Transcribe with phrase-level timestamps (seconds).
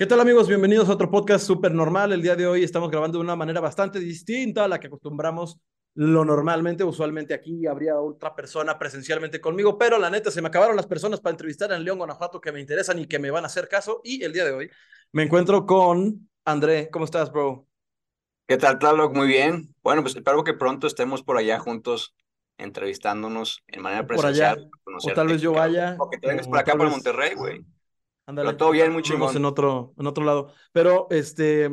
[0.00, 0.48] ¿Qué tal amigos?
[0.48, 2.10] Bienvenidos a otro podcast súper normal.
[2.14, 5.60] El día de hoy estamos grabando de una manera bastante distinta a la que acostumbramos
[5.92, 6.82] lo normalmente.
[6.82, 11.20] Usualmente aquí habría otra persona presencialmente conmigo, pero la neta se me acabaron las personas
[11.20, 14.00] para entrevistar en León, Guanajuato que me interesan y que me van a hacer caso.
[14.02, 14.70] Y el día de hoy
[15.12, 16.88] me encuentro con André.
[16.90, 17.66] ¿Cómo estás, bro?
[18.48, 19.14] ¿Qué tal, Tlaloc?
[19.14, 19.74] Muy bien.
[19.82, 22.14] Bueno, pues espero que pronto estemos por allá juntos
[22.56, 24.54] entrevistándonos en manera Por allá.
[24.54, 24.70] presencial.
[24.86, 25.96] O tal vez yo vaya.
[25.98, 27.66] O que te vengas por acá, por Monterrey, güey.
[28.26, 29.36] Ándale, Pero todo bien, muy chingón.
[29.36, 30.52] en otro, en otro lado.
[30.72, 31.68] Pero, este,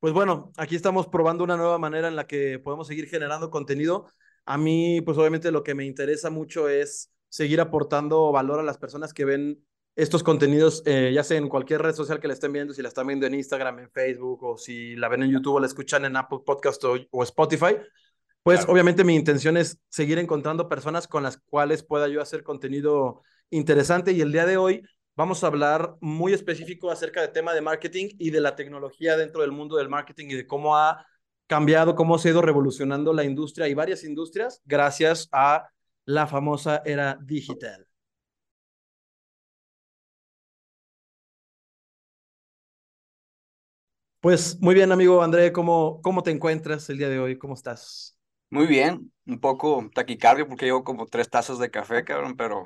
[0.00, 4.06] pues bueno, aquí estamos probando una nueva manera en la que podemos seguir generando contenido.
[4.44, 8.78] A mí, pues obviamente lo que me interesa mucho es seguir aportando valor a las
[8.78, 9.64] personas que ven
[9.96, 12.88] estos contenidos, eh, ya sea en cualquier red social que la estén viendo, si la
[12.88, 16.04] están viendo en Instagram, en Facebook, o si la ven en YouTube o la escuchan
[16.04, 17.76] en Apple Podcast o, o Spotify.
[18.42, 18.72] Pues Claro.
[18.74, 24.12] obviamente mi intención es seguir encontrando personas con las cuales pueda yo hacer contenido interesante
[24.12, 24.82] y el día de hoy
[25.16, 29.40] vamos a hablar muy específico acerca del tema de marketing y de la tecnología dentro
[29.40, 31.06] del mundo del marketing y de cómo ha
[31.46, 35.68] cambiado, cómo se ha ido revolucionando la industria y varias industrias gracias a
[36.04, 37.86] la famosa era digital.
[44.20, 47.38] Pues muy bien, amigo André, ¿cómo, cómo te encuentras el día de hoy?
[47.38, 48.18] ¿Cómo estás?
[48.50, 49.12] Muy bien.
[49.24, 52.64] Un poco taquicardio porque llevo como tres tazas de café, cabrón, pero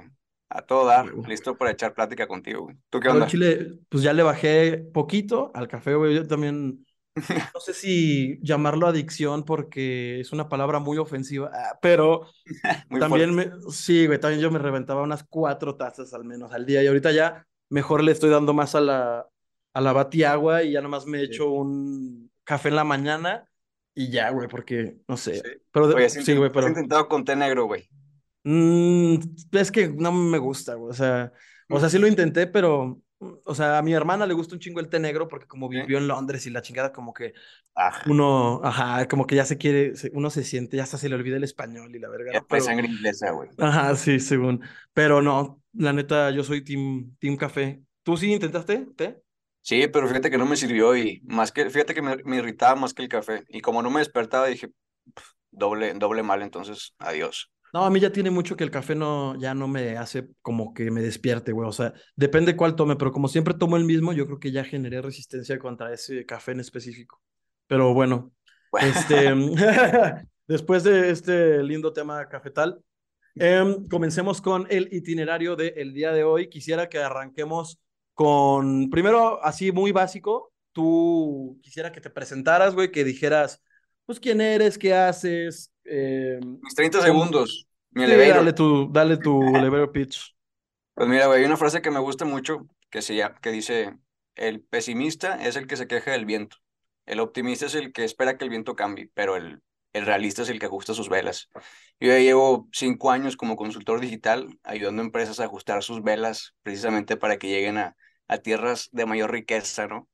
[0.50, 1.06] a todo dar.
[1.06, 1.26] Huevo.
[1.26, 2.76] Listo para echar plática contigo, güey.
[2.90, 3.26] ¿Tú qué onda?
[3.26, 6.14] chile, pues ya le bajé poquito al café, güey.
[6.16, 6.86] Yo también,
[7.54, 12.26] no sé si llamarlo adicción porque es una palabra muy ofensiva, ah, pero
[12.88, 13.34] Muy también fuerte.
[13.34, 16.86] me, sí, güey, también yo me reventaba unas cuatro tazas al menos al día y
[16.88, 19.28] ahorita ya mejor le estoy dando más a la,
[19.74, 23.46] a la batiagua y ya nomás me echo un café en la mañana
[23.94, 25.42] y ya, güey, porque no sé, Sí.
[25.72, 27.88] pero Oye, sí, güey, pero intentado con té negro, güey.
[28.44, 29.16] Mm,
[29.52, 30.90] es que no me gusta, güey.
[30.90, 31.32] O sea,
[31.68, 34.60] o sea, sí lo intenté, pero, mm, o sea, a mi hermana le gusta un
[34.60, 37.34] chingo el té negro porque como vivió en Londres y la chingada, como que
[37.74, 38.06] Ajá.
[38.06, 41.36] uno, ajá, como que ya se quiere, uno se siente, ya hasta se le olvida
[41.36, 43.48] el español y la verga, Ya Pero, sangre inglesa, güey.
[43.58, 44.62] ajá, sí, según.
[44.94, 47.82] Pero no, la neta, yo soy team, team café.
[48.02, 49.22] ¿Tú sí intentaste té?
[49.62, 52.74] Sí, pero fíjate que no me sirvió y más que, fíjate que me, me irritaba
[52.76, 53.44] más que el café.
[53.48, 57.50] Y como no me despertaba, dije, "Pf, doble, doble mal, entonces, adiós.
[57.72, 60.74] No, a mí ya tiene mucho que el café no, ya no me hace como
[60.74, 61.68] que me despierte, güey.
[61.68, 64.64] O sea, depende cuál tome, pero como siempre tomo el mismo, yo creo que ya
[64.64, 67.22] generé resistencia contra ese café en específico.
[67.66, 68.32] Pero bueno,
[68.80, 69.32] este,
[70.48, 72.82] después de este lindo tema cafetal,
[73.36, 76.48] em, comencemos con el itinerario del día de hoy.
[76.48, 77.80] Quisiera que arranquemos
[78.14, 83.62] con, primero, así muy básico, tú quisiera que te presentaras, güey, que dijeras,
[84.06, 87.02] pues, quién eres, qué haces, em, Mis 30 ¿Cómo?
[87.02, 90.34] segundos, mi Sí, dale tu, dale tu elevator pitch.
[90.94, 93.96] Pues mira, güey, hay una frase que me gusta mucho que, se que dice,
[94.34, 96.56] el pesimista es el que se queja del viento,
[97.06, 99.62] el optimista es el que espera que el viento cambie, pero el,
[99.92, 101.48] el realista es el que ajusta sus velas.
[102.00, 106.54] Yo ya llevo cinco años como consultor digital ayudando a empresas a ajustar sus velas
[106.62, 107.96] precisamente para que lleguen a,
[108.28, 110.08] a tierras de mayor riqueza, ¿no?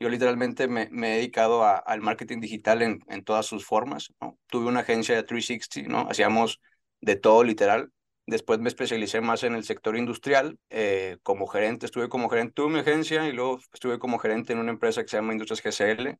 [0.00, 4.12] Yo literalmente me, me he dedicado a- al marketing digital en, en todas sus formas,
[4.20, 4.38] ¿no?
[4.48, 6.08] Tuve una agencia de 360, ¿no?
[6.10, 6.60] Hacíamos
[7.00, 7.90] de todo literal.
[8.26, 12.72] Después me especialicé más en el sector industrial, eh, como gerente, estuve como gerente, tuve
[12.72, 16.18] mi agencia y luego estuve como gerente en una empresa que se llama Industrias GCL,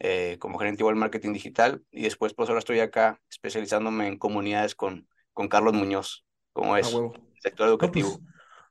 [0.00, 4.74] eh, como gerente igual marketing digital y después pues ahora estoy acá especializándome en comunidades
[4.74, 7.22] con, con Carlos Muñoz, como A es, huevo.
[7.40, 8.22] sector No, pues, educativo.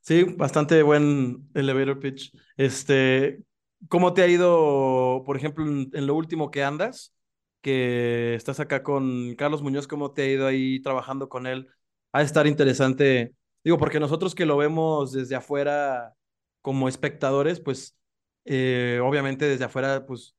[0.02, 2.32] sí, bastante buen elevator pitch.
[2.58, 3.44] Este,
[3.90, 7.14] ¿cómo te ha ido, por ejemplo, en, lo último que andas?
[7.62, 11.68] Que estás acá con Carlos Muñoz, ¿cómo te ha ido ahí trabajando con él?
[12.12, 13.34] Ha de estar interesante.
[13.64, 16.14] Digo, porque nosotros que lo vemos desde afuera
[16.62, 17.98] como espectadores, pues
[18.46, 20.36] eh, obviamente desde afuera, pues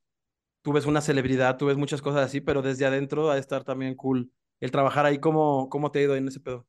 [0.63, 3.65] tú ves una celebridad, tú ves muchas cosas así, pero desde adentro ha de estar
[3.65, 4.31] también cool
[4.61, 5.19] el trabajar ahí.
[5.19, 6.67] ¿Cómo, cómo te ha ido en ese pedo?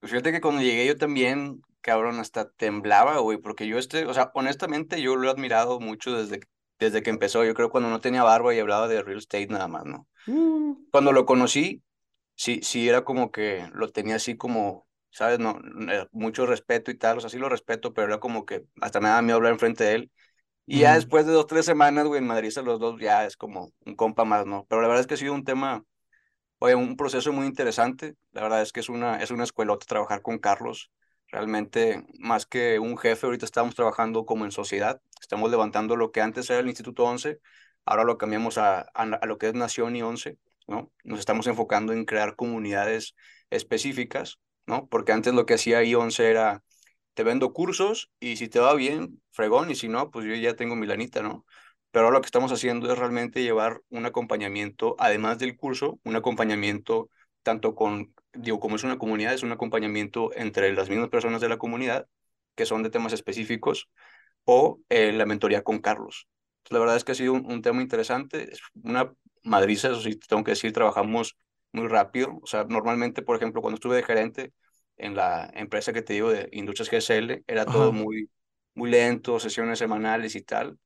[0.00, 4.14] Pues fíjate que cuando llegué yo también, cabrón, hasta temblaba, güey, porque yo este, o
[4.14, 6.40] sea, honestamente yo lo he admirado mucho desde,
[6.78, 9.68] desde que empezó, yo creo cuando no tenía barba y hablaba de real estate nada
[9.68, 10.08] más, ¿no?
[10.28, 11.82] Uh, Cuando lo conocí,
[12.36, 15.38] sí, sí era como que lo tenía así como, ¿sabes?
[15.40, 15.58] No,
[15.90, 19.00] eh, mucho respeto y tal, o sea, sí lo respeto, pero era como que hasta
[19.00, 20.12] me daba miedo hablar enfrente de él.
[20.66, 20.96] Y ya Ujú.
[20.96, 23.96] después de dos, tres semanas, güey, en Madrid a los dos ya es como un
[23.96, 24.66] compa más, ¿no?
[24.68, 25.84] Pero la verdad es que ha sido un tema,
[26.58, 28.14] oye, un proceso muy interesante.
[28.32, 30.90] La verdad es que es una, es una escuelota trabajar con Carlos.
[31.30, 35.00] Realmente, más que un jefe, ahorita estamos trabajando como en sociedad.
[35.20, 37.40] Estamos levantando lo que antes era el Instituto 11,
[37.84, 40.90] ahora lo cambiamos a, a, lo que es Nación y 11, ¿no?
[41.04, 43.14] Nos estamos enfocando en crear comunidades
[43.50, 44.88] específicas, ¿no?
[44.88, 46.62] Porque antes lo que hacía I11 era
[47.14, 50.54] te vendo cursos y si te va bien, fregón, y si no, pues yo ya
[50.54, 51.44] tengo mi lanita, ¿no?
[51.90, 57.10] Pero lo que estamos haciendo es realmente llevar un acompañamiento, además del curso, un acompañamiento
[57.42, 61.48] tanto con, digo, como es una comunidad, es un acompañamiento entre las mismas personas de
[61.48, 62.06] la comunidad,
[62.54, 63.88] que son de temas específicos,
[64.44, 66.28] o eh, la mentoría con Carlos.
[66.70, 69.12] la verdad es que ha sido un, tema interesante, es una
[69.42, 71.36] madriza, eso sí, tengo que decir, trabajamos
[71.72, 72.38] muy rápido.
[72.42, 74.52] O sea, normalmente, por ejemplo, cuando estuve de gerente
[74.96, 78.30] en la empresa que te digo de Industrias GSL, era todo muy,
[78.74, 80.78] muy lento, sesiones semanales y tal.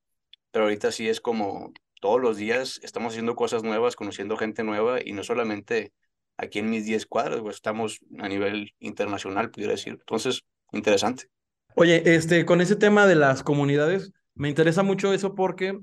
[0.50, 4.98] Pero ahorita sí es como todos los días estamos haciendo cosas nuevas, conociendo gente nueva
[5.04, 5.92] y no solamente
[6.36, 9.94] aquí en mis 10 cuadros, pues estamos a nivel internacional, pudiera decir.
[9.98, 10.42] Entonces,
[10.72, 11.28] interesante.
[11.74, 15.78] Oye, este, con ese tema de las comunidades, me interesa mucho eso porque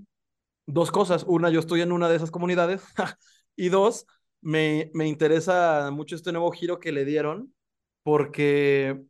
[0.66, 1.24] dos cosas.
[1.28, 2.84] Una, yo estoy en una de esas comunidades.
[3.56, 4.06] y dos,
[4.42, 7.54] me, me interesa mucho este nuevo giro que le dieron
[8.04, 9.02] porque,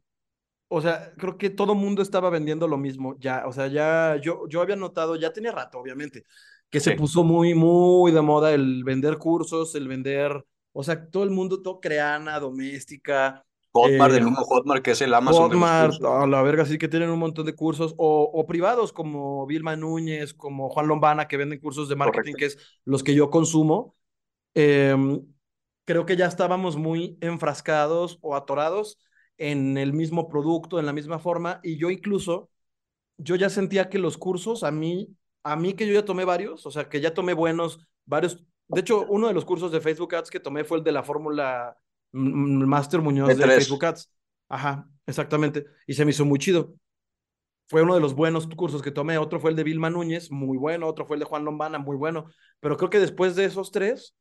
[0.68, 3.15] o sea, creo que todo mundo estaba vendiendo lo mismo.
[3.19, 6.24] Ya, o sea, ya yo, yo había notado, ya tenía rato, obviamente,
[6.69, 11.24] que se puso muy, muy de moda el vender cursos, el vender, o sea, todo
[11.24, 15.51] el mundo, todo creana, doméstica, Hotmart, del mismo Hotmart que es el Amazon.
[15.51, 19.45] Hotmart, a la verga, sí que tienen un montón de cursos, o, o, privados como
[19.45, 23.30] Vilma Núñez, como Juan Lombana, que venden cursos de marketing, que es los que yo
[23.30, 23.95] consumo.
[24.56, 25.21] Em,
[25.86, 29.00] creo que ya estábamos muy enfrascados o atorados
[29.38, 32.50] en el mismo producto, en la misma forma, y yo incluso,
[33.18, 36.65] yo ya sentía que los cursos, a mí, a mí que yo ya tomé varios,
[36.65, 40.13] o sea, que ya tomé buenos, varios, de hecho, uno de los cursos de Facebook
[40.16, 41.75] Ads que tomé fue el de la fórmula
[42.12, 44.12] Master Muñoz de, Facebook Ads.
[44.48, 45.66] Ajá, exactamente.
[45.88, 46.75] Y se me hizo muy chido.
[47.68, 49.18] Fue uno de los buenos cursos que tomé.
[49.18, 50.88] Otro fue el de Vilma Núñez, muy bueno.
[50.88, 52.30] Otro fue el de Juan Lombana, muy bueno.
[52.60, 54.16] Pero creo que después de esos tres,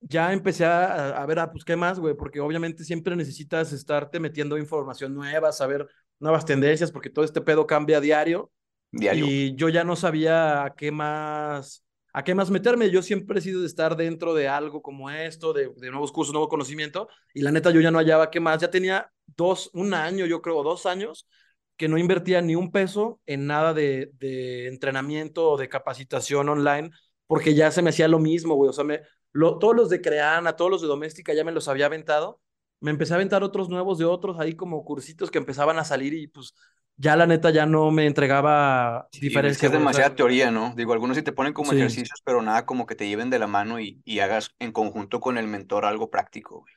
[0.00, 2.14] ya empecé a, ver, ah, pues, ¿qué más, güey?
[2.14, 5.86] Porque obviamente siempre necesitas estarte metiendo información nueva, saber
[6.20, 8.50] nuevas tendencias, porque todo este pedo cambia a diario.
[8.90, 9.26] Diario.
[9.26, 11.83] Y yo ya no sabía a qué más
[12.16, 12.90] ¿A qué más meterme?
[12.90, 16.48] Yo siempre he sido de estar dentro de algo como esto, de, nuevos cursos, nuevo
[16.48, 18.60] conocimiento, y la neta yo ya no hallaba qué más.
[18.60, 21.28] Ya tenía dos, un año, yo creo, dos años,
[21.76, 26.90] que no invertía ni un peso en nada de, de entrenamiento o de capacitación online,
[27.26, 28.70] porque ya se me hacía lo mismo, güey.
[28.70, 29.00] O sea, me,
[29.32, 32.40] todos los de Creana, todos los de Doméstica ya me los había aventado.
[32.78, 36.14] Me empecé a aventar otros nuevos de otros, ahí como cursitos que empezaban a salir
[36.14, 36.54] y pues
[36.96, 39.58] ya la neta ya no me entregaba diferencias.
[39.58, 40.74] Es, es demasiada teoría, ¿no?
[40.76, 43.46] Digo, algunos sí te ponen como ejercicios, pero nada como que te lleven de la
[43.46, 46.74] mano y, y hagas en conjunto con el mentor algo práctico, güey.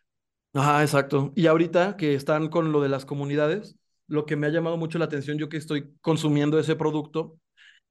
[0.54, 1.32] Ajá, exacto.
[1.36, 3.78] Y ahorita que están con lo de las comunidades,
[4.08, 7.38] lo que me ha llamado mucho la atención, yo que estoy consumiendo ese producto,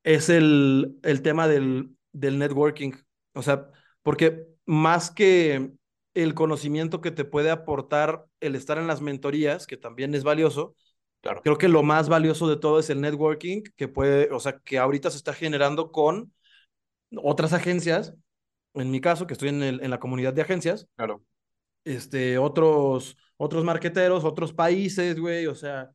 [0.05, 2.93] es el, el tema del, del networking.
[3.35, 3.69] O sea,
[4.03, 5.73] porque más que
[6.15, 10.75] el conocimiento que te puede aportar el estar en las mentorías, que también es valioso,
[11.43, 14.79] Creo que lo más valioso de todo es el networking que puede, o sea, que
[14.79, 16.33] ahorita se está generando con
[17.17, 18.15] otras agencias.
[18.75, 20.87] En mi caso, que estoy en, el, en la comunidad de agencias.
[20.97, 21.25] Claro.
[21.85, 25.91] Este, otros, otros marqueteros, otros países, güey, o sea.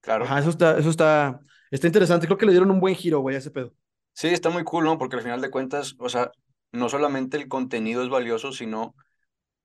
[0.00, 0.24] Claro.
[0.24, 1.40] Ajá, eso está, eso está,
[1.70, 2.26] está interesante.
[2.26, 3.74] Creo que le dieron un buen giro, güey, a ese pedo.
[4.14, 4.98] Sí, está muy cool, ¿no?
[4.98, 6.32] Porque al final de cuentas, o sea,
[6.72, 8.94] no solamente el contenido es valioso, sino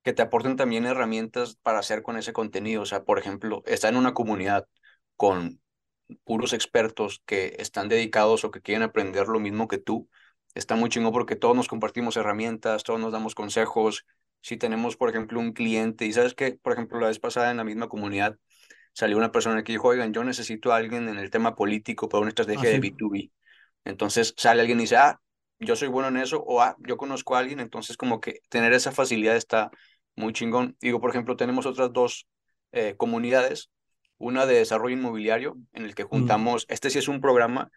[0.02, 2.82] que te aporten también herramientas para hacer con ese contenido.
[2.82, 4.66] O sea, por ejemplo, está en una comunidad
[5.16, 5.60] con
[6.24, 10.08] puros expertos que están dedicados o que quieren aprender lo mismo que tú,
[10.54, 14.06] está muy chingo porque todos nos compartimos herramientas, todos nos damos consejos.
[14.40, 17.56] Si tenemos, por ejemplo, un cliente y sabes que, por ejemplo, la vez pasada en
[17.56, 18.38] la misma comunidad
[18.92, 22.22] salió una persona que dijo, oigan, yo necesito a alguien en el tema político para
[22.22, 23.30] una estrategia ah, de B2B.
[23.84, 25.20] Entonces sale alguien y dice, ah,
[25.58, 28.72] yo soy bueno en eso, o ah, yo conozco a alguien, entonces como que tener
[28.72, 29.70] esa facilidad está
[30.14, 30.76] muy chingón.
[30.80, 32.26] Digo, por ejemplo, tenemos otras dos
[32.72, 33.70] eh, comunidades
[34.18, 36.08] una de desarrollo inmobiliario, en el que mm.
[36.08, 37.70] juntamos, este sí es un programa,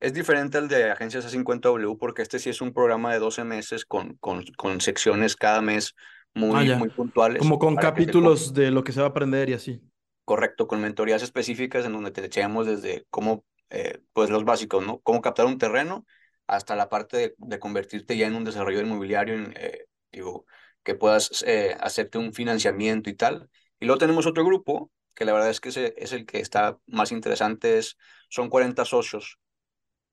[0.00, 3.84] es diferente al de Agencias A50W porque este sí es un programa de 12 meses
[3.84, 5.94] con, con, con secciones cada mes
[6.34, 7.38] muy, ah, muy puntuales.
[7.38, 9.82] Como con capítulos de lo que se va a aprender y así.
[10.24, 15.00] Correcto, con mentorías específicas en donde te echamos desde cómo, eh, pues los básicos, ¿no?
[15.00, 16.06] Cómo captar un terreno
[16.46, 20.46] hasta la parte de, convertirte ya en un desarrollo inmobiliario, en, eh, digo,
[20.82, 23.50] que puedas eh, hacerte un financiamiento y tal.
[23.78, 26.78] Y luego tenemos otro grupo que la verdad es que ese es el que está
[26.86, 27.98] más interesante, es,
[28.30, 29.38] son 40 socios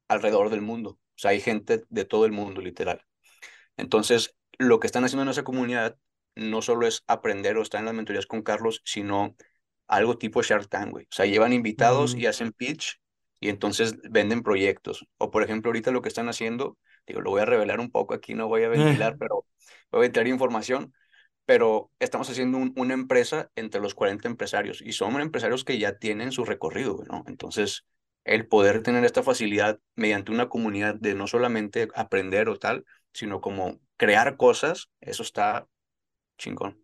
[0.09, 0.99] alrededor del mundo.
[0.99, 3.05] O sea, hay gente de todo el mundo, literal.
[3.77, 5.97] Entonces, lo que están haciendo en esa comunidad
[6.35, 9.37] no solo es aprender o estar en las mentorías con Carlos, sino
[9.87, 11.05] algo tipo Shark Tank, güey.
[11.05, 12.99] O sea, llevan invitados y hacen pitch
[13.39, 15.07] y entonces venden proyectos.
[15.19, 18.13] O, por ejemplo, ahorita lo que están haciendo, digo, lo voy a revelar un poco
[18.13, 18.67] aquí, no voy a
[19.07, 19.45] ventilar, pero
[19.89, 20.93] voy a ventilar información
[21.47, 26.33] pero estamos haciendo una empresa entre los 40 empresarios y son empresarios que ya tienen
[26.33, 27.23] su recorrido, ¿no?
[27.25, 27.85] Entonces,
[28.25, 33.39] el poder tener esta facilidad mediante una comunidad de no solamente aprender o tal, sino
[33.39, 35.65] como crear cosas, eso está
[36.37, 36.83] chingón.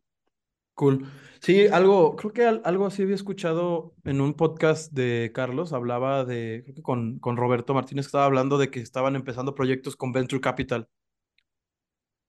[0.76, 1.12] Cool.
[1.42, 6.62] Sí, algo, creo que algo así había escuchado en un podcast de Carlos, hablaba de,
[6.64, 10.40] creo que con, con Roberto Martínez, estaba hablando de que estaban empezando proyectos con Venture
[10.40, 10.88] Capital.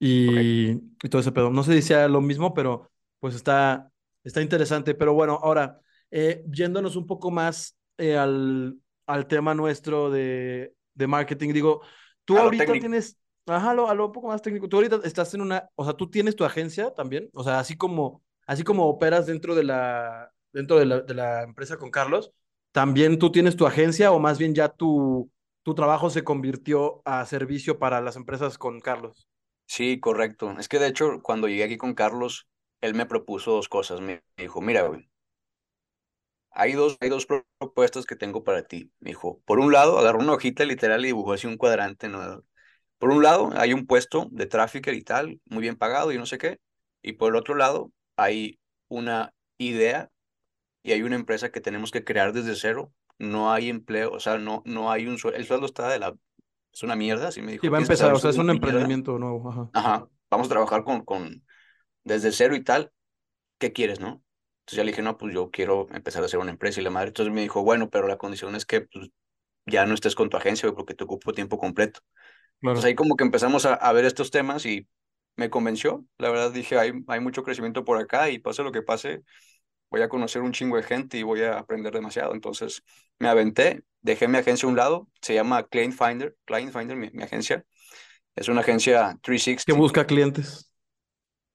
[0.07, 1.51] Y, y todo ese pedo.
[1.51, 3.91] No se decía lo mismo, pero pues está,
[4.23, 4.95] está interesante.
[4.95, 5.81] Pero bueno, ahora,
[6.11, 11.81] eh, yéndonos un poco más eh, al, al tema nuestro de, de marketing, digo,
[12.25, 15.33] tú ahorita tienes, ajá, a lo, a lo un poco más técnico, tú ahorita estás
[15.35, 18.87] en una, o sea, tú tienes tu agencia también, o sea, así como así como
[18.89, 22.33] operas dentro de la, dentro de la, de la empresa con Carlos,
[22.73, 25.31] ¿también tú tienes tu agencia o más bien ya tu,
[25.63, 29.29] tu trabajo se convirtió a servicio para las empresas con Carlos?
[29.67, 30.53] Sí, correcto.
[30.59, 32.49] Es que de hecho, cuando llegué aquí con Carlos,
[32.81, 34.01] él me propuso dos cosas.
[34.01, 35.09] Me dijo, mira, güey,
[36.51, 38.93] hay dos, hay dos propuestas que tengo para ti.
[39.01, 42.09] Me dijo, por un lado, agarró una hojita literal y dibujó así un cuadrante.
[42.09, 42.45] ¿no?
[42.99, 46.27] Por un lado, hay un puesto de tráfico y tal, muy bien pagado y no
[46.27, 46.61] sé qué.
[47.03, 50.11] Y por el otro lado, hay una idea
[50.83, 52.93] y hay una empresa que tenemos que crear desde cero.
[53.19, 55.39] No hay empleo, o sea, no, no hay un sueldo.
[55.39, 56.17] El sueldo está de la.
[56.75, 57.65] Es una mierda, así me dijo.
[57.65, 59.49] Y va a empezar, o sea, es un emprendimiento nuevo.
[59.49, 59.71] Ajá.
[59.73, 60.09] Ajá.
[60.29, 61.45] Vamos a trabajar con, con.
[62.03, 62.91] Desde cero y tal.
[63.59, 64.23] ¿Qué quieres, no?
[64.61, 66.81] Entonces ya le dije, no, pues yo quiero empezar a hacer una empresa.
[66.81, 69.11] Y la madre, entonces me dijo, bueno, pero la condición es que pues,
[69.67, 72.01] ya no estés con tu agencia porque te ocupo tiempo completo.
[72.61, 74.89] Entonces ahí como que empezamos a, a ver estos temas y
[75.37, 76.05] me convenció.
[76.19, 79.23] La verdad dije, hay, hay mucho crecimiento por acá y pase lo que pase,
[79.91, 82.35] voy a conocer un chingo de gente y voy a aprender demasiado.
[82.35, 82.83] Entonces
[83.19, 87.23] me aventé, dejé mi agencia a un lado, se llama Client Finder, Client Finder, mi,
[87.23, 87.65] agencia.
[88.37, 89.65] Es una agencia 360.
[89.65, 90.71] Que busca clientes.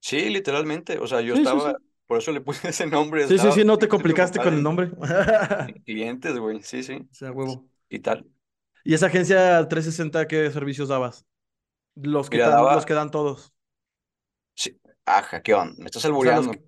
[0.00, 0.98] Sí, literalmente.
[0.98, 1.76] O sea, yo estaba,
[2.06, 3.26] por eso le puse ese nombre.
[3.28, 4.90] Sí, sí, sí, no te complicaste con el nombre.
[5.86, 7.06] clientes, güey, sí, sí.
[7.10, 7.68] O sea, huevo.
[7.88, 8.26] Y tal.
[8.82, 11.26] ¿Y esa agencia 360 qué servicios dabas?
[11.94, 13.52] Los que, dan, los que dan todos.
[14.54, 14.80] Sí.
[15.04, 15.74] Ajá, ¿qué onda?
[15.78, 16.50] Me estás albureando.
[16.50, 16.62] O sea,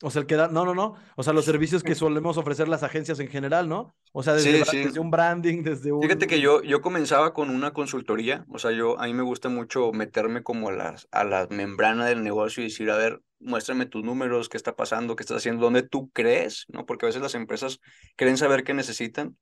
[0.00, 0.94] el que da, no, no, no.
[1.16, 3.94] O sea, los servicios que solemos ofrecer las agencias en general, ¿no?
[4.12, 6.02] O sea, desde, desde un branding, desde un...
[6.02, 9.48] Fíjate que yo, yo comenzaba con una consultoría, o sea, yo, a mí me gusta
[9.48, 13.86] mucho meterme como a, las, a la membrana del negocio y decir, a ver, muéstrame
[13.86, 16.86] tus números, qué está pasando, qué estás haciendo, dónde tú crees, ¿no?
[16.86, 17.80] Porque a veces las empresas
[18.16, 19.36] quieren saber qué necesitan,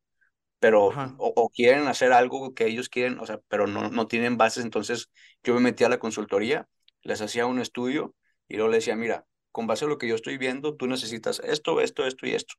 [0.58, 4.64] pero, o, quieren hacer algo que ellos quieren, o sea, pero no, no tienen bases,
[4.64, 5.10] entonces
[5.44, 6.66] yo me metí a la consultoría
[7.06, 8.14] les hacía un estudio
[8.48, 9.24] y luego le decía, mira,
[9.56, 12.56] con base a lo que yo estoy viendo, tú necesitas esto, esto, esto y esto.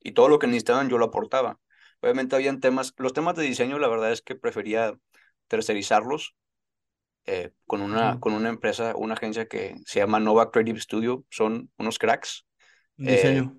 [0.00, 1.60] Y todo lo que necesitaban yo lo aportaba.
[2.00, 4.98] Obviamente habían temas, los temas de diseño, la verdad es que prefería
[5.46, 6.34] tercerizarlos
[7.24, 11.70] eh, con, una, con una empresa, una agencia que se llama Nova Creative Studio, son
[11.78, 12.44] unos cracks.
[12.96, 13.56] Diseño.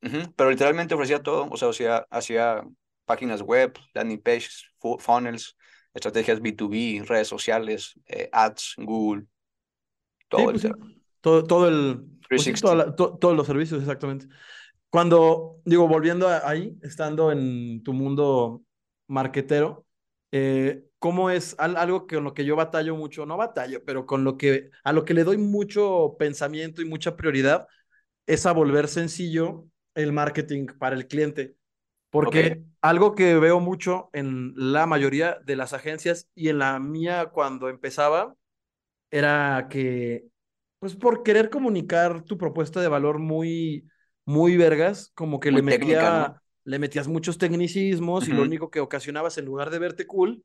[0.00, 2.64] Eh, pero, literalmente ofrecía todo, o sea, hacía, hacía
[3.04, 4.64] páginas web, landing pages,
[4.98, 5.58] funnels,
[5.92, 9.26] estrategias B2B, redes sociales, eh, ads, Google,
[10.30, 10.66] todo, pues
[11.20, 12.19] todo, todo, el...
[12.30, 14.28] Pues todos los servicios, exactamente.
[14.88, 18.62] Cuando, digo, volviendo ahí, estando en tu mundo
[19.08, 19.84] marquetero,
[20.30, 23.26] eh, ¿cómo es algo con lo que yo batallo mucho?
[23.26, 27.16] No batallo, pero con lo que, a lo que le doy mucho pensamiento y mucha
[27.16, 27.66] prioridad,
[28.26, 31.56] es a volver sencillo el marketing para el cliente.
[32.10, 37.30] Porque algo que veo mucho en la mayoría de las agencias y en la mía
[37.32, 38.36] cuando empezaba,
[39.10, 40.29] era que,
[40.80, 43.86] pues por querer comunicar tu propuesta de valor muy,
[44.24, 49.36] muy vergas, como que le, metía, le metías muchos tecnicismos y lo único que ocasionabas
[49.38, 50.42] en lugar de verte cool,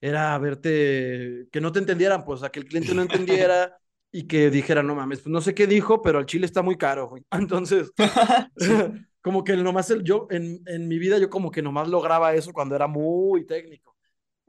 [0.00, 3.78] era verte, que no te entendieran, pues a que el cliente no entendiera
[4.12, 6.76] y que dijera, no mames, pues no sé qué dijo, pero el chile está muy
[6.76, 7.24] caro, güey.
[7.30, 7.92] Entonces,
[9.22, 12.52] como que nomás el, yo, en, en mi vida, yo como que nomás lograba eso
[12.52, 13.96] cuando era muy técnico.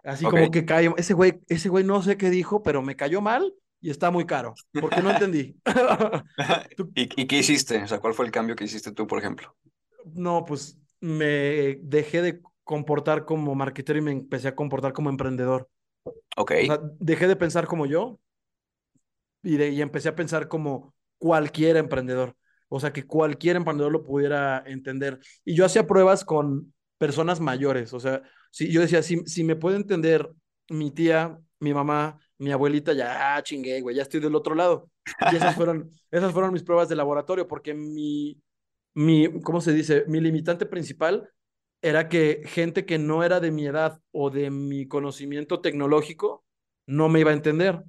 [0.03, 3.21] Así como que cae, ese güey, ese güey no sé qué dijo, pero me cayó
[3.21, 3.53] mal
[3.83, 5.57] y está muy caro, porque no entendí.
[6.95, 7.83] ¿Y, ¿Y, qué hiciste?
[7.83, 9.53] O sea, ¿cuál fue el cambio que hiciste tú, por ejemplo?
[10.05, 15.69] No, pues me dejé de comportar como marketer y me empecé a comportar como emprendedor.
[16.37, 16.53] Ok.
[16.61, 18.21] O sea, dejé de pensar como yo
[19.43, 22.37] y, de, y empecé a pensar como cualquier emprendedor.
[22.69, 25.19] O sea, que cualquier emprendedor lo pudiera entender.
[25.43, 27.93] Y yo hacía pruebas con personas mayores.
[27.93, 30.31] O sea, si, yo decía, si, si me puede entender
[30.69, 34.89] mi tía, mi mamá, mi abuelita, ya chingué, güey, ya estoy del otro lado.
[35.25, 38.41] Y esas fueron, esas fueron mis pruebas de laboratorio, porque mi,
[38.95, 40.05] mi, ¿cómo se dice?
[40.07, 41.29] Mi limitante principal
[41.81, 46.45] era que gente que no era de mi edad o de mi conocimiento tecnológico
[46.87, 47.83] no me iba a entender.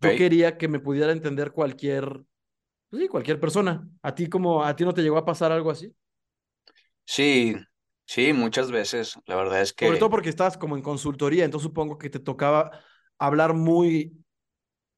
[0.00, 2.22] Yo quería que me pudiera entender cualquier
[2.90, 3.88] Pues sí, cualquier persona.
[4.02, 5.94] ¿A ti como, a ti no te llegó a pasar algo así?
[7.04, 7.54] Sí,
[8.06, 9.14] sí, muchas veces.
[9.26, 12.18] La verdad es Sobre todo que porque estabas como en consultoría, entonces supongo que te
[12.18, 12.70] tocaba
[13.18, 14.24] hablar muy,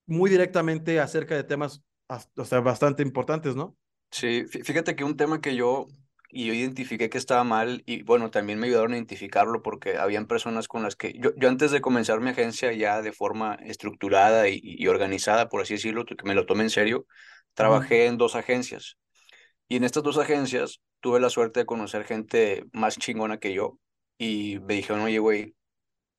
[0.07, 3.77] muy directamente acerca de temas, as- o sea, bastante importantes, ¿no?
[4.11, 5.87] sí, fí- fíjate que un tema que yo,
[6.31, 10.27] y yo identifiqué que estaba mal, y bueno, también me ayudaron a identificarlo porque habían
[10.27, 14.49] personas con las que yo, yo antes de comenzar mi agencia ya de forma estructurada
[14.49, 17.07] y, y organizada, por así decirlo, que me lo tome en serio,
[17.55, 18.97] trabajé en dos agencias.
[19.69, 23.79] Y en estas dos agencias tuve la suerte de conocer gente más chingona que yo
[24.19, 25.57] y me dijeron, oye, güey,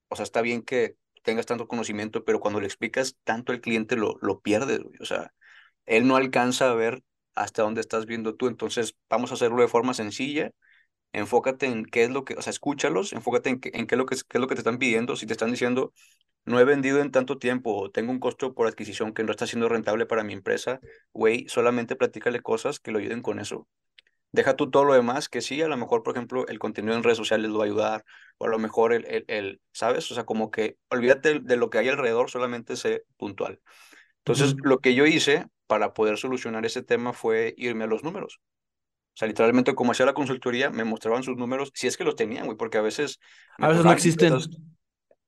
[0.09, 3.95] o sea, está bien que tengas tanto conocimiento, pero cuando le explicas tanto al cliente
[3.95, 4.95] lo, lo pierdes, güey.
[5.01, 5.33] O sea,
[5.85, 7.03] él no alcanza a ver
[7.35, 8.47] hasta dónde estás viendo tú.
[8.47, 10.51] Entonces, vamos a hacerlo de forma sencilla.
[11.13, 13.99] Enfócate en qué es lo que, o sea, escúchalos, enfócate en qué, en qué es
[13.99, 15.15] lo que, qué es lo que te están pidiendo.
[15.17, 15.93] Si te están diciendo,
[16.45, 19.47] no he vendido en tanto tiempo o tengo un costo por adquisición que no está
[19.47, 20.79] siendo rentable para mi empresa,
[21.13, 23.67] güey, solamente platícale cosas que lo ayuden con eso.
[24.33, 27.03] Deja tú todo lo demás, que sí, a lo mejor, por ejemplo, el contenido en
[27.03, 28.05] redes sociales lo va a ayudar,
[28.37, 30.09] o a lo mejor el, el, el, ¿sabes?
[30.11, 33.61] O sea, como que olvídate de lo que hay alrededor, solamente sé puntual.
[34.19, 34.63] Entonces, Ujú.
[34.63, 38.39] lo que yo hice para poder solucionar ese tema fue irme a los números.
[39.15, 42.15] O sea, literalmente, como hacía la consultoría, me mostraban sus números, si es que los
[42.15, 43.19] tenían, güey, porque a veces
[43.59, 44.75] A veces no tocaban empresas, existen.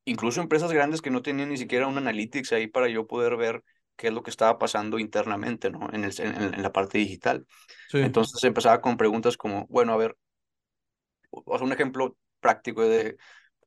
[0.06, 3.64] incluso empresas grandes que no tenían ni siquiera un analytics ahí para yo poder ver
[3.96, 5.90] qué es lo que estaba pasando internamente, ¿no?
[5.92, 7.46] En el, en, en la parte digital.
[7.90, 8.00] Sí.
[8.00, 10.18] Entonces empezaba con preguntas como, bueno, a ver,
[11.32, 13.18] un ejemplo práctico de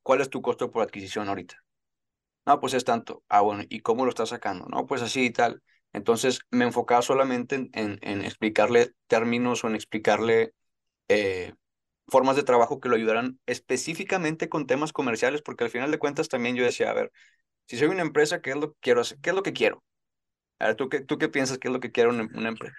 [0.03, 1.63] cuál es tu costo por adquisición ahorita.
[2.47, 3.25] No, pues es tanto.
[3.29, 4.67] Ah, bueno, ¿y cómo lo estás sacando?
[4.67, 5.63] No, pues así y tal.
[5.93, 10.53] Entonces me enfocaba solamente en, en, en explicarle términos o en explicarle
[11.09, 11.55] eh,
[12.07, 16.29] formas de trabajo que lo ayudaran específicamente con temas comerciales, porque al final de cuentas
[16.29, 17.13] también yo decía, a ver,
[17.67, 19.19] si soy una empresa, ¿qué es lo que quiero hacer?
[19.21, 19.83] ¿Qué es lo que quiero?
[20.59, 22.77] A ver, ¿tú qué, tú qué piensas que es lo que quiere una, una empresa?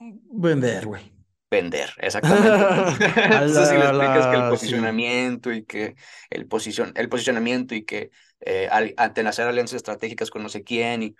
[0.00, 1.12] Vender, güey.
[1.50, 2.68] Vender, exactamente.
[3.24, 5.94] Entonces, si le explicas que el la- sí, posicionamiento y que
[6.30, 10.62] el, posicion, el posicionamiento y que eh, al, ante hacer alianzas estratégicas con no sé
[10.62, 11.16] quién y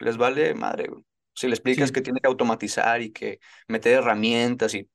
[0.00, 0.88] les vale madre.
[0.88, 1.04] güey.
[1.34, 2.02] Si le explicas que sí.
[2.02, 4.90] tiene que automatizar y que meter herramientas y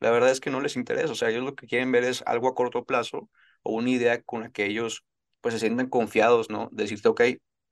[0.00, 1.12] la verdad es que no les interesa.
[1.12, 3.30] O sea, ellos lo que quieren ver es algo a corto plazo
[3.62, 5.04] o una idea con la que ellos
[5.42, 6.68] pues se sientan confiados, ¿no?
[6.72, 7.22] Decirte, ok,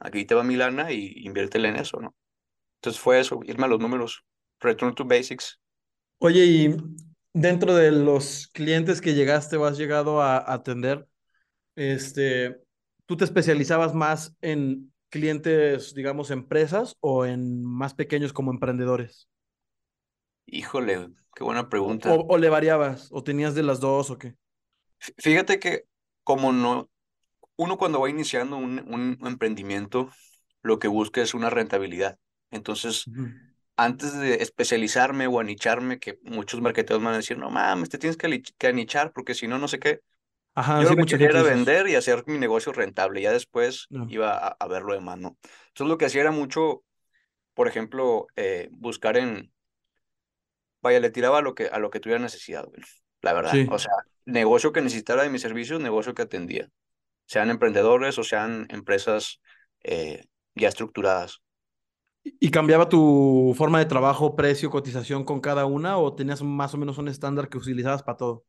[0.00, 2.14] aquí te va mi lana y inviértela en eso, ¿no?
[2.78, 4.24] Entonces fue eso, irme a los números,
[4.60, 5.60] return to basics.
[6.18, 6.76] Oye, y
[7.32, 11.06] dentro de los clientes que llegaste o has llegado a atender,
[11.76, 12.60] este,
[13.06, 19.28] ¿tú te especializabas más en clientes, digamos, empresas o en más pequeños como emprendedores?
[20.46, 22.10] Híjole, qué buena ¿O, pregunta.
[22.12, 23.08] o, o le variabas?
[23.16, 24.28] ¿O tenías de las dos o qué?
[25.00, 25.84] Fí- Fíjate que
[26.24, 26.90] como no,
[27.56, 30.10] uno cuando va iniciando un, un emprendimiento,
[30.62, 32.18] lo que busca es una rentabilidad.
[32.50, 33.10] Entonces,
[33.76, 38.16] antes de especializarme o anicharme, que muchos marketeros van a decir, no mames, te tienes
[38.16, 40.00] que, anichar porque si no, no sé qué.
[40.54, 43.22] Ajá, Yo sí, lo que quería era vender y hacer mi negocio rentable.
[43.22, 44.06] Ya después No.
[44.10, 45.36] iba a, a ver lo demás, ¿no?
[45.68, 46.82] Entonces, lo que hacía era mucho,
[47.54, 49.52] por ejemplo, eh, buscar en,
[50.80, 52.82] vaya, le tiraba a lo que, a lo que tuviera necesidad, güey,
[53.22, 53.54] la verdad.
[53.70, 53.92] O sea,
[54.24, 56.68] negocio que necesitara de mis servicios, negocio que atendía.
[57.26, 59.40] Sean emprendedores o sean empresas
[59.82, 61.42] eh, ya estructuradas.
[62.40, 66.78] ¿Y cambiaba tu forma de trabajo, precio, cotización con cada una o tenías más o
[66.78, 68.44] menos un estándar que utilizabas para todo?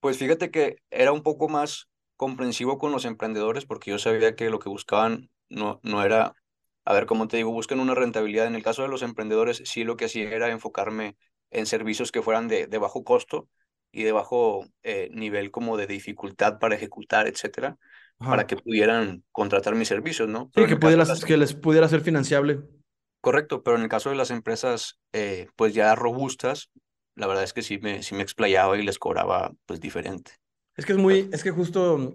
[0.00, 4.50] Pues fíjate que era un poco más comprensivo con los emprendedores porque yo sabía que
[4.50, 6.34] lo que buscaban no, no era,
[6.84, 8.46] a ver, como te digo, buscan una rentabilidad.
[8.46, 11.16] En el caso de los emprendedores, sí lo que hacía era enfocarme
[11.50, 13.48] en servicios que fueran de, de bajo costo
[13.90, 17.78] y de bajo eh, nivel como de dificultad para ejecutar, etcétera,
[18.18, 20.50] para que pudieran contratar mis servicios, ¿no?
[20.54, 22.60] Pero Sí, que pudieras, las que les pudiera ser financiable.
[23.20, 26.70] Correcto, pero en el caso de las empresas, eh, pues ya robustas,
[27.16, 30.32] la verdad es que sí me, sí me explayaba y les cobraba pues diferente.
[30.76, 32.14] Es que es muy, es que justo,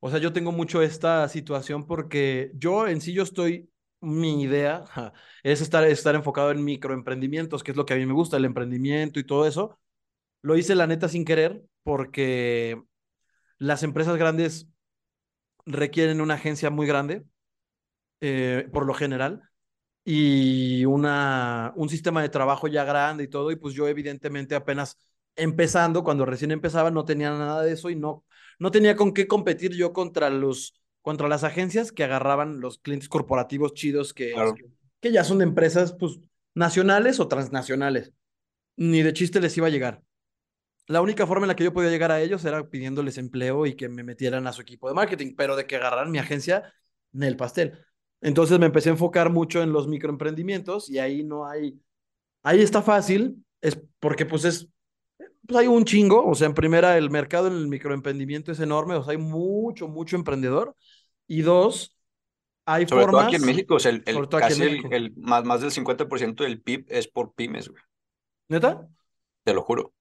[0.00, 4.84] o sea, yo tengo mucho esta situación porque yo en sí yo estoy, mi idea
[4.86, 5.12] ja,
[5.44, 8.44] es estar, estar enfocado en microemprendimientos, que es lo que a mí me gusta, el
[8.44, 9.78] emprendimiento y todo eso.
[10.42, 12.82] Lo hice la neta sin querer porque
[13.58, 14.71] las empresas grandes
[15.66, 17.24] requieren una agencia muy grande,
[18.20, 19.42] eh, por lo general,
[20.04, 24.98] y una, un sistema de trabajo ya grande y todo, y pues yo evidentemente apenas
[25.36, 28.24] empezando, cuando recién empezaba, no tenía nada de eso y no,
[28.58, 33.08] no tenía con qué competir yo contra los, contra las agencias que agarraban los clientes
[33.08, 34.54] corporativos chidos que, Claro.
[35.00, 36.20] que ya son de empresas pues
[36.54, 38.12] nacionales o transnacionales.
[38.76, 40.02] Ni de chiste les iba a llegar.
[40.86, 43.74] La única forma en la que yo podía llegar a ellos era pidiéndoles empleo y
[43.76, 46.72] que me metieran a su equipo de marketing, pero de que agarraran mi agencia,
[47.14, 47.78] en el pastel.
[48.20, 51.80] Entonces me empecé a enfocar mucho en los microemprendimientos y ahí no hay,
[52.42, 54.68] ahí está fácil, es porque pues es,
[55.46, 58.94] pues hay un chingo, o sea, en primera el mercado en el microemprendimiento es enorme,
[58.96, 60.76] o sea, hay mucho, mucho emprendedor.
[61.26, 61.96] Y dos,
[62.66, 64.58] hay Sobre todo formas, aquí en México, o sea, el, el- sobre todo aquí en
[64.58, 64.88] casi el, México.
[64.90, 67.82] el- más, más del 50% del PIB es por pymes, güey.
[68.48, 68.88] ¿Neta?
[69.44, 69.92] Te lo juro.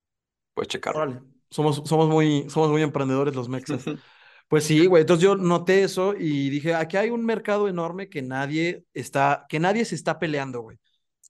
[0.54, 1.24] Puedes checarlo.
[1.50, 3.84] Somos, somos muy, somos muy emprendedores los mexas.
[4.52, 5.00] Pues sí, güey.
[5.00, 9.62] Entonces yo noté eso y dije, aquí hay un mercado enorme que nadie está, que
[9.62, 10.78] nadie se está peleando, güey.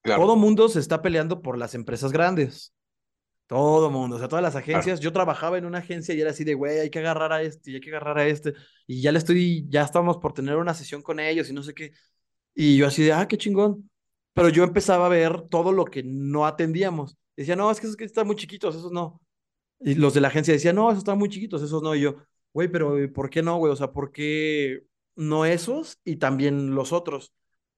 [0.02, 2.74] Claro, Todo mundo se está peleando por las empresas grandes.
[3.46, 4.66] Todo mundo, o sea, todas las claro.
[4.66, 5.00] agencias.
[5.02, 7.70] Yo trabajaba en una agencia y era así de, güey, hay que agarrar a este
[7.70, 8.56] y hay que agarrar a este.
[8.88, 11.76] Y ya le estoy, ya estamos por tener una sesión con ellos y no sé
[11.76, 11.92] qué.
[12.56, 13.88] Y yo así de, ah, qué chingón.
[14.34, 17.20] Pero yo empezaba a ver todo lo que no atendíamos.
[17.42, 19.22] Decía, no, es que esos que están muy chiquitos, esos no.
[19.80, 21.96] Y los de la agencia decían, no, esos están muy chiquitos, esos no.
[21.96, 22.16] Y yo,
[22.54, 23.72] güey, pero eh, ¿por qué no, güey?
[23.74, 24.84] O sea, ¿por qué
[25.16, 27.34] no esos y también los otros?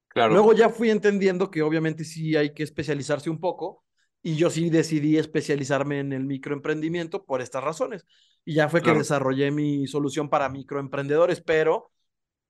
[0.08, 3.84] Claro, Luego ya fui entendiendo que obviamente sí hay que especializarse un poco
[4.22, 8.04] y yo sí decidí especializarme en el microemprendimiento por estas razones.
[8.44, 8.98] Y ya fue que claro.
[8.98, 11.90] desarrollé mi solución para microemprendedores, pero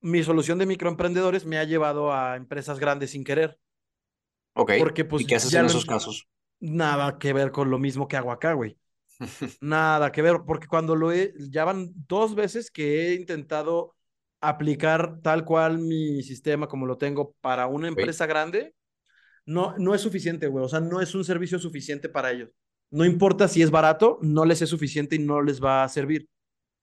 [0.01, 3.59] mi solución de microemprendedores me ha llevado a empresas grandes sin querer,
[4.53, 4.71] Ok.
[4.77, 6.27] porque ¿Y pues qué haces en esos casos?
[6.59, 8.77] Nada que ver con lo mismo que hago acá, güey.
[9.61, 13.95] Nada que ver, porque cuando lo he, ya van dos veces que he intentado
[14.41, 18.75] aplicar tal cual mi sistema como lo tengo para una empresa grande,
[19.45, 20.65] no, no es suficiente, güey.
[20.65, 22.49] O sea, no es un servicio suficiente para ellos.
[22.91, 26.27] No importa si es barato, no les es suficiente y no les va a servir.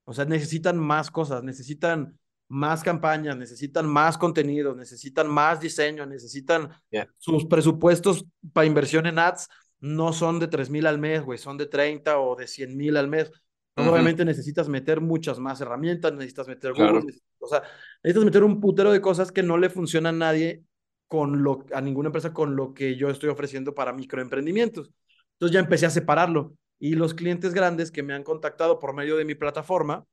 [0.05, 2.19] O sea, necesitan más cosas, necesitan
[2.53, 6.69] más campañas, necesitan más contenido, necesitan más diseño, necesitan
[7.17, 9.49] sus presupuestos para inversión en ads
[9.81, 12.97] no son de 3 mil al mes, güey, son de 30 o de 100 mil
[12.97, 13.33] al mes.
[13.77, 17.63] Ujú, obviamente necesitas meter muchas más herramientas, necesitas meter Claro, Google, neces- o sea,
[18.03, 20.63] necesitas meter un putero de cosas que no le funciona a nadie
[21.09, 24.91] con lo, a ninguna empresa con lo que yo estoy ofreciendo para microemprendimientos.
[25.33, 26.55] Entonces ya empecé a separarlo.
[26.79, 30.05] Y los clientes grandes que me han contactado por medio de mi plataforma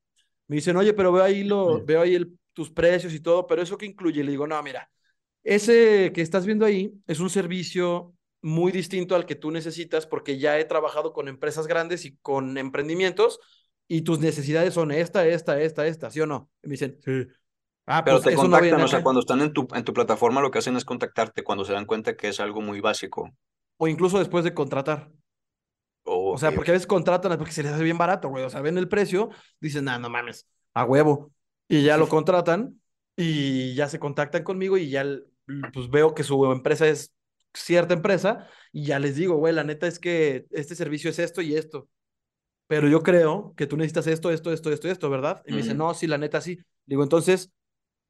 [0.49, 3.61] me dicen, oye, pero veo ahí, lo, veo ahí el, tus precios y todo, pero
[3.61, 4.23] eso qué incluye.
[4.23, 4.91] Le digo, no, mira,
[5.43, 10.39] ese que estás viendo ahí es un servicio muy distinto al que tú necesitas porque
[10.39, 13.39] ya he trabajado con empresas grandes y con emprendimientos
[13.87, 16.49] y tus necesidades son esta, esta, esta, esta, ¿sí o no?
[16.63, 17.27] Y me dicen, sí.
[17.85, 20.41] Ah, pero pues te no contactan, o sea, cuando están en tu, en tu plataforma
[20.41, 23.31] lo que hacen es contactarte cuando se dan cuenta que es algo muy básico.
[23.77, 25.11] O incluso después de contratar.
[26.11, 28.43] Oh, O sea, porque a veces contratan porque se les hace bien barato, güey.
[28.43, 31.31] O sea, ven el precio, dicen, nah, no mames, a huevo.
[31.67, 32.81] Y ya lo contratan
[33.15, 35.05] y ya se contactan conmigo y ya
[35.73, 37.13] pues veo que su empresa es
[37.53, 41.41] cierta empresa y ya les digo, güey, la neta es que este servicio es esto
[41.41, 41.89] y esto.
[42.67, 45.43] Pero yo creo que tú necesitas esto, esto, esto, esto, esto, ¿verdad?
[45.45, 46.59] Y me dicen, Ujú, no, sí, la neta sí.
[46.85, 47.51] Digo, entonces,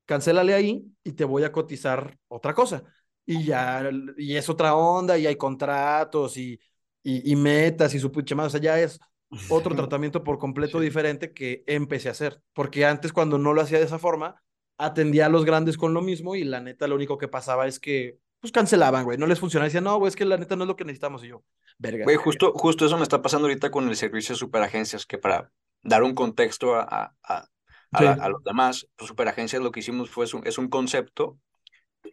[0.06, 2.84] cancélale ahí y te voy a cotizar otra cosa.
[3.26, 6.60] Y ya, y es otra onda, y hay contratos y,
[7.04, 8.48] y, y metas y su puche madre.
[8.48, 9.00] O sea, ya es
[9.48, 10.86] otro tratamiento por completo Sí.
[10.86, 12.42] diferente que empecé a hacer.
[12.54, 14.42] Porque antes, cuando no lo hacía de esa forma,
[14.78, 17.80] atendía a los grandes con lo mismo y la neta lo único que pasaba es
[17.80, 19.18] que, pues cancelaban, güey.
[19.18, 19.66] No les funcionaba.
[19.68, 21.24] Decían, no, güey, es que la neta no es lo que necesitamos.
[21.24, 21.44] Y yo,
[21.78, 22.06] verga.
[22.06, 25.52] Güey, justo, justo eso me está pasando ahorita con el servicio de superagencias, que para
[25.84, 27.46] dar un contexto a, a,
[27.92, 30.70] a, Sí, a los demás, pues, superagencias lo que hicimos fue es un, es un
[30.70, 31.38] concepto,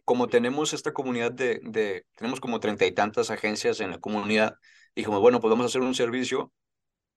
[0.05, 4.55] como tenemos esta comunidad de, de, tenemos como treinta y tantas agencias en la comunidad,
[4.95, 6.51] dijimos, bueno, pues vamos a hacer un servicio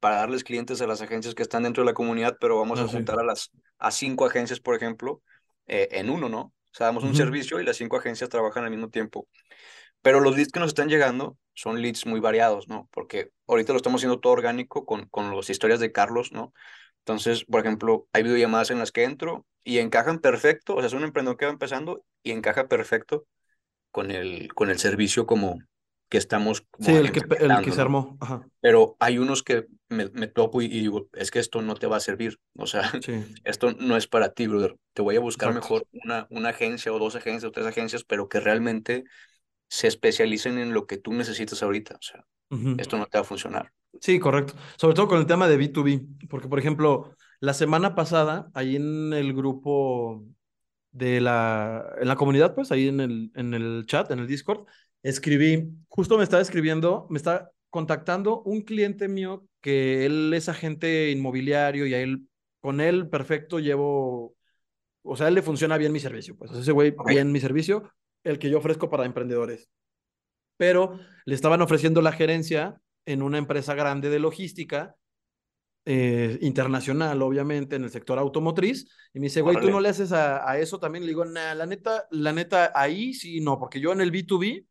[0.00, 2.84] para darles clientes a las agencias que están dentro de la comunidad, pero vamos a
[2.84, 2.94] ah, sí.
[2.94, 5.22] juntar a las a cinco agencias, por ejemplo,
[5.66, 6.40] eh, en uno, ¿no?
[6.40, 9.28] O sea, damos un servicio y las cinco agencias trabajan al mismo tiempo.
[10.02, 12.88] Pero los leads que nos están llegando son leads muy variados, ¿no?
[12.92, 16.52] Porque ahorita lo estamos haciendo todo orgánico con, con las historias de Carlos, ¿no?
[17.00, 20.92] Entonces, por ejemplo, hay videollamadas en las que entro y encajan perfecto, o sea, es
[20.92, 23.26] un emprendedor que va empezando y encaja perfecto
[23.90, 25.58] con el, con el servicio como
[26.08, 28.16] que estamos como Sí, el que, el que se armó.
[28.20, 28.44] Ajá.
[28.60, 31.86] Pero hay unos que me, me topo y, y digo, es que esto no te
[31.86, 33.12] va a servir, o sea, Sí,
[33.44, 34.76] esto no es para ti, brother.
[34.92, 35.60] Te voy a buscar exacto.
[35.60, 39.04] mejor una, una agencia o dos agencias o tres agencias, pero que realmente
[39.68, 42.24] se especialicen en lo que tú necesitas ahorita, o sea,
[42.76, 43.72] esto no te va a funcionar.
[44.00, 44.54] Sí, correcto.
[44.76, 49.12] Sobre todo con el tema de B2B, porque por ejemplo, la semana pasada, ahí en
[49.12, 50.24] el grupo
[50.92, 54.66] de la, en la comunidad, pues ahí en el, en el chat, en el Discord,
[55.02, 61.10] escribí, justo me estaba escribiendo, me está contactando un cliente mío que él es agente
[61.10, 62.28] inmobiliario y a él,
[62.60, 64.34] con él perfecto llevo,
[65.02, 67.90] o sea, a él le funciona bien mi servicio, pues ese güey bien mi servicio,
[68.24, 69.70] el que yo ofrezco para emprendedores.
[70.58, 74.96] Pero le estaban ofreciendo la gerencia en una empresa grande de logística
[75.84, 78.88] eh, internacional, obviamente, en el sector automotriz.
[79.14, 81.04] Y me dice, güey, ¿tú no le haces a, a eso también?
[81.04, 84.66] Le digo, nah, la neta, la neta, ahí sí, no, porque yo en el B2B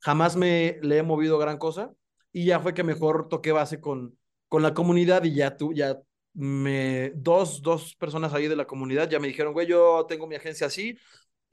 [0.00, 1.92] jamás me le he movido gran cosa.
[2.32, 5.98] Y ya fue que mejor toqué base con, con la comunidad y ya tú, ya
[6.34, 10.34] me, dos, dos personas ahí de la comunidad ya me dijeron, güey, yo tengo mi
[10.34, 10.98] agencia así,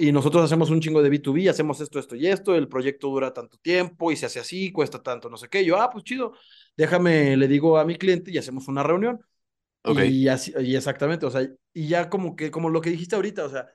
[0.07, 3.33] y nosotros hacemos un chingo de B2B, hacemos esto, esto y esto, el proyecto dura
[3.33, 5.63] tanto tiempo y se hace así, cuesta tanto, no sé qué.
[5.63, 6.33] yo, ah, pues chido,
[6.75, 9.19] déjame, le digo a mi cliente y hacemos una reunión.
[9.85, 13.45] Y así, y exactamente, o sea, y ya como que, como lo que dijiste ahorita,
[13.45, 13.67] o sea,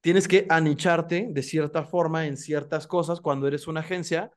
[0.00, 4.32] tienes que anicharte de cierta forma en ciertas cosas cuando eres una agencia,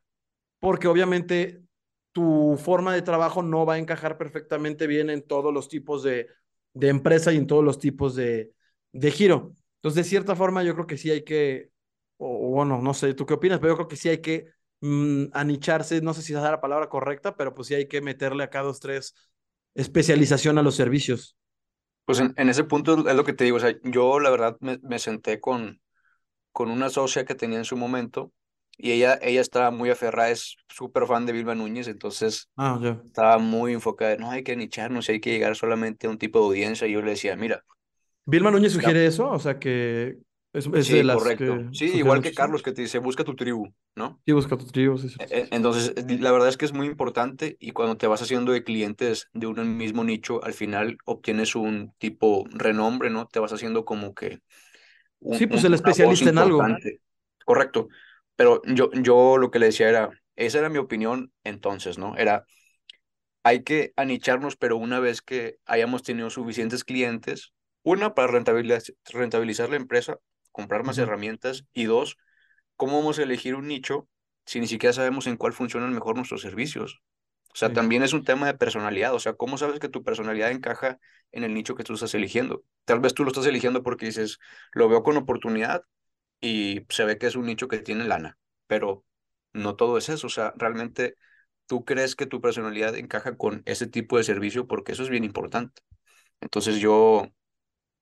[0.60, 1.62] porque obviamente
[2.12, 6.28] tu forma de trabajo no va a encajar perfectamente bien en todos los tipos de,
[6.73, 8.54] de empresa y en todos los tipos de,
[8.91, 9.54] de giro.
[9.83, 11.69] Entonces, de cierta forma, yo creo que sí hay que,
[12.15, 13.59] o, bueno, no sé, ¿tú qué opinas?
[13.59, 14.47] Pero yo creo que sí hay que
[14.79, 18.45] mm, anicharse, no sé si es la palabra correcta, pero pues sí hay que meterle
[18.45, 19.13] acá dos, tres
[19.75, 21.35] especialización a los servicios.
[22.05, 24.79] Pues en, ese punto es lo que te digo, o sea, yo la verdad me,
[24.83, 25.81] me senté con,
[26.53, 28.31] con una socia que tenía en su momento
[28.77, 33.37] y ella, ella estaba muy aferrada, es súper fan de Vilma Núñez, entonces ah, estaba
[33.37, 36.87] muy enfocada, no hay que anicharnos, hay que llegar solamente a un tipo de audiencia.
[36.87, 37.63] Y yo le decía, mira,
[38.25, 40.17] Vilma Núñez sugiere eso, o sea que
[40.53, 41.57] es, sí, de las correcto.
[41.73, 44.21] sí, igual que Carlos que te dice, busca tu tribu, ¿no?
[44.23, 47.57] Sí, busca tu tribu, sí, e, e, Entonces, la verdad es que es muy importante
[47.59, 51.93] y cuando te vas haciendo de clientes de un mismo nicho, al final obtienes un
[51.97, 53.25] tipo renombre, ¿no?
[53.25, 54.41] Te vas haciendo como que...
[55.31, 56.63] sí, pues el especialista en algo.
[57.45, 57.88] Correcto.
[58.36, 62.15] Pero yo, yo lo que le decía era, esa era mi opinión entonces, ¿no?
[62.15, 62.45] Era,
[63.43, 69.69] hay que anicharnos, pero una vez que hayamos tenido suficientes clientes, una, para rentabilizar, rentabilizar
[69.69, 70.19] la empresa,
[70.51, 71.65] comprar más herramientas.
[71.73, 72.17] Y dos,
[72.75, 74.07] ¿cómo vamos a elegir un nicho
[74.45, 77.01] si ni siquiera sabemos en cuál funcionan mejor nuestros servicios?
[77.53, 79.13] O sea, también es un tema de personalidad.
[79.13, 80.99] O sea, ¿cómo sabes que tu personalidad encaja
[81.31, 82.63] en el nicho que tú estás eligiendo?
[82.85, 84.39] Tal vez tú lo estás eligiendo porque dices,
[84.71, 85.83] lo veo con oportunidad
[86.41, 89.05] y se ve que es un nicho que tiene lana, pero
[89.53, 90.25] no todo es eso.
[90.27, 91.15] O sea, realmente
[91.67, 95.23] tú crees que tu personalidad encaja con ese tipo de servicio porque eso es bien
[95.23, 95.83] importante.
[96.41, 97.27] Entonces yo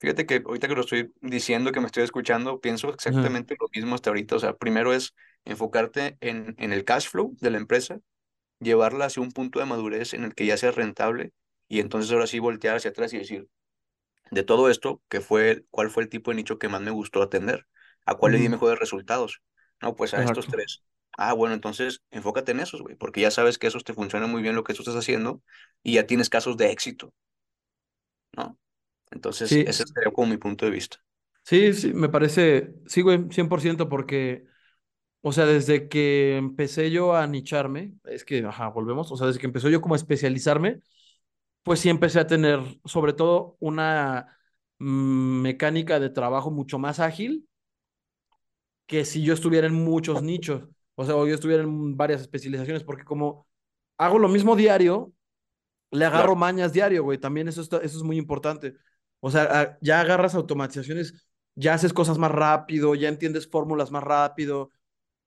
[0.02, 3.96] Fíjate que ahorita que lo estoy diciendo, que me estoy escuchando, pienso exactamente lo mismo
[3.96, 4.38] hasta ahorita.
[4.38, 8.00] O sea, primero es enfocarte en, en el cash flow de la empresa,
[8.60, 11.34] llevarla hacia un punto de madurez en el que ya sea rentable
[11.70, 13.50] y entonces ahora sí voltear hacia atrás y decir,
[14.32, 17.22] de todo esto, ¿qué fue, ¿cuál fue el tipo de nicho que más me gustó
[17.22, 17.68] atender?
[18.06, 19.42] ¿A cuál le di mejores resultados?
[19.82, 20.84] No, pues a estos tres.
[21.18, 24.42] Ah, bueno, entonces enfócate en esos, güey, porque ya sabes que esos te funcionan muy
[24.42, 25.44] bien lo que tú estás haciendo
[25.84, 27.14] y ya tienes casos de éxito,
[28.38, 28.58] ¿no?
[29.12, 30.98] Entonces, ese sería como mi punto de vista.
[31.44, 34.46] Sí, sí, me parece, sí, güey, 100% porque,
[35.22, 39.40] o sea, desde que empecé yo a nicharme, es que, ajá, volvemos, o sea, desde
[39.40, 40.82] que empezó yo como a especializarme,
[41.64, 44.38] pues sí empecé a tener, sobre todo, una
[44.80, 47.48] mecánica de trabajo mucho más ágil
[48.88, 52.84] que si yo estuviera en muchos nichos, o sea, o yo estuviera en varias especializaciones,
[52.84, 53.48] porque como
[53.98, 55.14] hago lo mismo diario,
[55.92, 58.76] le agarro mañas diario, güey, también eso, está, eso es muy importante.
[59.22, 61.14] O sea, ya agarras automatizaciones,
[61.56, 64.72] ya haces cosas más rápido, ya entiendes fórmulas más rápido,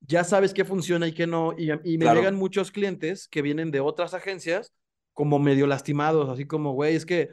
[0.01, 1.55] ya sabes qué funciona y qué no.
[1.57, 4.73] Y, me llegan muchos clientes que vienen de otras agencias
[5.13, 7.31] como medio lastimados, así como, güey, es que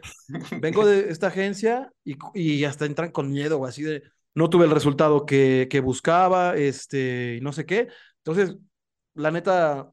[0.61, 4.03] vengo de esta agencia y, y hasta entran con miedo, o así de,
[4.35, 7.87] no tuve el resultado que, que buscaba, este, y no sé qué.
[8.17, 8.55] Entonces,
[9.15, 9.91] la neta,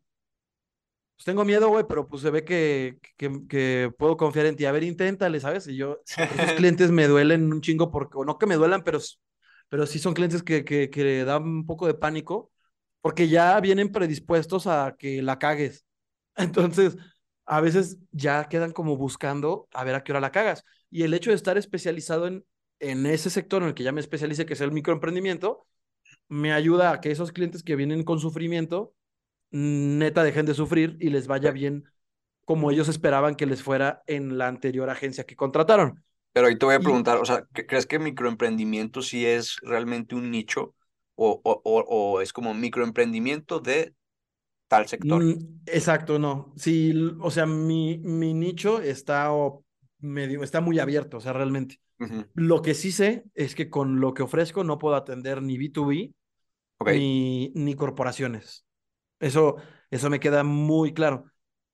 [1.19, 4.67] pues tengo miedo, güey, pero pues se ve que, que, que, puedo confiar en ti.
[4.67, 5.67] A ver, inténtale, ¿sabes?
[5.67, 9.01] Y yo, esos clientes me duelen un chingo porque, o no que me duelan, pero,
[9.69, 12.53] pero sí son clientes que, que, que dan un poco de pánico
[13.01, 15.85] porque ya vienen predispuestos a que la cagues.
[16.37, 16.97] Entonces,
[17.47, 20.65] a veces ya quedan como buscando a ver a qué hora la cagas.
[20.89, 22.45] Y el hecho de estar especializado en,
[22.79, 25.67] en ese sector en el que ya me especialice, que es el microemprendimiento,
[26.29, 28.95] me ayuda a que esos clientes que vienen con sufrimiento
[29.51, 31.85] neta dejen de sufrir y les vaya bien
[32.45, 36.03] como ellos esperaban que les fuera en la anterior agencia que contrataron.
[36.33, 40.31] Pero ahí te voy a preguntar, o sea, ¿crees que microemprendimiento sí es realmente un
[40.31, 40.75] nicho
[41.15, 43.95] o, o, o, es como microemprendimiento de
[44.69, 45.23] tal sector?
[45.23, 46.53] Mm, exacto, no.
[46.57, 49.31] Sí, o sea, mi, mi nicho está
[49.99, 51.81] medio, está muy abierto, o sea, realmente.
[52.35, 56.15] Lo que sí sé es que con lo que ofrezco no puedo atender ni B2B
[56.87, 58.65] ni, ni corporaciones.
[59.21, 59.57] Eso,
[59.91, 61.25] eso me queda muy claro.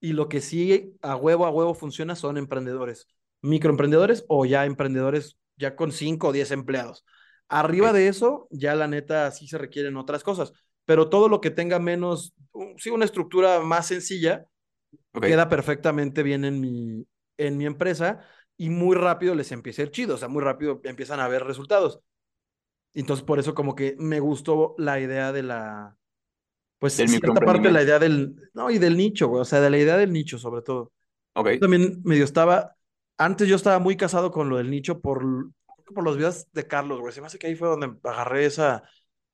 [0.01, 3.09] Y lo que sí a huevo a huevo funciona son emprendedores,
[3.43, 7.05] microemprendedores o ya emprendedores ya con 5 o 10 empleados.
[7.49, 10.53] Arriba de eso, ya la neta sí se requieren otras cosas,
[10.85, 12.35] pero todo lo que tenga menos,
[12.79, 14.47] sí, una estructura más sencilla,
[15.21, 18.21] queda perfectamente bien en mi, en mi empresa
[18.57, 21.45] y muy rápido les empieza a ir chido, o sea, muy rápido empiezan a ver
[21.45, 22.01] resultados.
[22.95, 25.97] Entonces, por eso como que me gustó la idea de la,
[26.85, 29.59] pues Del cierta parte de la idea del, no, y del nicho, güey, o sea,
[29.63, 30.93] de la idea del nicho sobre todo.
[31.33, 31.53] Ok.
[31.53, 32.77] Yo también medio estaba,
[33.17, 35.25] antes yo estaba muy casado con lo del nicho por,
[35.95, 38.83] por los videos de Carlos, güey, se me hace que ahí fue donde agarré esa,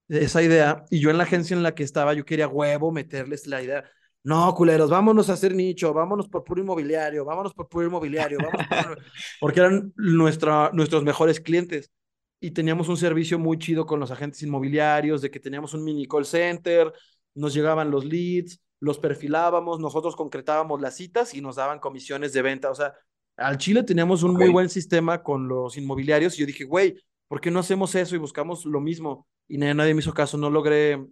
[0.07, 3.49] esa idea y yo en la agencia en la que estaba, yo quería huevo meterles
[3.49, 3.83] la idea.
[4.23, 8.69] No, culeros, vámonos a hacer nicho, vámonos por puro inmobiliario, vámonos por puro inmobiliario, vámonos
[8.69, 9.05] por...
[9.41, 11.91] porque eran nuestra, nuestros mejores clientes
[12.39, 16.07] y teníamos un servicio muy chido con los agentes inmobiliarios, de que teníamos un mini
[16.07, 16.93] call center,
[17.35, 22.43] nos llegaban los leads, los perfilábamos, nosotros concretábamos las citas y nos daban comisiones de
[22.43, 22.71] venta.
[22.71, 22.95] O sea,
[23.37, 26.97] al Chile teníamos un muy buen sistema con los inmobiliarios y yo dije, güey,
[27.29, 29.27] ¿por qué no hacemos eso y buscamos lo mismo?
[29.49, 31.05] Y nadie, nadie me hizo caso, no logré,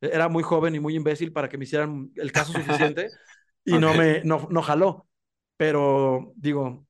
[0.00, 3.08] era muy joven y muy imbécil para que me hicieran el caso suficiente
[3.64, 5.06] y no me, no, no jaló.
[5.56, 6.86] Pero digo,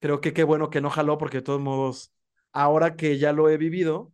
[0.00, 2.12] creo que qué bueno que no jaló porque de todos modos,
[2.52, 4.12] ahora que ya lo he vivido,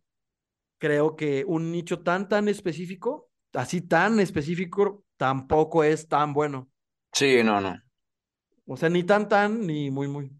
[0.77, 6.69] creo que un nicho tan, tan específico, así tan específico, tampoco es tan bueno.
[7.13, 7.81] Sí, no, no.
[8.65, 10.31] O sea, ni tan, tan, ni muy, muy.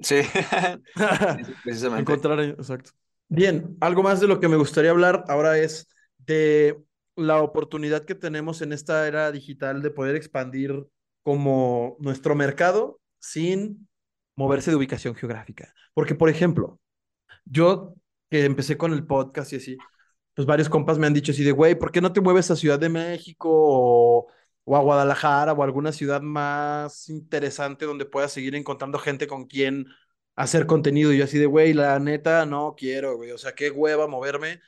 [0.00, 0.16] Sí,
[1.64, 2.12] precisamente.
[2.12, 2.90] Encontrar, exacto.
[3.28, 6.78] Bien, algo más de lo que me gustaría hablar ahora es de
[7.16, 10.86] la oportunidad que tenemos en esta era digital de poder expandir
[11.22, 13.88] como nuestro mercado sin
[14.36, 15.74] moverse de ubicación geográfica.
[15.94, 16.80] Porque, por ejemplo,
[17.44, 17.94] yo
[18.30, 19.78] que empecé con el podcast y así,
[20.38, 22.54] pues varios compas me han dicho así de, güey, ¿por qué no te mueves a
[22.54, 24.28] Ciudad de México o,
[24.62, 29.46] o a Guadalajara o a alguna ciudad más interesante donde puedas seguir encontrando gente con
[29.46, 29.86] quien
[30.36, 31.12] hacer contenido?
[31.12, 33.32] Y yo así de, güey, la neta, no quiero, güey.
[33.32, 34.60] O sea, qué hueva moverme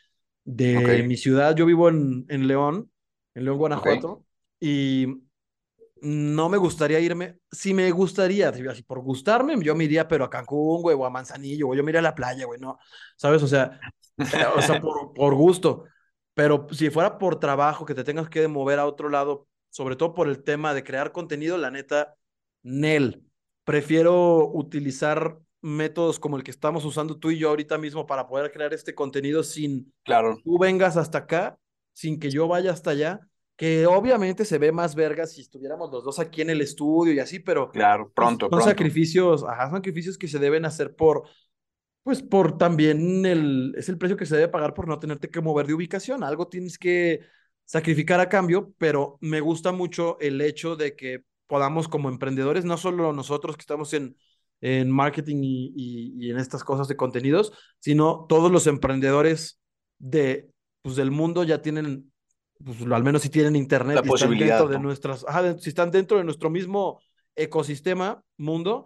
[0.45, 1.55] de mi ciudad.
[1.55, 2.91] Yo vivo en, en León,
[3.37, 3.59] en León.
[3.59, 4.27] Guanajuato,
[4.59, 5.07] y
[6.03, 7.39] no me gustaría irme.
[7.51, 11.11] Sí me gustaría, así por gustarme, yo me iría, pero a Cancún, güey, o a
[11.11, 11.79] Manzanillo, güey.
[11.79, 12.79] Yo me iría a la playa, güey, no.
[13.17, 13.43] ¿Sabes?
[13.43, 13.79] O sea,
[14.19, 14.25] eh,
[14.57, 15.85] o sea, por, por gusto.
[16.35, 20.15] Pero si fuera por trabajo, que te tengas que mover a otro lado, sobre todo
[20.15, 22.15] por el tema de crear contenido, la neta,
[22.63, 23.25] Nel.
[23.65, 28.51] Prefiero utilizar métodos como el que estamos usando tú y yo ahorita mismo para poder
[28.51, 31.59] crear este contenido sin Claro, tú vengas hasta acá,
[31.93, 33.21] sin que yo vaya hasta allá,
[33.61, 37.19] que obviamente se ve más verga si estuviéramos los dos aquí en el estudio y
[37.19, 38.65] así, pero claro, pronto, son pronto.
[38.65, 41.25] sacrificios, ajá, son sacrificios que se deben hacer por,
[42.03, 45.43] pues por también el, es el precio que se debe pagar por no tenerte que
[45.43, 46.25] mover de ubicación.
[46.25, 47.21] Algo tienes que
[47.67, 52.79] sacrificar a cambio, pero me gusta mucho el hecho de que podamos como emprendedores, no
[52.79, 54.17] solo nosotros que estamos en,
[54.63, 59.61] en marketing y, y, y en estas cosas de contenidos, sino todos los emprendedores
[59.99, 60.49] de,
[60.81, 62.11] pues, del mundo ya tienen,
[62.65, 65.91] pues, al menos si tienen internet La y están dentro de nuestras, ajá, si están
[65.91, 67.01] dentro de nuestro mismo
[67.35, 68.85] ecosistema, mundo,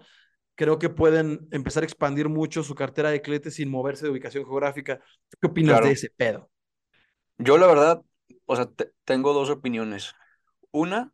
[0.55, 4.45] creo que pueden empezar a expandir mucho su cartera de clientes sin moverse de ubicación
[4.45, 4.99] geográfica.
[5.31, 6.51] ¿Tú ¿Qué opinas de ese pedo?
[7.39, 8.03] Yo la verdad,
[8.47, 10.15] o sea, te- tengo dos opiniones.
[10.73, 11.13] Una,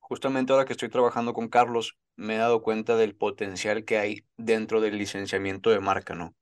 [0.00, 4.26] justamente ahora que estoy trabajando con Carlos, me he dado cuenta del potencial que hay
[4.36, 6.34] dentro del licenciamiento de marca, ¿no?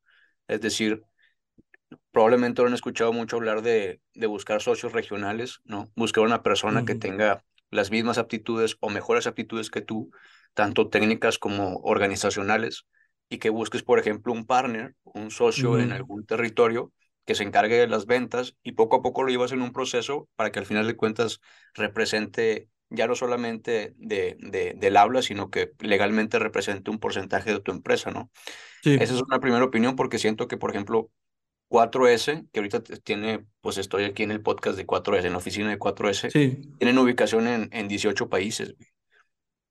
[0.49, 1.05] Es decir,
[2.11, 5.91] probablemente lo han escuchado mucho hablar de, de buscar socios regionales, ¿no?
[5.97, 10.11] Buscar una persona que tenga las mismas aptitudes o mejores aptitudes que tú,
[10.55, 12.87] tanto técnicas como organizacionales,
[13.29, 16.93] y que busques, por ejemplo, un partner, un socio en algún territorio
[17.25, 20.29] que se encargue de las ventas y poco a poco lo llevas en un proceso
[20.37, 21.41] para que al final de cuentas
[21.75, 27.61] represente ya no solamente de, de, del habla, sino que legalmente represente un porcentaje de
[27.61, 28.31] tu empresa, ¿no?
[28.95, 31.11] Esa Sí, es una primera opinión porque siento que, por ejemplo,
[31.69, 35.71] 4S, que ahorita tiene, pues estoy aquí en el podcast de 4S, en la oficina
[35.71, 38.75] de 4S, sí, tienen ubicación en, en 18 países.
[38.77, 38.89] güey.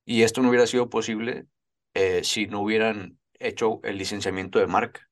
[0.05, 1.47] Y esto no hubiera sido posible
[1.93, 5.09] eh, si no hubieran hecho el licenciamiento de marca.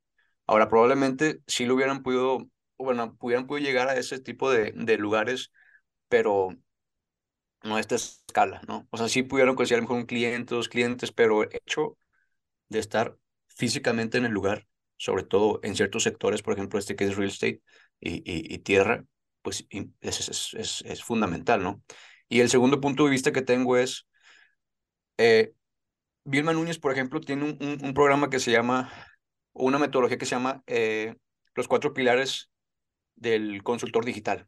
[0.47, 4.97] Ahora, probablemente sí lo hubieran podido, bueno, hubieran podido llegar a ese tipo de, de
[4.97, 5.51] lugares,
[6.09, 6.49] pero
[7.63, 8.87] no a esta escala, ¿no?
[8.91, 11.97] O sea, sí pudieron conseguir a lo mejor un cliente, dos clientes, pero el hecho
[12.69, 13.17] de estar
[13.47, 14.67] físicamente en el lugar,
[15.03, 17.61] sobre todo en ciertos sectores, por ejemplo, este que es real estate
[17.99, 19.03] y, y, y tierra,
[19.41, 21.83] pues y es, es, es, es fundamental, ¿no?
[22.29, 24.07] Y el segundo punto de vista que tengo es,
[25.17, 25.51] eh,
[26.23, 28.93] Vilma Núñez, por ejemplo, tiene un, un, un programa que se llama,
[29.51, 31.15] o una metodología que se llama eh,
[31.53, 32.49] Los Cuatro Pilares
[33.15, 34.47] del Consultor Digital.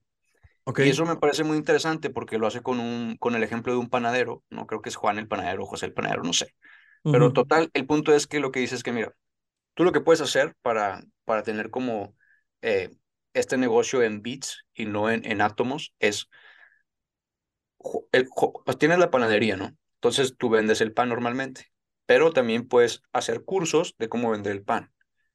[0.63, 0.79] ok.
[0.79, 3.79] Y eso me parece muy interesante porque lo hace con, un, con el ejemplo de
[3.79, 6.55] un panadero, no creo que es Juan el panadero José el panadero, no sé.
[7.03, 9.13] Pero total, el punto es que lo que dice es que, mira,
[9.75, 12.15] tú lo que puedes hacer para, para tener como
[12.63, 12.89] eh,
[13.33, 16.29] este negocio en bits y no en, en átomos es,
[18.11, 18.27] el,
[18.65, 19.75] pues tienes la panadería, ¿no?
[19.95, 21.71] Entonces tú vendes el pan normalmente
[22.05, 24.91] pero también puedes hacer cursos de cómo vender el pan,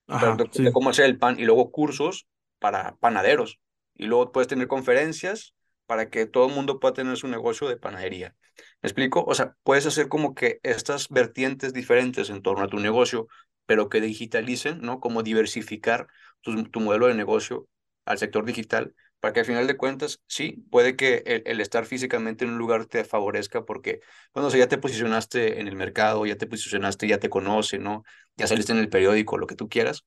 [0.06, 0.62] Ajá, de, sí.
[0.62, 2.26] de cómo hacer el pan y luego cursos
[2.58, 3.60] para panaderos.
[3.94, 5.54] Y luego puedes tener conferencias
[5.86, 8.36] para que todo el mundo pueda tener su negocio de panadería.
[8.82, 9.24] ¿Me explico?
[9.26, 13.26] O sea, puedes hacer como que estas vertientes diferentes en torno a tu negocio,
[13.70, 15.00] pero que digitalicen, ¿no?
[15.00, 16.08] Como diversificar
[16.40, 17.68] tu, tu modelo de negocio
[18.04, 21.84] al sector digital, para que al final de cuentas, sí, puede que el, el estar
[21.86, 24.00] físicamente en un lugar te favorezca porque,
[24.34, 27.82] bueno, o sea, ya te posicionaste en el mercado, ya te posicionaste, ya te conocen,
[27.84, 28.02] ¿no?
[28.36, 30.04] Ya saliste en el periódico, lo que tú quieras,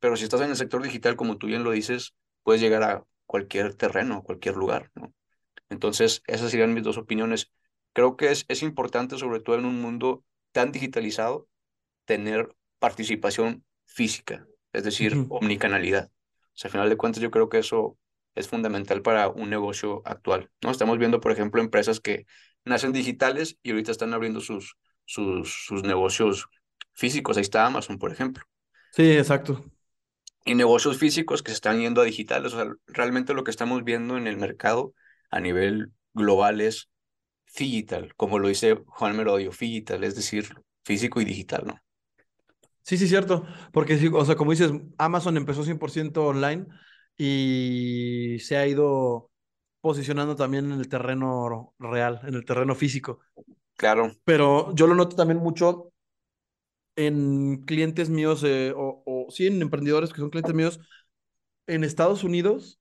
[0.00, 3.04] pero si estás en el sector digital, como tú bien lo dices, puedes llegar a
[3.26, 5.14] cualquier terreno, cualquier lugar, ¿no?
[5.70, 7.52] Entonces, esas serían mis dos opiniones.
[7.92, 11.48] Creo que es, es importante, sobre todo en un mundo tan digitalizado,
[12.06, 12.54] tener
[12.86, 15.28] participación física, es decir, Ujú.
[15.28, 16.10] omnicanalidad.
[16.10, 17.98] O sea, al final de cuentas, yo creo que eso
[18.34, 20.70] es fundamental para un negocio actual, ¿no?
[20.70, 22.26] Estamos viendo, por ejemplo, empresas que
[22.64, 26.46] nacen digitales y ahorita están abriendo sus, sus, sus negocios
[26.94, 27.36] físicos.
[27.36, 28.44] Ahí está Amazon, por ejemplo.
[28.90, 29.64] Sí, exacto.
[30.44, 32.52] Y negocios físicos que se están yendo a digitales.
[32.54, 34.94] O sea, realmente lo que estamos viendo en el mercado
[35.30, 36.88] a nivel global es
[37.58, 41.80] digital, como lo dice Juan Merodio, digital, es decir, físico y digital, ¿no?
[42.86, 43.44] Sí, sí, cierto.
[43.72, 46.66] Porque, sí, o sea, como dices, Amazon empezó 100% online
[47.16, 49.32] y se ha ido
[49.80, 53.18] posicionando también en el terreno real, en el terreno físico.
[53.76, 55.92] Claro, Pero yo lo noto también mucho
[56.94, 60.80] en clientes míos, eh, o, o sí, en emprendedores que son clientes míos
[61.66, 62.78] en Estados Unidos,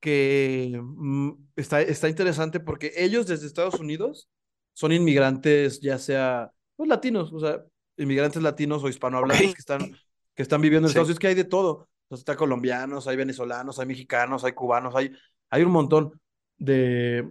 [0.00, 4.30] que mm, está, está interesante porque ellos desde Estados Unidos
[4.74, 7.64] son inmigrantes, ya sea pues, latinos, o sea,
[8.00, 9.92] inmigrantes latinos o hispanohablantes que están,
[10.34, 11.88] que están viviendo en Estados Unidos, que hay de todo.
[12.04, 15.12] Entonces, está colombianos, hay venezolanos, hay mexicanos, hay cubanos, hay,
[15.48, 16.20] hay un montón
[16.58, 17.30] de,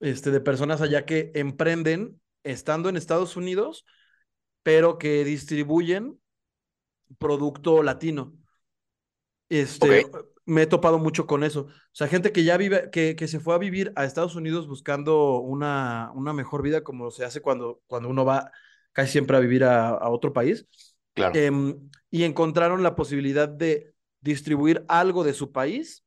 [0.00, 3.84] este, de personas allá que emprenden estando en Estados Unidos,
[4.62, 6.18] pero que distribuyen
[7.18, 8.32] producto latino.
[9.48, 10.06] Este,
[10.44, 11.62] me he topado mucho con eso.
[11.62, 14.66] O sea, gente que ya vive, que, que se fue a vivir a Estados Unidos
[14.66, 18.50] buscando una, una mejor vida, como se hace cuando, cuando uno va
[18.96, 20.66] casi siempre a vivir a, a otro país,
[21.12, 21.38] claro.
[21.38, 23.92] em, y encontraron la posibilidad de
[24.22, 26.02] distribuir algo de su país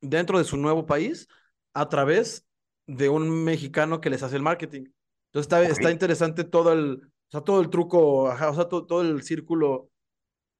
[0.00, 1.28] dentro de su nuevo país
[1.74, 2.46] a través
[2.86, 4.86] de un mexicano que les hace el marketing.
[5.26, 8.86] Entonces está, está interesante todo el, o sea, todo el truco, ajá, o sea, todo,
[8.86, 9.90] todo el círculo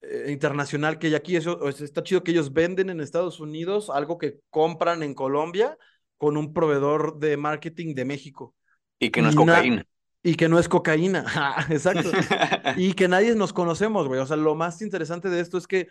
[0.03, 1.37] eh, internacional que hay aquí.
[1.37, 5.79] Eso, está chido que ellos venden en Estados Unidos algo que compran en Colombia
[6.19, 8.55] con un proveedor de marketing de México.
[8.99, 9.87] Y que no es Y, cocaína.
[10.23, 11.25] Y que no es cocaína.
[11.71, 12.11] Exacto.
[12.77, 14.21] Y que nadie nos conocemos, güey.
[14.21, 15.89] O sea, lo más interesante de esto es que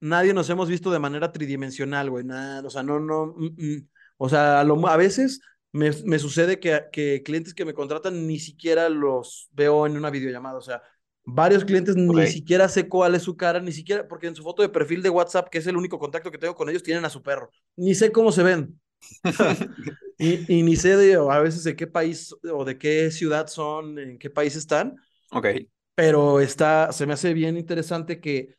[0.00, 2.24] nadie nos hemos visto de manera tridimensional, güey.
[2.24, 3.34] Nada, o sea, no, no.
[3.36, 3.88] Mm, mm.
[4.18, 5.40] O sea, a, lo, a veces
[5.72, 10.10] me, me sucede que, que, clientes que me contratan ni siquiera los veo en una
[10.10, 10.56] videollamada.
[10.56, 10.82] O sea,
[11.24, 14.62] varios clientes ni siquiera sé cuál es su cara, ni siquiera, porque en su foto
[14.62, 17.10] de perfil de WhatsApp, que es el único contacto que tengo con ellos, tienen a
[17.10, 17.50] su perro.
[17.76, 18.80] Ni sé cómo se ven.
[20.18, 23.98] y, y, ni sé de, a veces de qué país o de qué ciudad son,
[23.98, 24.96] en qué país están,
[25.30, 25.46] Ok.
[25.94, 28.56] pero está, se me hace bien interesante que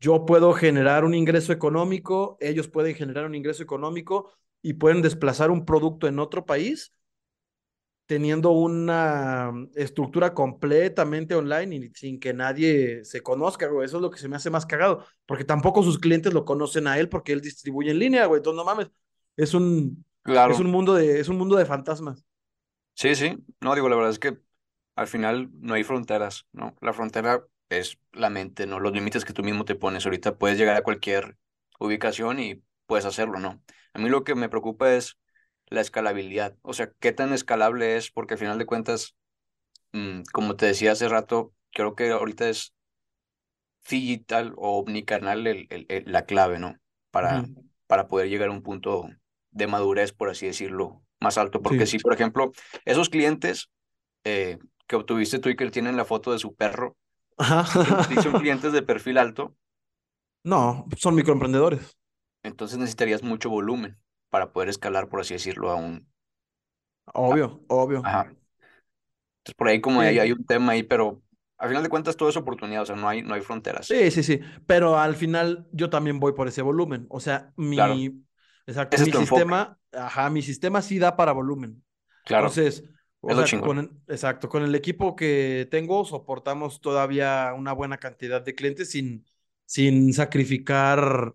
[0.00, 4.32] yo puedo generar un ingreso económico, ellos pueden generar un ingreso económico
[4.62, 6.92] y pueden desplazar un producto en otro país
[8.06, 13.86] teniendo una estructura completamente online y sin que nadie se conozca, güey.
[13.86, 16.86] Eso es lo que se me hace más cagado, porque tampoco sus clientes lo conocen
[16.86, 18.38] a él porque él distribuye en línea, güey.
[18.40, 18.88] Entonces, no mames,
[19.36, 20.04] es un,
[20.46, 20.60] es Claro.
[20.60, 22.24] un mundo de, es un mundo de fantasmas.
[22.94, 23.36] Sí, sí.
[23.60, 24.38] No, digo, la verdad es que
[24.96, 26.76] al final no hay fronteras, ¿no?
[26.80, 28.78] La frontera es la mente, ¿no?
[28.80, 30.04] Los límites que tú mismo te pones.
[30.04, 31.36] Ahorita puedes llegar a cualquier
[31.80, 33.62] ubicación y puedes hacerlo, ¿no?
[33.94, 35.18] A mí lo que me preocupa es
[35.66, 36.56] la escalabilidad.
[36.62, 39.16] O sea, qué tan escalable es, porque al final de cuentas,
[39.92, 42.74] mm, como te decía hace rato, creo que ahorita es
[43.88, 46.76] digital o omnicanal el, el- el- la clave, ¿no?
[47.10, 47.48] Para,
[47.86, 49.08] para poder llegar a un punto
[49.54, 51.62] de madurez, por así decirlo, más alto.
[51.62, 51.92] Porque Sí.
[51.92, 52.52] si, por ejemplo,
[52.86, 53.70] esos clientes
[54.24, 56.96] eh, que obtuviste tú y que tienen la foto de su perro,
[58.08, 59.56] si son, clientes de perfil alto,
[60.42, 61.96] No, son microemprendedores.
[62.44, 63.98] entonces necesitarías mucho volumen
[64.30, 66.06] para poder escalar, por así decirlo, a un...
[67.06, 68.02] a- Obvio, obvio.
[68.02, 68.34] ajá.
[69.38, 70.32] Entonces, por ahí como hay, hay Sí.
[70.32, 71.22] un tema ahí, pero
[71.58, 73.86] al final de cuentas todo es oportunidad, o sea, no hay, no hay fronteras.
[73.86, 77.06] Sí, sí, sí, pero al final yo también voy por ese volumen.
[77.10, 78.24] O sea, Claro, mi,
[78.66, 81.82] exacto, ese mi enfoque, sistema, ajá, mi sistema sí da para volumen.
[82.24, 82.84] claro, Entonces,
[83.20, 88.54] o sea, con, exacto, con el equipo que tengo soportamos todavía una buena cantidad de
[88.54, 89.24] clientes sin,
[89.66, 91.34] sin sacrificar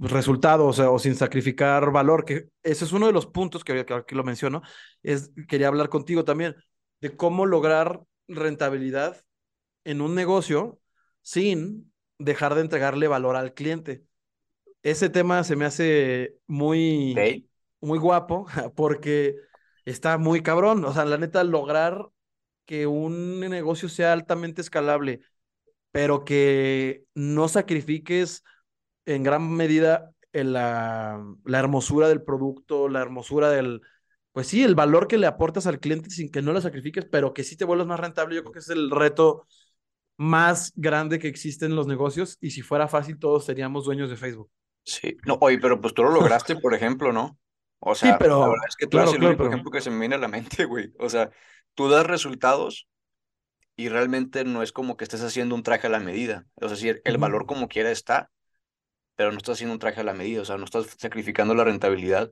[0.00, 4.14] resultados, o sin sacrificar valor, que ese es uno de los puntos que, que, que
[4.14, 4.62] lo menciono,
[5.02, 6.54] es, quería hablar contigo también,
[7.00, 9.24] de cómo lograr rentabilidad
[9.84, 10.80] en un negocio
[11.22, 14.04] sin dejar de entregarle valor al cliente.
[14.86, 17.28] Ese tema se me hace muy,
[17.80, 19.34] muy guapo porque
[19.84, 20.84] está muy cabrón.
[20.84, 22.06] O sea, la neta, lograr
[22.66, 25.22] que un negocio sea altamente escalable,
[25.92, 28.44] pero que no sacrifiques
[29.06, 33.82] en gran medida la, la hermosura del producto, la hermosura del,
[34.32, 37.34] pues sí, el valor que le aportas al cliente sin que no lo sacrifiques, pero
[37.34, 39.48] que sí te vuelvas más rentable, yo creo que es el reto
[40.16, 44.16] más grande que existe en los negocios y si fuera fácil todos seríamos dueños de
[44.16, 44.50] Facebook.
[44.86, 47.38] Sí, no, oye, pero pues tú lo lograste, por ejemplo, ¿no?
[47.80, 49.80] O sea, sí, pero, la verdad es que tú claro, eres el único ejemplo que
[49.80, 50.92] se me viene a la mente, güey.
[51.00, 51.30] O sea,
[51.74, 52.88] tú das resultados
[53.74, 56.46] y realmente no es como que estés haciendo un traje a la medida.
[56.56, 58.30] Es decir, el valor como quiera está,
[59.16, 61.64] pero no estás haciendo un traje a la medida, o sea, no estás sacrificando la
[61.64, 62.30] rentabilidad,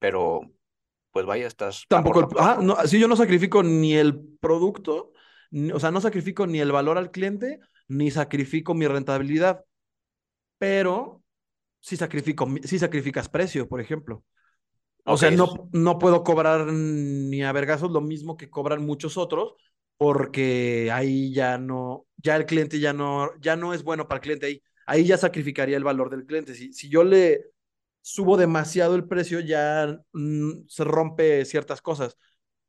[0.00, 0.40] pero
[1.12, 1.84] pues vaya, estás...
[1.88, 5.12] Tampoco, ah, no, sí, yo no sacrifico ni el producto,
[5.72, 9.64] o sea, no sacrifico ni el valor al cliente, ni sacrifico mi rentabilidad,
[10.58, 11.22] pero
[11.80, 14.24] sí, sacrifico, sí sacrificas precio, por ejemplo.
[15.04, 19.54] O sea, no, no puedo cobrar ni a vergazos lo mismo que cobran muchos otros,
[19.96, 24.22] porque ahí ya no, ya el cliente ya no, ya no es bueno para el
[24.22, 24.62] cliente ahí.
[24.86, 26.54] Ahí ya sacrificaría el valor del cliente.
[26.54, 27.44] Si, si yo le,
[28.06, 32.16] subo demasiado el precio, ya mm, se rompe ciertas cosas.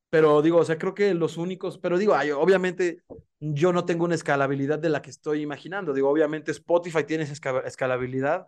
[0.10, 3.04] Pero digo, o sea, creo que los únicos, pero digo, obviamente
[3.40, 5.94] yo no tengo una escalabilidad de la que estoy imaginando.
[5.94, 8.48] Digo, obviamente Spotify tiene esa escalabilidad,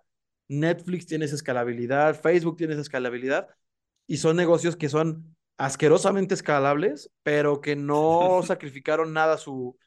[0.49, 3.47] Netflix tiene esa escalabilidad, Facebook tiene esa escalabilidad,
[4.07, 9.77] y son negocios que son asquerosamente escalables, pero que no sacrificaron nada su,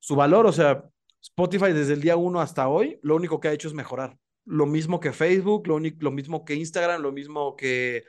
[0.00, 0.46] su valor.
[0.46, 0.84] O sea,
[1.22, 4.66] Spotify desde el día uno hasta hoy, lo único que ha hecho es mejorar lo
[4.66, 8.04] mismo que Facebook, lo, lo mismo que Instagram, lo mismo que,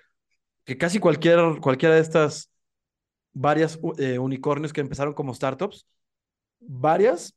[0.64, 2.50] que casi cualquier, cualquiera de estas
[3.34, 5.86] varias eh, unicornios que empezaron como startups,
[6.60, 7.36] varias,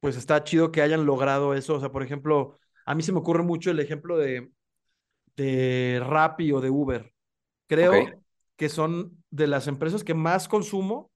[0.00, 1.74] pues está chido que hayan logrado eso.
[1.76, 4.50] O sea, por ejemplo, a mí se me ocurre mucho el ejemplo de,
[5.36, 7.12] de Rappi o de Uber.
[7.66, 7.92] Creo
[8.56, 11.10] que son de las empresas que más consumo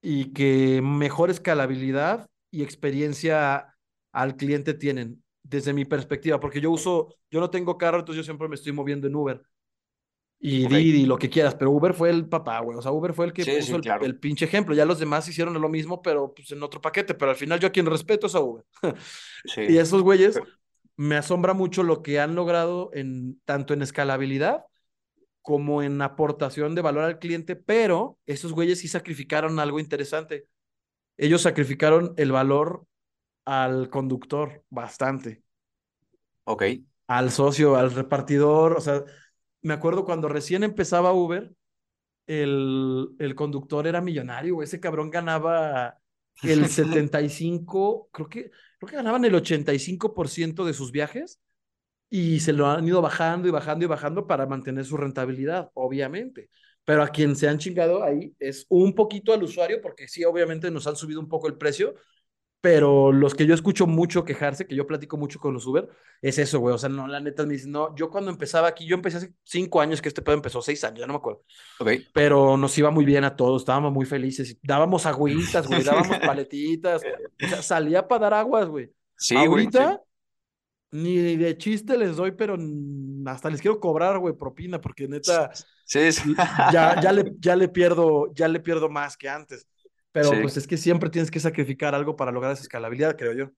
[0.00, 3.74] y que mejor escalabilidad y experiencia
[4.12, 8.24] al cliente tienen desde mi perspectiva, porque yo uso, yo no tengo carro, entonces yo
[8.24, 9.42] siempre me estoy moviendo en Uber.
[10.46, 12.76] Y Didi, lo que quieras, pero Uber fue el papá, güey.
[12.76, 14.74] O sea, Uber fue el que puso el, pinche ejemplo.
[14.74, 17.14] Ya los demás hicieron lo mismo, pero pues en otro paquete.
[17.14, 18.62] Pero al final yo a quien respeto es a Uber.
[19.56, 20.38] y esos güeyes
[20.96, 24.64] me asombra mucho lo que han logrado en tanto en escalabilidad
[25.42, 30.48] como en aportación de valor al cliente, pero esos güeyes sí sacrificaron algo interesante.
[31.18, 32.86] Ellos sacrificaron el valor
[33.44, 35.42] al conductor bastante.
[36.44, 36.64] Ok.
[37.08, 38.72] Al socio, al repartidor.
[38.78, 39.04] O sea,
[39.60, 41.52] me acuerdo cuando recién empezaba Uber,
[42.26, 44.62] el, el conductor era millonario.
[44.62, 45.98] Ese cabrón ganaba
[46.42, 48.50] el 75, creo que,
[48.86, 51.40] que ganaban el 85% de sus viajes
[52.10, 56.50] y se lo han ido bajando y bajando y bajando para mantener su rentabilidad, obviamente.
[56.84, 60.70] Pero a quien se han chingado ahí es un poquito al usuario, porque sí, obviamente
[60.70, 61.94] nos han subido un poco el precio,
[62.64, 65.86] pero los que yo escucho mucho quejarse, que yo platico mucho con los Uber,
[66.22, 66.74] es eso, güey.
[66.74, 69.34] O sea, no, la neta me dicen, no, yo cuando empezaba aquí, yo empecé hace
[69.42, 71.44] cinco años, que este pedo empezó seis años, ya no me acuerdo.
[71.78, 71.90] Ok.
[72.14, 74.56] Pero nos iba muy bien a todos, estábamos muy felices.
[74.62, 77.02] Dábamos agüitas, güey, dábamos paletitas.
[77.44, 78.90] O sea, salía para dar aguas, güey.
[79.18, 80.00] Sí, Ahorita,
[80.90, 82.56] ni de chiste les doy, pero
[83.26, 85.50] hasta les quiero cobrar, güey, propina, porque neta,
[85.84, 86.34] sí, sí.
[86.72, 89.68] Ya, ya, le, ya le pierdo, ya le pierdo más que antes.
[90.14, 93.50] Pero pues es que siempre tienes que sacrificar algo para lograr esa escalabilidad, creo yo.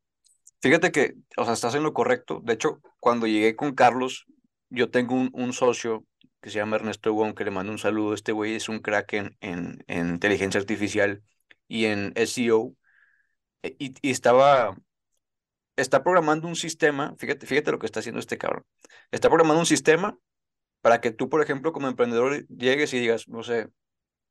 [0.63, 2.41] Fíjate que, o sea, estás en lo correcto.
[2.43, 4.25] De hecho, cuando llegué con Carlos,
[4.71, 6.07] yo tengo un, un socio
[6.41, 8.15] que se llama Ernesto Wong, que le mando un saludo.
[8.15, 11.23] Este güey es un crack en, en, inteligencia artificial
[11.69, 12.75] y en SEO.
[13.63, 14.79] E, y, y, estaba,
[15.77, 18.65] está programando un sistema, fíjate, fíjate lo que está haciendo este cabrón.
[19.11, 20.17] Está programando un sistema
[20.81, 23.69] para que tú, por ejemplo, como emprendedor, llegues y digas, no sé,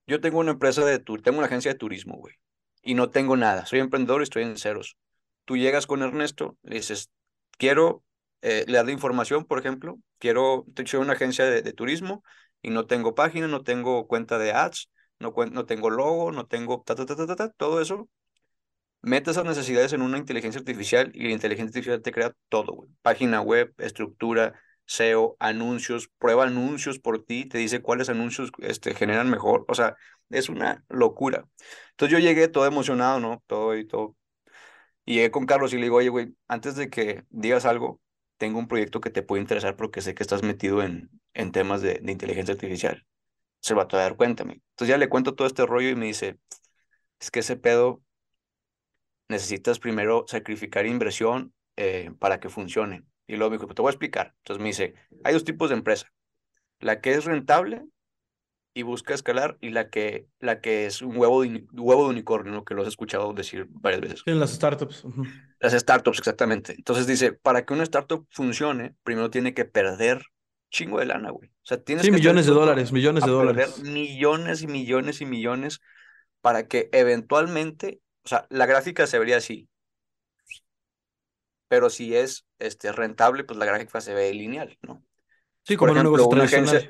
[0.07, 2.35] yo tengo una empresa de tour, tengo una agencia de turismo, güey,
[2.81, 3.65] y no tengo nada.
[3.65, 4.97] Soy emprendedor y estoy en ceros.
[5.45, 7.09] Tú llegas con Ernesto, le dices,
[7.57, 8.03] quiero
[8.47, 12.23] eh, le das información, por ejemplo, quiero, soy una agencia de, turismo
[12.61, 15.33] y no tengo página, no tengo cuenta de ads, no,
[15.65, 18.07] tengo logo, no tengo ta, ta, ta, ta, todo eso.
[19.01, 22.89] Mete esas necesidades en una inteligencia artificial y la inteligencia artificial te crea todo, güey.
[23.01, 29.29] Página web, estructura, SEO, anuncios, prueba anuncios por ti, te dice cuáles anuncios este, generan
[29.29, 29.65] mejor.
[29.67, 29.95] O sea,
[30.29, 31.45] es una locura.
[31.91, 33.43] Entonces yo llegué todo emocionado, ¿no?
[33.47, 34.15] Todo y todo.
[35.05, 38.01] Y llegué con Carlos y le digo, oye, güey, antes de que digas algo,
[38.37, 41.81] tengo un proyecto que te puede interesar porque sé que estás metido en, en temas
[41.81, 43.05] de, de inteligencia artificial.
[43.61, 44.43] Se va a dar cuenta.
[44.43, 46.39] Entonces ya le cuento todo este rollo y me dice,
[47.19, 48.03] es que ese pedo
[49.29, 53.05] necesitas primero sacrificar inversión eh, para que funcione.
[53.27, 54.33] Y luego me dijo, te voy a explicar.
[54.37, 56.11] Entonces me dice, hay dos tipos de empresa.
[56.79, 57.85] La que es rentable
[58.73, 62.65] y busca escalar y la que, la que es un huevo de, huevo de unicornio,
[62.65, 64.23] que lo has escuchado decir varias veces.
[64.25, 65.05] En las startups.
[65.59, 66.73] Las startups, exactamente.
[66.73, 70.25] Entonces dice, para que una startup funcione, primero tiene que perder
[70.69, 71.49] chingo de lana, güey.
[71.49, 73.81] O sea, tienes sí, que millones de dólares, millones de dólares.
[73.81, 75.79] Millones y millones y millones
[76.41, 79.69] para que eventualmente, o sea, la gráfica se vería así.
[81.75, 85.03] Pero si es este, rentable, pues la gráfica se ve lineal, ¿no?
[85.63, 86.89] Sí, como por ejemplo, una agencia,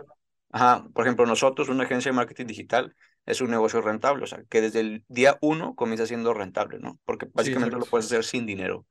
[0.51, 4.43] Ajá, por ejemplo, nosotros, una agencia de marketing digital, es un negocio rentable, o sea,
[4.47, 6.99] que desde el día uno comienza siendo rentable, ¿no?
[7.03, 8.85] Porque básicamente lo puedes hacer sin dinero.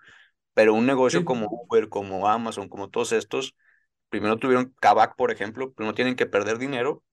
[0.52, 3.54] Pero un negocio como Uber, como Amazon, como todos estos,
[4.08, 7.04] primero tuvieron Kavak, por ejemplo, primero tienen que perder dinero,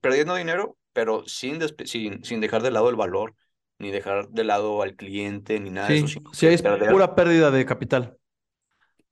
[0.00, 3.34] perdiendo dinero, pero sin, sin, sin dejar de lado el valor,
[3.80, 6.20] ni dejar de lado al cliente, ni nada de eso.
[6.32, 8.16] Sí, es pura pérdida de capital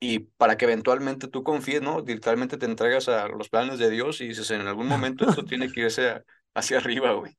[0.01, 2.01] y para que eventualmente tú confíes, ¿no?
[2.01, 5.71] Literalmente te entregas a los planes de Dios y dices, en algún momento esto tiene
[5.73, 6.23] que irse
[6.55, 7.37] hacia arriba, güey.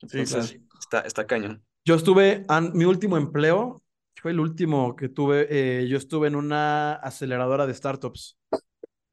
[0.00, 1.64] Entonces, está, está cañón.
[1.84, 2.44] Yo estuve,
[2.74, 3.82] mi último empleo,
[4.16, 8.36] fue el último que tuve, eh, yo estuve en una aceleradora de startups.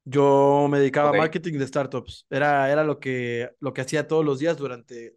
[0.04, 2.26] Yo me dedicaba a marketing de startups.
[2.30, 5.16] Era, era lo, que, lo que hacía todos los días durante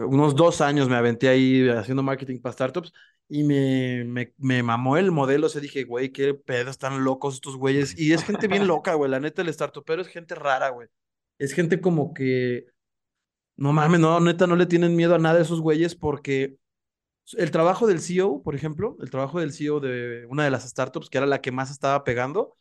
[0.00, 2.92] unos dos años me aventé ahí haciendo marketing para startups
[3.28, 5.46] y me, me, me mamó el modelo.
[5.46, 7.98] O sea, dije, güey, qué pedos están locos estos güeyes.
[7.98, 9.10] Y es gente bien loca, güey.
[9.10, 10.88] La neta, el startup, pero es gente rara, güey.
[11.38, 12.66] Es gente como que.
[13.56, 16.56] No mames, no, neta, no le tienen miedo a nada de esos güeyes porque
[17.36, 21.10] el trabajo del CEO, por ejemplo, el trabajo del CEO de una de las startups,
[21.10, 22.56] que era la que más estaba pegando,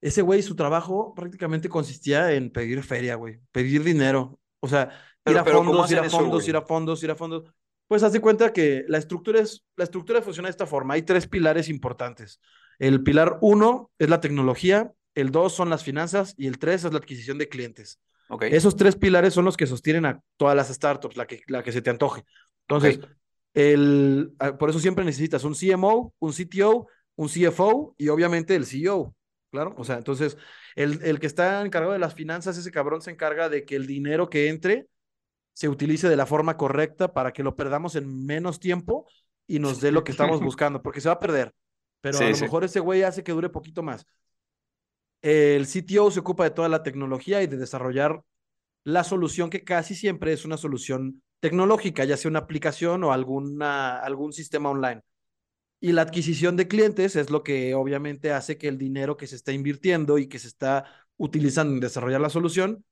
[0.00, 4.38] ese güey, su trabajo prácticamente consistía en pedir feria, güey, pedir dinero.
[4.60, 4.90] O sea,
[5.26, 7.44] ir a fondos, ir a fondos, ir a fondos, ir a fondos.
[7.86, 10.94] Pues haz de cuenta que la estructura, es, la estructura funciona de esta forma.
[10.94, 12.40] Hay tres pilares importantes.
[12.78, 16.92] El pilar uno es la tecnología, el dos son las finanzas y el tres es
[16.92, 18.00] la adquisición de clientes.
[18.28, 18.52] Okay.
[18.52, 21.72] Esos tres pilares son los que sostienen a todas las startups, la que, la que
[21.72, 22.24] se te antoje.
[22.66, 23.00] Entonces,
[23.52, 28.66] el, ah, por eso siempre necesitas un CMO, un CTO, un CFO y obviamente el
[28.66, 29.14] CEO.
[29.50, 30.36] Claro, o sea, entonces
[30.74, 33.86] el, el que está encargado de las finanzas, ese cabrón se encarga de que el
[33.86, 34.88] dinero que entre
[35.54, 39.06] se utilice de la forma correcta para que lo perdamos en menos tiempo
[39.46, 41.54] y nos dé lo que estamos buscando, porque se va a perder.
[42.00, 44.04] Pero a lo mejor ese güey hace que dure poquito más.
[45.22, 48.20] El CTO se ocupa de toda la tecnología y de desarrollar
[48.82, 54.00] la solución que casi siempre es una solución tecnológica, ya sea una aplicación o alguna,
[54.00, 55.00] algún sistema online.
[55.80, 59.36] Y la adquisición de clientes es lo que obviamente hace que el dinero que se
[59.36, 60.84] está invirtiendo y que se está
[61.16, 62.84] utilizando en desarrollar la solución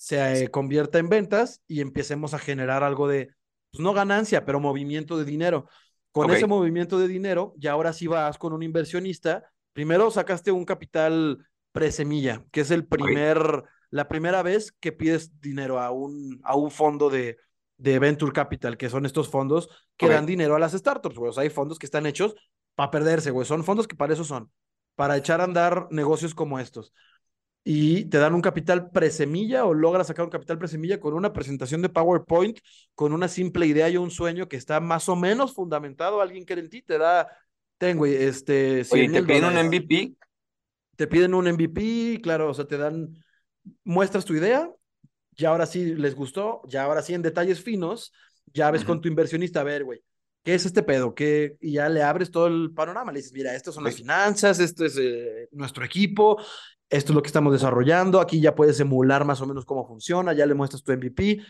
[0.00, 3.34] se convierta en ventas y empecemos a generar algo de,
[3.70, 5.68] pues no ganancia, pero movimiento de dinero.
[6.10, 9.44] Con ese movimiento de dinero, ya ahora sí vas con un inversionista.
[9.74, 15.78] Primero sacaste un capital presemilla, que es el primer, la primera vez que pides dinero
[15.78, 17.36] a un, a un fondo de,
[17.76, 21.28] de Venture Capital, que son estos fondos que dan dinero a las startups, güey.
[21.28, 22.34] O sea, hay fondos que están hechos
[22.74, 23.46] para perderse, güey.
[23.46, 24.50] Son fondos que para eso son,
[24.94, 26.94] para echar a andar negocios como estos
[27.62, 31.82] y te dan un capital presemilla o logras sacar un capital presemilla con una presentación
[31.82, 32.58] de PowerPoint,
[32.94, 36.20] con una simple idea y un sueño que está más o menos fundamentado.
[36.20, 37.28] Alguien que en ti te da,
[37.76, 38.82] tengo, este.
[38.90, 40.14] Oye, ¿te piden un MVP?
[40.96, 43.14] Te piden un MVP, claro, o sea, te dan,
[43.84, 44.70] muestras tu idea,
[45.32, 48.12] ya ahora sí les gustó, ya ahora sí en detalles finos,
[48.52, 50.02] ya ves con tu inversionista, a ver, güey,
[50.42, 51.14] ¿qué es este pedo?
[51.14, 51.56] ¿Qué?
[51.60, 54.84] Y ya le abres todo el panorama, le dices, mira, estas son las finanzas, esto
[54.84, 56.38] es eh, nuestro equipo,
[56.90, 60.32] esto es lo que estamos desarrollando, aquí ya puedes emular más o menos cómo funciona,
[60.32, 61.40] ya le muestras tu MVP,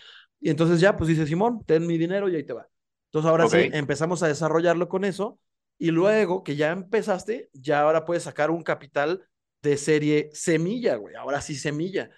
[0.40, 2.68] y entonces ya, pues dice Simón, ten mi dinero y ahí te va.
[3.06, 5.38] Entonces ahora sí, empezamos a desarrollarlo con eso,
[5.78, 9.26] y luego que ya empezaste, ya ahora puedes sacar un capital
[9.62, 12.10] de serie semilla, güey, ahora sí semilla,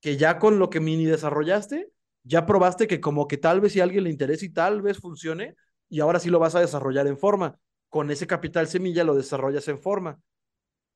[0.00, 1.90] que ya con lo que mini desarrollaste,
[2.24, 4.98] ya probaste que como que tal vez si a alguien le interesa y tal vez
[4.98, 5.56] funcione,
[5.88, 7.58] y ahora sí lo vas a desarrollar en forma.
[7.88, 10.20] Con ese capital semilla lo desarrollas en forma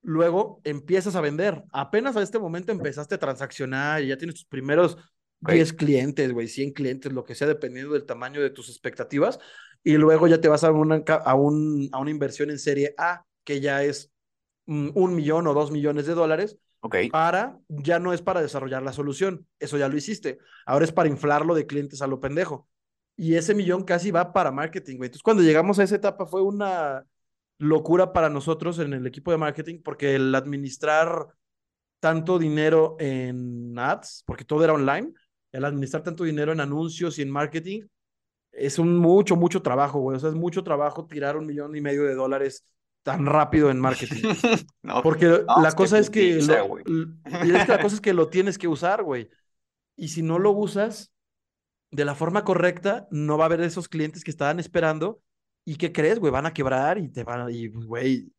[0.03, 1.63] luego empiezas a vender.
[1.73, 4.97] Apenas a este momento empezaste a transaccionar y ya tienes tus primeros
[5.41, 9.39] 10 clientes, güey, 100 clientes, lo que sea, dependiendo del tamaño de tus expectativas.
[9.83, 13.25] Y luego ya te vas a una, a un, a una inversión en serie A,
[13.45, 14.13] que ya es
[14.67, 16.59] un millón o dos millones de dólares.
[16.83, 17.11] Okay.
[17.11, 20.39] Para, ya no es para desarrollar la solución, eso ya lo hiciste.
[20.65, 22.69] Ahora es para inflarlo de clientes a lo pendejo.
[23.17, 25.09] Y ese millón casi va para marketing, güey.
[25.09, 27.05] Entonces, cuando llegamos a esa etapa fue una,
[27.61, 31.29] locura para nosotros en el equipo de marketing porque el administrar
[32.01, 35.13] tanto dinero en ads, porque todo era online,
[35.53, 37.83] el administrar tanto dinero en anuncios y en marketing,
[38.53, 40.17] es un mucho, mucho trabajo, güey.
[40.17, 42.65] O sea, es mucho trabajo tirar un millón y medio de dólares
[43.03, 44.25] tan rápido en marketing.
[44.83, 46.79] No, Porque no, la es cosa es que, lo-
[47.25, 49.31] es que la cosa es que lo tienes que usar, güey.
[49.97, 51.13] Y si no lo usas
[51.91, 55.23] de la forma correcta, no va a haber esos clientes que estaban esperando.
[55.71, 56.33] ¿Y qué crees, güey?
[56.33, 58.33] Van a quebrar y te van a, y, güey,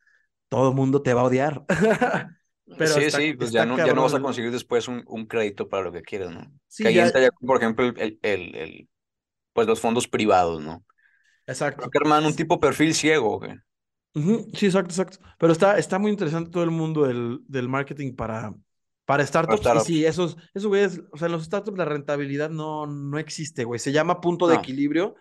[0.50, 1.66] todo el mundo te va a odiar.
[2.78, 5.26] Pero Sí, está, sí, pues ya no, ya no vas a conseguir después un, un
[5.26, 6.52] crédito para lo que quieras, ¿no?
[6.68, 8.90] Sí, Que ahí ya, entra ya, por ejemplo, el, el, el, el-
[9.54, 10.86] pues los fondos privados, ¿no?
[11.76, 11.90] Creo exacto.
[11.92, 13.56] que hermano, un tipo perfil ciego, güey.
[14.54, 15.20] Sí, exacto, exacto.
[15.40, 18.54] Pero está, está muy interesante todo el mundo del, del marketing para,
[19.06, 19.74] para Para startups.
[19.74, 23.64] Y sí, esos, esos güeyes, o sea, en los startups la rentabilidad no, no existe,
[23.64, 23.80] güey.
[23.80, 24.60] Se llama punto de No.
[24.60, 25.16] equilibrio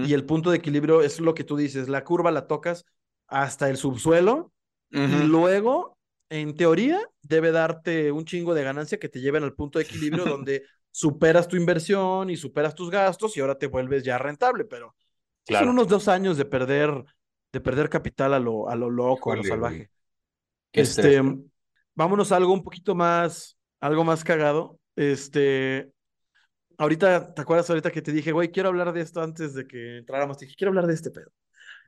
[0.00, 1.88] Y el punto de equilibrio es lo que tú dices.
[1.88, 2.84] La curva la tocas
[3.26, 4.52] hasta el subsuelo
[5.04, 9.78] y luego, en teoría, debe darte un chingo de ganancia que te lleven al punto
[9.78, 14.18] de equilibrio donde superas tu inversión y superas tus gastos y ahora te vuelves ya
[14.18, 14.94] rentable, pero
[15.50, 17.04] son unos dos años de perder,
[17.52, 19.90] de perder capital a lo, a lo loco, a lo salvaje.
[20.72, 21.20] Este,
[21.94, 24.78] vámonos a algo un poquito más, algo más cagado.
[24.96, 25.90] Este,
[26.82, 29.98] ahorita, ¿te acuerdas ahorita que te dije, güey, quiero hablar de esto antes de que
[29.98, 30.36] entráramos?
[30.36, 31.30] Te dije, quiero hablar de este pedo.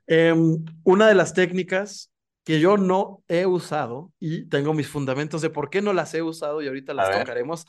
[0.07, 2.11] Em, una de las técnicas
[2.43, 6.21] que yo no he usado y tengo mis fundamentos de por qué no las he
[6.21, 7.65] usado y ahorita las tocaremos,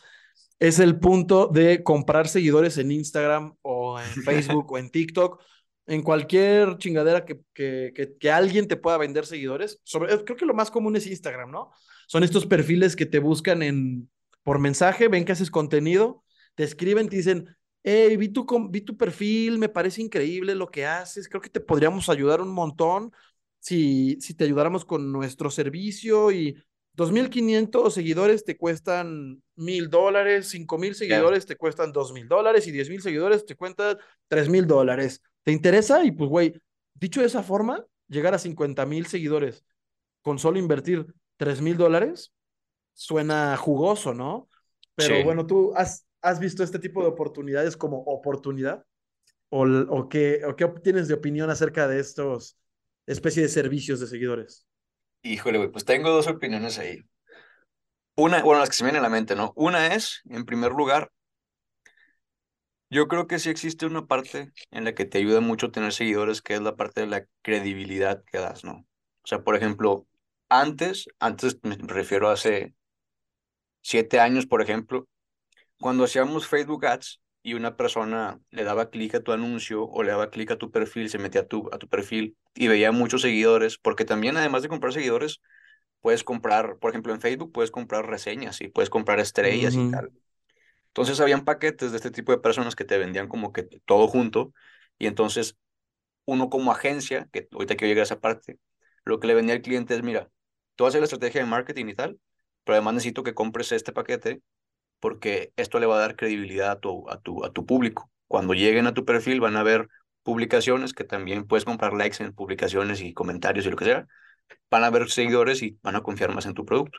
[0.58, 5.42] es el punto de comprar seguidores en Instagram o en Facebook o en TikTok,
[5.86, 9.80] en cualquier chingadera que, que, que, que alguien te pueda vender seguidores.
[9.82, 11.72] Sobre, eh, creo que lo más común es Instagram, ¿no?
[12.06, 14.10] Son estos perfiles que te buscan en,
[14.42, 16.22] por mensaje, ven que haces contenido,
[16.56, 20.86] te escriben, te dicen, hey, vi tu, vi tu perfil, me parece increíble lo que
[20.86, 23.12] haces, creo que te podríamos ayudar un montón
[23.60, 26.56] si, si te ayudáramos con nuestro servicio y
[26.94, 31.22] 2.500 seguidores te cuestan mil dólares, 5.000 Ya.
[31.22, 33.98] seguidores te cuestan 2.000 dólares y 10.000 seguidores te cuestan
[34.28, 35.22] 3.000 dólares.
[35.44, 36.04] ¿Te interesa?
[36.04, 36.60] Y pues, güey,
[36.94, 39.64] dicho de esa forma, llegar a 50.000 seguidores
[40.22, 42.32] con solo invertir 3.000 dólares
[42.94, 44.48] suena jugoso, ¿no?
[44.94, 45.22] Pero Sí.
[45.22, 48.84] bueno, ¿tú has, has visto este tipo de oportunidades como oportunidad?
[49.48, 52.58] ¿O, o qué, o qué tienes de opinión acerca de estos
[53.06, 54.66] especie de servicios de seguidores?
[55.22, 57.00] Híjole, güey, pues tengo dos opiniones ahí.
[58.16, 59.52] Una, bueno, las que se me vienen a la mente, ¿no?
[59.54, 61.12] Una es, en primer lugar,
[62.90, 66.42] yo creo que sí existe una parte en la que te ayuda mucho tener seguidores,
[66.42, 68.86] que es la parte de la credibilidad que das, ¿no?
[69.22, 70.06] O sea, por ejemplo,
[70.48, 72.74] antes, antes me refiero a hace
[73.82, 75.06] siete años, por ejemplo,
[75.80, 80.10] cuando hacíamos Facebook Ads y una persona le daba clic a tu anuncio o le
[80.10, 83.22] daba clic a tu perfil, se metía a tu, a tu perfil y veía muchos
[83.22, 85.40] seguidores, porque también además de comprar seguidores,
[86.00, 90.12] puedes comprar, por ejemplo, en Facebook puedes comprar reseñas y puedes comprar estrellas y tal.
[90.88, 94.52] Entonces habían paquetes de este tipo de personas que te vendían como que todo junto
[94.98, 95.56] y entonces
[96.24, 98.58] uno como agencia, que ahorita quiero llegar a esa parte,
[99.04, 100.30] lo que le vendía al cliente es, mira,
[100.74, 102.20] tú haces la estrategia de marketing y tal,
[102.64, 104.42] pero además necesito que compres este paquete
[105.00, 108.10] porque esto le va a dar credibilidad a tu, a tu, a tu público.
[108.28, 109.88] Cuando lleguen a tu perfil van a ver
[110.22, 114.06] publicaciones que también puedes comprar likes en publicaciones y comentarios y lo que sea.
[114.70, 116.98] Van a ver seguidores y van a confiar más en tu producto.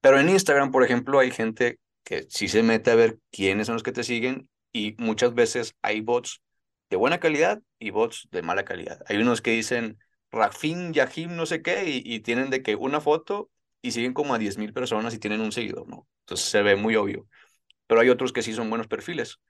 [0.00, 3.74] Pero en Instagram, por ejemplo, hay gente que sí se mete a ver quiénes son
[3.74, 6.42] los que te siguen y muchas veces hay bots
[6.90, 9.00] de buena calidad y bots de mala calidad.
[9.06, 9.98] Hay unos que dicen
[10.30, 13.50] Rafin, Yahim, no sé qué, y, y tienen de que una foto
[13.82, 16.08] y siguen como a 10 mil personas y tienen un seguidor, ¿no?
[16.20, 17.26] Entonces se ve muy obvio.
[17.86, 19.40] Pero hay otros que sí son buenos perfiles.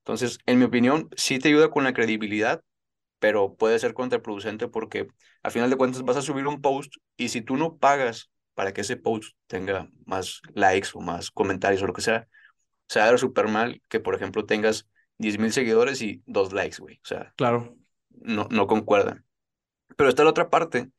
[0.00, 2.62] Entonces, en mi opinión, sí te ayuda con la credibilidad,
[3.18, 5.08] pero puede ser contraproducente porque
[5.42, 8.72] al final de cuentas vas a subir un post y si tú no pagas para
[8.72, 12.28] que ese post tenga más likes o más comentarios o lo que sea,
[12.88, 16.52] se va a ver súper mal que, por ejemplo, tengas 10 mil seguidores y dos
[16.52, 16.96] likes, güey.
[16.96, 17.76] O sea, Claro.
[18.10, 19.24] no, no concuerdan.
[19.96, 20.90] Pero está la otra parte.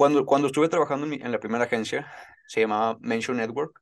[0.00, 2.10] Cuando, cuando estuve trabajando en, mi- en la primera agencia,
[2.48, 3.80] se llamaba Mention Network,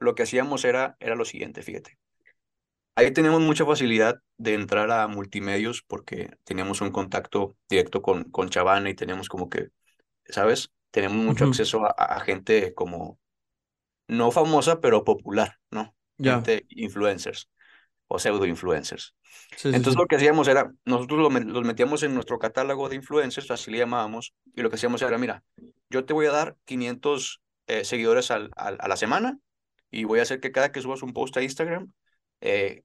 [0.00, 1.98] lo que hacíamos era, era lo siguiente, fíjate.
[2.94, 8.50] Ahí tenemos mucha facilidad de entrar a multimedios porque teníamos un contacto directo con, con
[8.50, 9.68] Chavana y teníamos como que,
[10.26, 10.72] ¿sabes?
[10.90, 11.46] Tenemos mucho Ujú.
[11.46, 13.20] acceso a, a gente como
[14.08, 15.94] no famosa, pero popular, ¿no?
[16.18, 16.46] Ya.
[16.46, 17.50] Gente influencers
[18.14, 19.14] o pseudo influencers.
[19.56, 20.00] Sí, Entonces sí.
[20.00, 24.34] lo que hacíamos era, nosotros los metíamos en nuestro catálogo de influencers, así le llamábamos,
[24.54, 25.44] y lo que hacíamos era, mira,
[25.90, 29.38] yo te voy a dar 500 eh, seguidores al, al- a la semana
[29.90, 31.92] y voy a hacer que cada que subas un post a Instagram,
[32.40, 32.84] eh,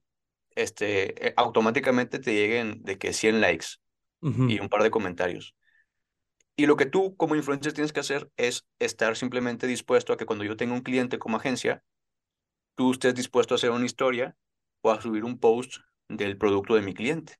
[0.56, 3.66] este, eh, automáticamente te lleguen de que 100 likes
[4.22, 4.44] Ujú.
[4.46, 5.54] y un par de comentarios.
[6.56, 10.26] Y lo que tú como influencer tienes que hacer es estar simplemente dispuesto a que
[10.26, 11.84] cuando yo tenga un cliente como agencia,
[12.76, 14.36] tú estés dispuesto a hacer una historia
[14.80, 15.76] o a subir un post
[16.08, 17.36] del producto de mi cliente.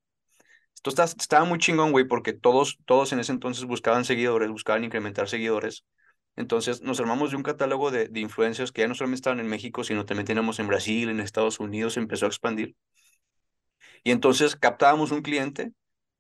[0.75, 4.85] Esto está, estaba muy chingón, güey, porque todos, todos en ese entonces buscaban seguidores, buscaban
[4.85, 5.85] incrementar seguidores.
[6.37, 9.49] Entonces nos armamos de un catálogo de, de influencers que ya no solamente estaban en
[9.49, 12.77] México, sino también teníamos en Brasil, en Estados Unidos, empezó a expandir.
[14.05, 15.73] Y entonces captábamos un cliente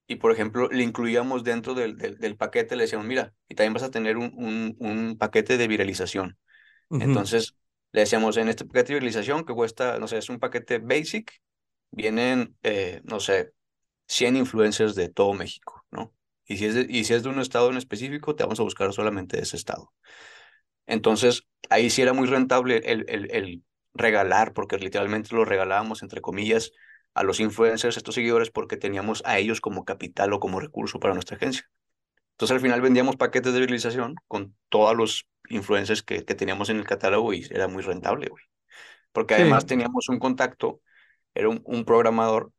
[0.08, 3.82] y, por ejemplo, le incluíamos dentro del, del, paquete, le decíamos, mira, y también vas
[3.82, 6.36] a tener un, un, un paquete de viralización.
[6.90, 7.54] Entonces
[7.92, 11.32] le decíamos, en este paquete de viralización que cuesta, no sé, es un paquete basic,
[11.90, 13.52] vienen, eh, no sé,
[14.08, 16.14] 100 influencers de todo México, ¿no?
[16.46, 18.64] Y si, es de, y si es de un estado en específico, te vamos a
[18.64, 19.92] buscar solamente ese estado.
[20.86, 23.62] Entonces, ahí sí era muy rentable el, el, el
[23.94, 26.72] regalar, porque literalmente lo regalábamos, entre comillas,
[27.14, 31.14] a los influencers, estos seguidores, porque teníamos a ellos como capital o como recurso para
[31.14, 31.68] nuestra agencia.
[32.38, 36.76] Entonces al final vendíamos paquetes de viralización con todos los influencers que, que teníamos en
[36.76, 38.44] el catálogo y era muy rentable, güey.
[39.10, 40.80] Porque además teníamos un contacto,
[41.34, 42.52] era un, un, programador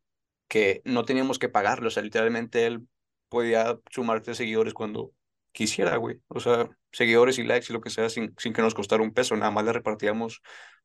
[0.50, 2.90] que no teníamos que pagarle, o sea, literalmente él
[3.30, 5.14] podía sumarte seguidores cuando
[5.54, 6.20] quisiera, güey.
[6.28, 9.14] O sea, seguidores y likes y lo que sea sin, sin que nos costara un
[9.14, 10.42] peso, nada más le repartíamos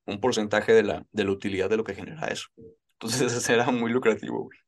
[0.07, 2.47] un porcentaje de la, de la utilidad de lo que genera eso.
[2.93, 4.59] Entonces era muy lucrativo, güey.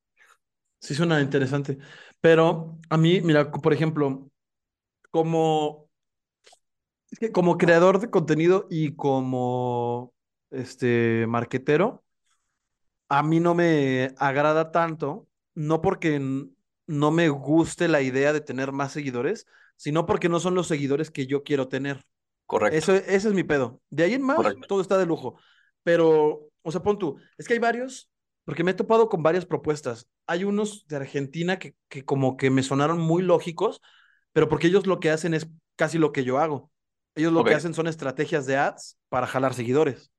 [0.81, 1.79] Sí, suena interesante.
[2.21, 4.29] Pero a mí, mira, por ejemplo,
[5.11, 5.89] como,
[7.33, 10.13] como creador de contenido y como
[10.51, 12.05] este marquetero,
[13.09, 16.21] a mí no me agrada tanto, no porque
[16.87, 19.47] no me guste la idea de tener más seguidores,
[19.77, 22.05] sino porque no son los seguidores que yo quiero tener.
[22.47, 22.79] Correcto.
[22.79, 23.81] Eso, ese es mi pedo.
[23.91, 24.67] De ahí en más, Correcto.
[24.69, 25.39] todo está de lujo.
[25.83, 28.11] Pero, o sea, pon tú, es que hay varios
[28.47, 30.09] porque me he topado con varias propuestas.
[30.27, 33.83] Hay unos de Argentina que, que como que me sonaron muy lógicos,
[34.33, 36.71] pero porque ellos lo que hacen es casi lo que yo hago.
[37.17, 37.51] Ellos lo okay.
[37.51, 40.13] que hacen son estrategias de ads para jalar seguidores.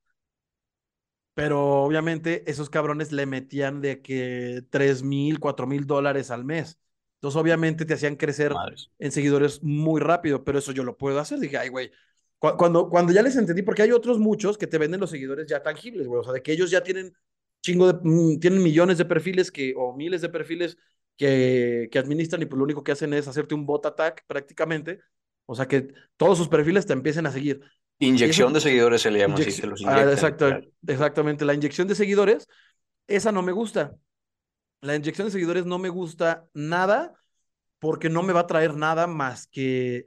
[1.36, 6.80] Pero obviamente esos cabrones le metían de que 3 mil, 4 mil dólares al mes.
[7.16, 8.92] Entonces obviamente te hacían crecer Madres.
[9.00, 11.40] en seguidores muy rápido, pero eso yo lo puedo hacer.
[11.40, 11.92] Dije, ay, güey,
[12.40, 15.64] cuando, cuando ya les entendí, porque hay otros muchos que te venden los seguidores ya
[15.64, 17.16] tangibles, güey, o sea, de que ellos ya tienen
[17.62, 20.78] chingo de, mm, tienen millones de perfiles que, o miles de perfiles
[21.18, 25.00] que, que administran y pues lo único que hacen es hacerte un bot attack prácticamente.
[25.46, 25.88] O sea que
[26.18, 27.62] todos sus perfiles te empiecen a seguir.
[28.00, 30.68] Inyección eso, de seguidores se le llama así, los ah, exacto, claro.
[30.86, 32.48] Exactamente, la inyección de seguidores,
[33.08, 33.96] esa no me gusta.
[34.82, 37.14] La inyección de seguidores no me gusta nada
[37.80, 40.06] porque no me va a traer nada más que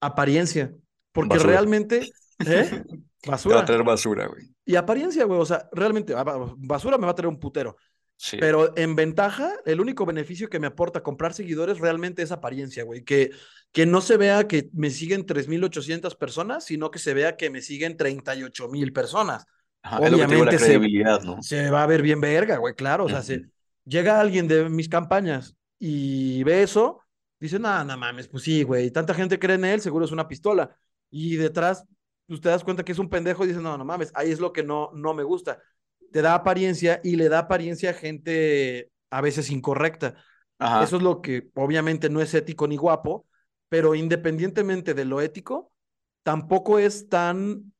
[0.00, 0.72] apariencia.
[1.12, 1.52] Porque basura.
[1.52, 2.08] realmente,
[2.46, 2.84] ¿eh?
[3.26, 3.54] Basura.
[3.56, 4.54] Te va a traer basura, güey.
[4.70, 6.14] Y apariencia, güey, o sea, realmente,
[6.58, 7.76] basura me va a traer un putero.
[8.16, 8.36] Sí.
[8.38, 13.02] Pero en ventaja, el único beneficio que me aporta comprar seguidores realmente es apariencia, güey.
[13.02, 13.32] Que,
[13.72, 17.62] que no se vea que me siguen 3.800 personas, sino que se vea que me
[17.62, 19.44] siguen 38.000 personas.
[19.82, 20.78] Ajá, Obviamente se,
[21.24, 21.42] ¿no?
[21.42, 23.06] se, va a ver bien verga, güey, claro.
[23.06, 23.24] O sea, uh -huh.
[23.24, 23.50] se,
[23.84, 27.00] llega alguien de mis campañas y ve eso,
[27.40, 30.28] dice, no, no mames, pues sí, güey, tanta gente cree en él, seguro es una
[30.28, 30.76] pistola.
[31.10, 31.84] Y detrás,
[32.30, 34.40] pues te das cuenta que es un pendejo y dices, no, no mames, ahí es
[34.40, 35.60] lo que no, no me gusta
[36.10, 40.14] te da apariencia y le da apariencia a gente a veces incorrecta.
[40.58, 40.84] Ajá.
[40.84, 43.26] Eso es lo que obviamente no es ético ni guapo,
[43.68, 45.72] pero independientemente de lo ético,
[46.22, 47.72] tampoco es tan,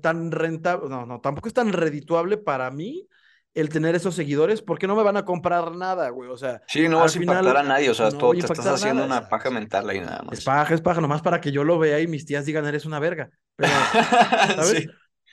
[0.00, 3.06] tan rentable, no, no, tampoco es tan redituable para mí
[3.54, 6.62] el tener esos seguidores, porque no me van a comprar nada, güey, o sea.
[6.68, 9.20] Sí, no vas a impactar a nadie, o sea, no todo, te estás haciendo nada.
[9.20, 10.38] una paja mental ahí nada más.
[10.38, 12.84] Es paja, es paja, nomás para que yo lo vea y mis tías digan, eres
[12.84, 13.30] una verga.
[13.56, 13.72] Pero,
[14.56, 14.82] ¿sabes?
[14.82, 14.88] Sí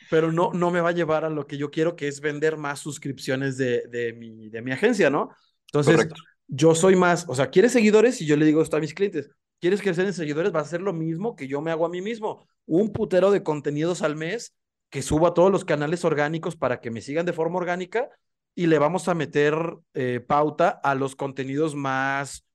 [0.10, 2.58] pero no, no me va a llevar a lo que yo quiero, que es vender
[2.58, 5.30] más suscripciones de, de, mi, de mi agencia, ¿no?
[5.68, 6.22] Entonces, Correcto.
[6.48, 8.22] yo soy más, o sea, ¿quieres seguidores?
[8.22, 10.54] Y yo le digo esto a mis clientes, ¿quieres crecer en seguidores?
[10.54, 13.44] Va a ser lo mismo que yo me hago a mí mismo, un putero de
[13.44, 14.56] contenidos al mes
[14.90, 18.10] que subo a todos los canales orgánicos para que me sigan de forma orgánica
[18.56, 19.56] y le vamos a meter
[19.94, 22.46] eh, pauta a los contenidos más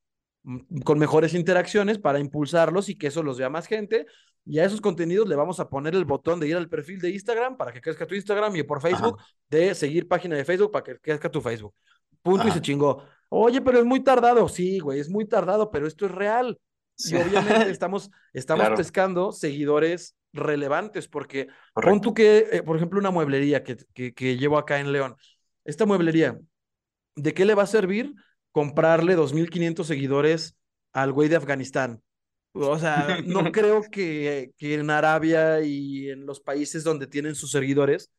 [0.43, 4.07] mm, con mejores interacciones para impulsarlos y que eso los vea más gente
[4.45, 7.11] y a esos contenidos le vamos a poner el botón de ir al perfil de
[7.11, 9.28] Instagram para que crezca tu Instagram y por Facebook Ajá.
[9.49, 11.74] de seguir página de Facebook para que crezca tu Facebook.
[12.22, 12.51] Punto Ajá.
[12.51, 13.05] y se chingó.
[13.28, 14.49] Oye, pero es muy tardado.
[14.49, 16.59] Sí, güey, es muy tardado, pero esto es real.
[16.97, 17.14] Sí.
[17.14, 18.76] Y obviamente estamos, estamos claro.
[18.76, 21.91] pescando seguidores relevantes porque Correcto.
[21.91, 25.16] pon tú que, eh, por ejemplo, una mueblería que, que, que llevo acá en León.
[25.64, 26.39] Esta mueblería,
[27.14, 28.14] ¿de qué le va a servir
[28.51, 30.57] comprarle 2.500 seguidores
[30.93, 32.03] al güey de Afganistán?
[32.53, 37.51] O sea, no creo que, que, en Arabia y en los países donde tienen sus
[37.51, 38.11] seguidores,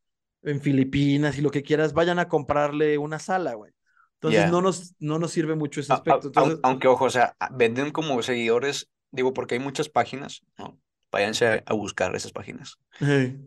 [0.41, 3.71] en Filipinas y lo que quieras, vayan a comprarle una sala, güey.
[4.15, 4.51] Entonces yeah.
[4.51, 6.27] no, nos, no nos sirve mucho ese aspecto.
[6.27, 6.59] Entonces...
[6.63, 10.79] Aunque, ojo, o sea, venden como seguidores, digo, porque hay muchas páginas, ¿no?
[11.13, 12.79] Váyanse a buscar esas páginas.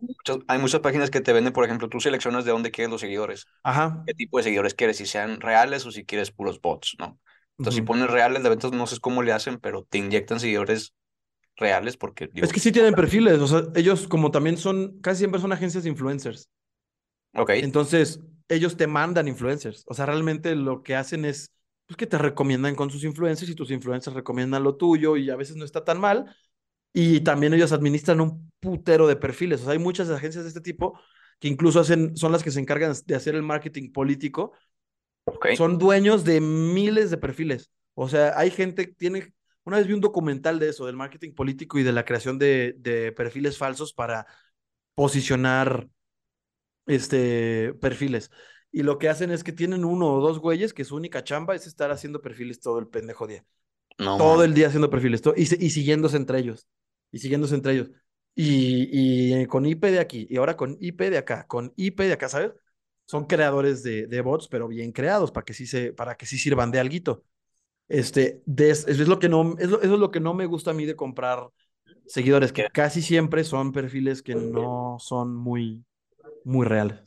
[0.01, 3.01] Muchas- hay muchas páginas que te venden, por ejemplo, tú seleccionas de dónde quieres los
[3.03, 4.07] seguidores, Ajá.
[4.07, 7.21] qué tipo de seguidores quieres, si sean reales o si quieres puros bots, ¿no?
[7.59, 10.95] Entonces, si pones reales, de ventas no sé cómo le hacen, pero te inyectan seguidores
[11.57, 15.19] reales porque, digo, Es que sí tienen perfiles, o sea, ellos como también son, casi
[15.21, 16.49] siempre son agencias de influencers.
[17.35, 19.85] ok, Entonces, ellos te mandan influencers.
[19.87, 21.53] O sea, realmente lo que hacen es
[21.87, 25.37] pues, que te recomiendan con sus influencers y tus influencers recomiendan lo tuyo y a
[25.37, 26.35] veces no está tan mal.
[26.99, 29.61] Y también ellos administran un putero de perfiles.
[29.61, 30.99] O sea, hay muchas agencias de este tipo
[31.38, 34.53] que incluso hacen, son las que se encargan de hacer el marketing político.
[35.57, 37.70] Son dueños de miles de perfiles.
[37.94, 39.32] O sea, hay gente que tiene...
[39.64, 42.74] Una vez vi un documental de eso, del marketing político y de la creación de,
[42.78, 44.26] de perfiles falsos para
[44.94, 45.88] posicionar
[46.86, 48.30] este, perfiles.
[48.72, 51.55] Y lo que hacen es que tienen uno o dos güeyes que su única chamba
[51.55, 53.44] es estar haciendo perfiles todo el pendejo día.
[53.99, 54.47] no, Todo man.
[54.47, 56.66] el día haciendo perfiles to- y, se- y siguiéndose entre ellos.
[57.12, 57.90] Y siguiéndose entre ellos.
[58.34, 62.12] Y, y con IP de aquí, y ahora con IP de acá, con IP de
[62.12, 62.52] acá, ¿sabes?
[63.07, 66.38] Son creadores de, de bots, pero bien creados para que sí, se, para que sí
[66.38, 67.24] sirvan de alguito.
[67.88, 70.74] Este, de, es, es lo que no, eso es lo que no me gusta a
[70.74, 71.48] mí de comprar
[72.07, 75.84] seguidores, que casi siempre son perfiles que no son muy,
[76.44, 77.00] muy reales.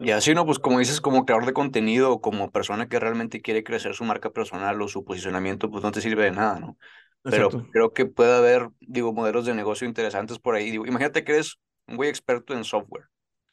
[0.00, 0.44] Y así, ¿no?
[0.44, 4.04] Pues como dices, como creador de contenido o como persona que realmente quiere crecer su
[4.04, 6.78] marca personal o su posicionamiento, pues no te sirve de nada, ¿no?
[7.26, 7.66] Pero Exacto.
[7.70, 10.70] creo que puede haber, digo, modelos de negocio interesantes por ahí.
[10.70, 11.56] Digo, imagínate que eres
[11.86, 13.06] un güey experto en software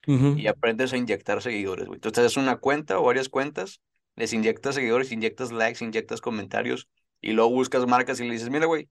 [0.07, 0.31] Ujú.
[0.33, 1.97] y aprendes a inyectar seguidores, güey.
[1.97, 3.81] Entonces haces una cuenta o varias cuentas,
[4.15, 6.89] les inyectas seguidores, inyectas likes, inyectas comentarios
[7.21, 8.89] y luego buscas marcas y le dices, mira, güey,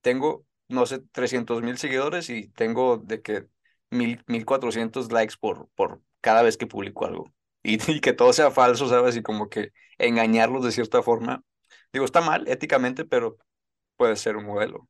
[0.00, 3.46] tengo, no sé, 300 mil seguidores y tengo de que
[3.90, 7.32] mil, 1400 likes por, por cada vez que publico algo.
[7.62, 9.16] Y, y que todo sea falso, ¿sabes?
[9.16, 11.42] Y como que engañarlos de cierta forma.
[11.92, 13.38] Digo, está mal éticamente, pero
[13.96, 14.88] puede ser un modelo.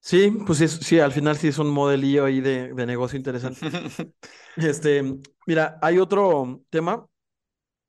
[0.00, 3.60] Sí, pues sí, sí, al final sí es un modelillo ahí de, de negocio interesante.
[4.56, 5.02] Este,
[5.46, 7.06] mira, hay otro tema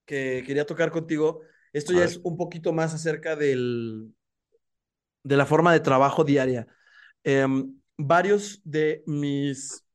[0.06, 1.42] que quería tocar contigo.
[1.74, 4.14] Esto A ya es un poquito más acerca del,
[5.24, 6.68] de la forma de trabajo diaria.
[7.24, 9.86] Em, varios de mis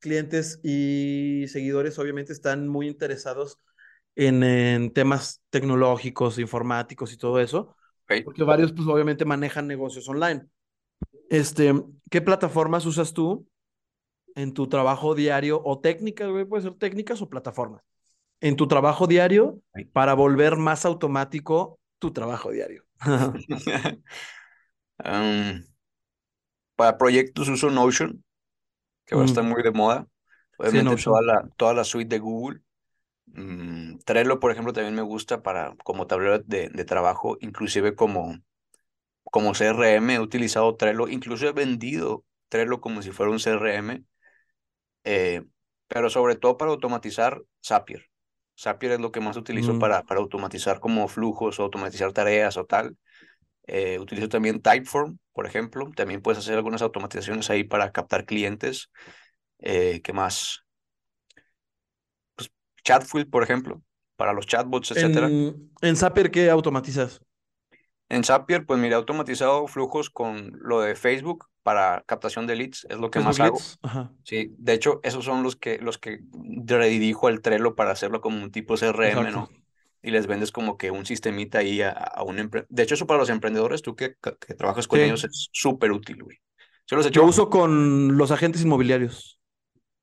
[0.00, 3.58] clientes y seguidores obviamente están muy interesados
[4.16, 7.76] en, en temas tecnológicos, informáticos y todo eso,
[8.22, 10.46] Porque varios pues obviamente manejan negocios online.
[11.30, 11.74] Este,
[12.10, 13.48] ¿qué plataformas usas tú
[14.34, 16.44] en tu trabajo diario o técnicas, güey?
[16.44, 17.82] Puede ser técnicas o plataformas.
[18.40, 19.60] En tu trabajo diario
[19.92, 22.84] para volver más automático tu trabajo diario.
[23.00, 23.42] Am,
[26.76, 28.24] para proyectos uso Notion,
[29.06, 30.08] que ahora está Mm, muy de moda.
[30.62, 31.22] sí, Obviamente toda Notion.
[31.22, 32.62] la, toda la suite de Google.
[33.32, 38.36] Mm, Trello, por ejemplo, también me gusta para como tablero de, de trabajo, inclusive como,
[39.24, 40.14] como CRM.
[40.14, 44.04] He utilizado Trello, incluso he vendido Trello como si fuera un CRM,
[45.04, 45.44] eh,
[45.88, 48.06] pero sobre todo para automatizar Zapier.
[48.58, 52.66] Zapier es lo que más utilizo Mm, para, para automatizar como flujos, automatizar tareas o
[52.66, 52.96] tal.
[53.66, 55.90] Eh, utilizo también Typeform, por ejemplo.
[55.96, 58.90] También puedes hacer algunas automatizaciones ahí para captar clientes.
[59.60, 60.64] Eh, ¿qué más?
[62.84, 63.82] Chatfuel, por ejemplo,
[64.16, 65.26] para los chatbots, etcétera.
[65.28, 67.20] En, en Zapier, ¿qué automatizas?
[68.08, 72.86] En Zapier, pues mira, he automatizado flujos con lo de Facebook para captación de leads,
[72.88, 73.58] es lo que más hago.
[73.82, 76.20] Ajá, Sí, de hecho, esos son los que, los que
[76.66, 79.30] redirijo al Trello para hacerlo como un tipo CRM, exacto.
[79.30, 79.48] ¿no?
[80.02, 83.06] Y les vendes como que un sistemita ahí a, a un empre- De hecho, eso
[83.06, 84.14] para los emprendedores, tú que,
[84.56, 85.04] trabajas con Sí.
[85.06, 86.38] ellos es súper útil, güey.
[86.86, 87.24] ¿Se los Lo echó?
[87.24, 89.38] uso con los agentes inmobiliarios.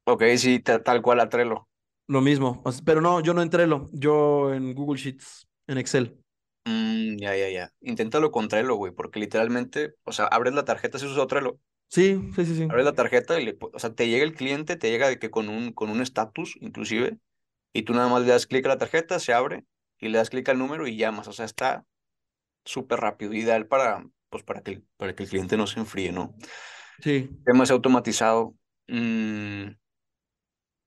[0.05, 1.67] Ok, sí, ta- tal cual a Trello.
[2.07, 2.63] Lo mismo.
[2.85, 3.89] Pero no, yo no en Trello.
[3.91, 6.17] Yo en Google Sheets, en Excel.
[6.65, 7.73] Mm, ya, ya, ya.
[7.81, 12.19] Inténtalo con Trello, güey, porque literalmente, o sea, abres la tarjeta, si usas Trello, Sí,
[12.35, 12.63] sí, sí, sí.
[12.63, 15.29] abres la tarjeta y le, o sea, te llega el cliente, te llega de que
[15.29, 17.19] con un con un estatus, inclusive,
[17.73, 19.65] y tú nada más le das clic a la tarjeta, se abre
[19.99, 21.85] y le das clic al número y llamas, o sea, está
[22.65, 26.35] súper rápido, ideal para, pues, para que, para que el cliente no se enfríe, ¿no?
[26.99, 27.29] Sí.
[27.45, 28.55] Temas automatizado,
[28.87, 29.67] mm,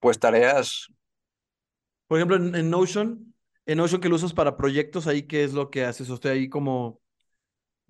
[0.01, 0.89] pues tareas,
[2.09, 3.35] Por ejemplo, en, Notion,
[3.67, 6.11] en Notion que lo usas para proyectos, ahí, ¿qué es lo que haces?
[6.11, 7.01] O ahí como.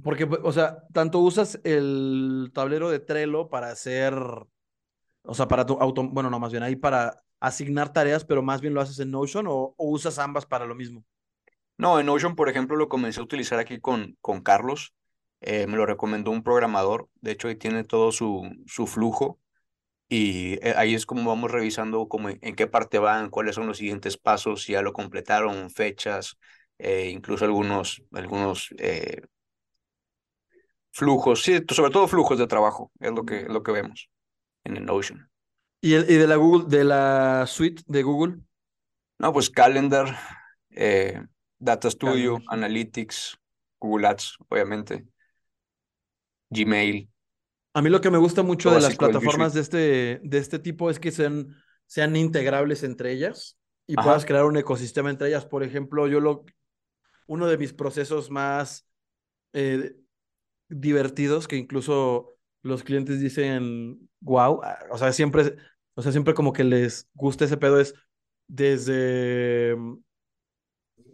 [0.03, 4.15] Porque, o sea, tanto usas el tablero de Trello para hacer.
[5.23, 6.03] O sea, para tu auto.
[6.09, 9.47] Bueno, no, más bien ahí para asignar tareas, pero más bien lo haces en Notion
[9.47, 11.05] o, o usas ambas para lo mismo.
[11.79, 14.95] no, en Notion, por ejemplo, lo comencé a utilizar aquí con, con Carlos,
[15.41, 19.41] eh, me lo recomendó un programador, de hecho ahí tiene todo su, su flujo.
[20.09, 23.79] Y eh, ahí es como vamos revisando como en, qué parte van, cuáles son los
[23.79, 26.39] siguientes pasos, si ya lo completaron, fechas,
[26.79, 29.21] eh, incluso algunos, algunos eh,
[30.93, 34.09] flujos, sí, sobre todo flujos de trabajo, es lo que, lo que vemos
[34.65, 35.31] en el Notion.
[35.81, 38.39] ¿Y, el, y de la Google, de la suite de Google?
[39.19, 40.17] No, pues Calendar,
[40.71, 41.21] eh,
[41.59, 43.39] Data Studio, Analytics,
[43.79, 45.07] Google Ads, obviamente,
[46.51, 47.09] Gmail.
[47.79, 50.91] A mí lo que me gusta mucho de las plataformas de este, de este tipo
[50.91, 51.55] es que sean,
[51.87, 53.57] sean integrables entre ellas
[53.87, 55.47] y puedas crear un ecosistema entre ellas.
[55.47, 56.45] Por ejemplo, yo lo,
[57.29, 58.85] uno de mis procesos más
[59.53, 59.95] eh,
[60.69, 65.55] divertidos que incluso los clientes dicen, wow, ah, o sea, siempre,
[65.95, 67.95] o sea, siempre como que les gusta ese pedo es
[68.49, 69.77] desde,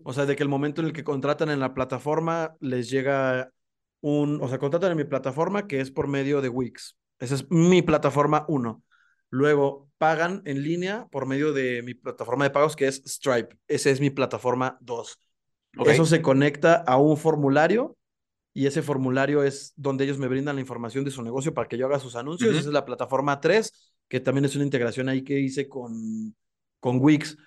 [0.03, 3.53] o sea, de que el momento en el que contratan en la plataforma les llega
[4.05, 6.95] un, o sea, contratan en mi plataforma que es por medio de Wix.
[7.19, 8.83] Esa es mi plataforma uno.
[9.31, 13.57] Luego pagan en línea por medio de mi plataforma de pagos que es Stripe.
[13.67, 15.19] Esa es mi plataforma 2.
[15.87, 17.97] Eso se conecta a un formulario
[18.53, 21.79] y ese formulario es donde ellos me brindan la información de su negocio para que
[21.79, 22.51] yo haga sus anuncios.
[22.51, 23.73] Esa es la plataforma 3,
[24.07, 26.37] que también es una integración ahí que hice con,
[26.79, 27.39] con Wix.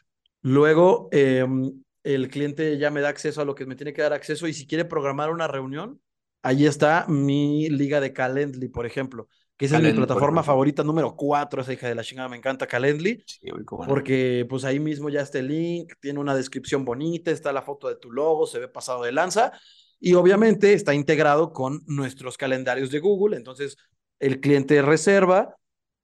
[0.42, 4.14] Luego, em, el cliente ya me da acceso a lo que me tiene que dar
[4.14, 6.02] acceso y si quiere programar una reunión,
[6.42, 9.28] ahí está mi liga de Calendly, por ejemplo,
[9.58, 12.68] que esa es mi plataforma favorita número 4, esa hija de la chingada, me encanta
[12.68, 13.48] Calendly, sí,
[13.88, 17.88] porque pues ahí mismo ya está el link, tiene una descripción bonita, está la foto
[17.88, 19.52] de tu logo, se ve pasado de lanza
[20.00, 23.36] y obviamente está integrado con nuestros calendarios de Google.
[23.36, 23.78] Entonces,
[24.20, 25.56] el cliente reserva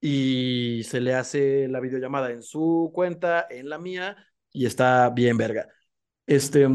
[0.02, 4.18] y se le hace la videollamada en su cuenta, en la mía,
[4.52, 5.68] y está bien verga.
[6.26, 6.68] Este,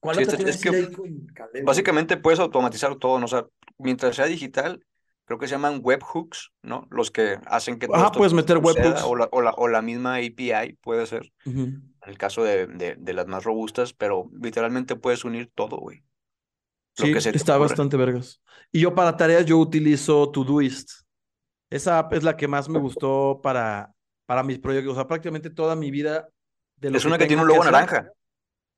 [0.00, 3.26] ¿cuál es, que Básicamente puedes automatizar todo, ¿no?
[3.26, 3.46] O sea,
[3.78, 4.84] mientras sea digital,
[5.24, 6.86] creo que se llaman webhooks, ¿no?
[6.90, 9.02] Los que hacen que todo Ah, puedes meter webhooks.
[9.04, 12.96] O la, o, la, o la, misma API puede ser, en el caso de, de,
[12.98, 16.02] de, las más robustas, pero literalmente puedes unir todo, güey.
[16.98, 18.40] Sí, está bastante vergas.
[18.72, 20.90] Y yo para tareas yo utilizo Todoist.
[21.70, 23.94] Esa app es la que más me gustó para,
[24.26, 24.92] para mis proyectos.
[24.92, 26.28] O sea, prácticamente toda mi vida.
[26.76, 28.10] De es una que tiene un logo naranja.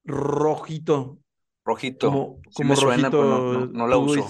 [0.05, 1.18] Rojito.
[1.64, 2.11] Rojito.
[2.55, 3.66] Como, rojito.
[3.66, 4.26] no, la uso.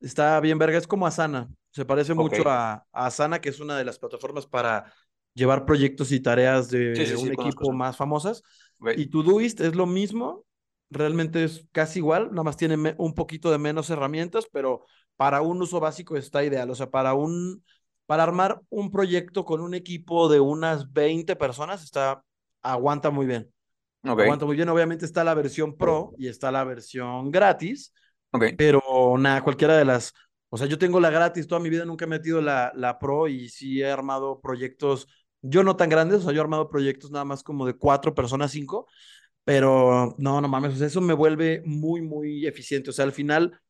[0.00, 0.78] Está bien verga.
[0.78, 1.48] Es como Asana.
[1.70, 4.92] Se parece mucho a, Asana, que es una de las plataformas para
[5.34, 8.42] llevar proyectos y tareas de un equipo más famosas.
[8.96, 10.44] Y Todoist es lo mismo,
[10.90, 14.84] realmente es casi igual, nada más tiene un poquito de menos herramientas, pero
[15.16, 16.70] para un uso básico está ideal.
[16.70, 17.64] O sea, para un,
[18.06, 22.24] para armar un proyecto con un equipo de unas 20 personas, está,
[22.62, 23.52] aguanta muy bien.
[24.02, 24.68] Aguanta muy bien.
[24.68, 27.92] Obviamente está la versión pro y está la versión gratis.
[28.56, 28.82] Pero
[29.18, 30.12] nada, cualquiera de las.
[30.50, 33.28] O sea, yo tengo la gratis, toda mi vida nunca he metido la, la pro
[33.28, 35.06] y sí he armado proyectos,
[35.42, 38.14] yo no tan grandes, o sea, yo he armado proyectos nada más como de cuatro
[38.14, 38.86] personas, cinco,
[39.44, 42.90] pero no, no mames, eso me vuelve muy, muy eficiente.
[42.90, 43.60] O sea, al final,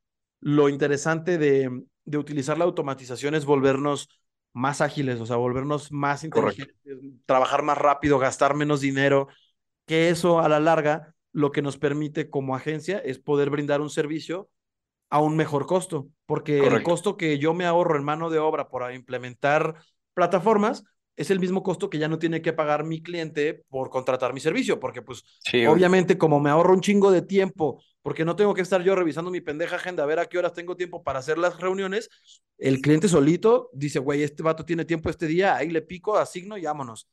[0.41, 4.09] lo interesante de, de utilizar la automatización es volvernos
[4.53, 6.77] más ágiles, o sea, volvernos más inteligentes,
[7.27, 9.29] trabajar más rápido, gastar menos dinero,
[9.89, 13.91] que eso a la larga lo que nos permite como agencia es poder brindar un
[13.91, 14.51] servicio
[15.11, 18.69] a un mejor costo, porque el costo que yo me ahorro en mano de obra
[18.69, 19.75] por implementar
[20.15, 20.85] plataformas,
[21.17, 24.41] es el mismo costo que ya no tiene que pagar mi cliente por contratar mi
[24.41, 25.25] servicio, porque pues
[25.69, 29.31] obviamente como me ahorro un chingo de tiempo, porque no tengo que estar yo revisando
[29.31, 32.09] mi pendeja agenda a ver a qué horas tengo tiempo para hacer las reuniones,
[32.57, 36.57] el cliente solito dice, güey, este vato tiene tiempo este día, ahí le pico, asigno
[36.57, 37.09] y vámonos.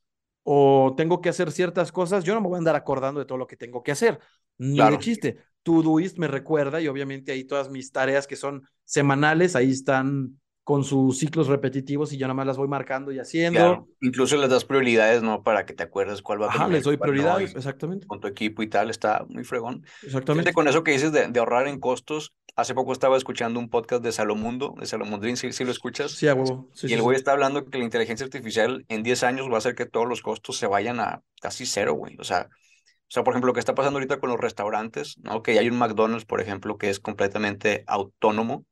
[0.48, 3.40] O tengo que hacer ciertas cosas, yo no me voy a andar acordando de todo
[3.40, 4.20] lo que tengo que hacer,
[4.60, 5.38] ni de chiste.
[5.64, 10.84] Todoist me recuerda y obviamente ahí todas mis tareas que son semanales, ahí están con
[10.84, 13.88] sus ciclos repetitivos y yo nada más las voy marcando y haciendo.
[14.02, 15.44] Incluso les das prioridades, ¿no?
[15.44, 18.08] Para que te acuerdes cuál va a Ajá, les doy prioridades, exactamente.
[18.08, 19.86] Con tu equipo y tal, está muy fregón.
[20.02, 20.54] Exactamente.
[20.54, 24.02] con eso que dices de, de, ahorrar en costos, hace poco estaba escuchando un podcast
[24.04, 26.14] de Salomundo, de Salomundrín, si, si lo escuchas.
[26.14, 26.68] Sí, a huevo.
[26.82, 29.76] y el güey está hablando que la inteligencia artificial en 10 años va a hacer
[29.76, 32.18] que todos los costos se vayan a casi cero, güey.
[32.18, 35.44] O sea, o sea, por ejemplo, lo que está pasando ahorita con los restaurantes, ¿no?
[35.44, 38.66] Que hay un McDonald's, por ejemplo, que es completamente autónomo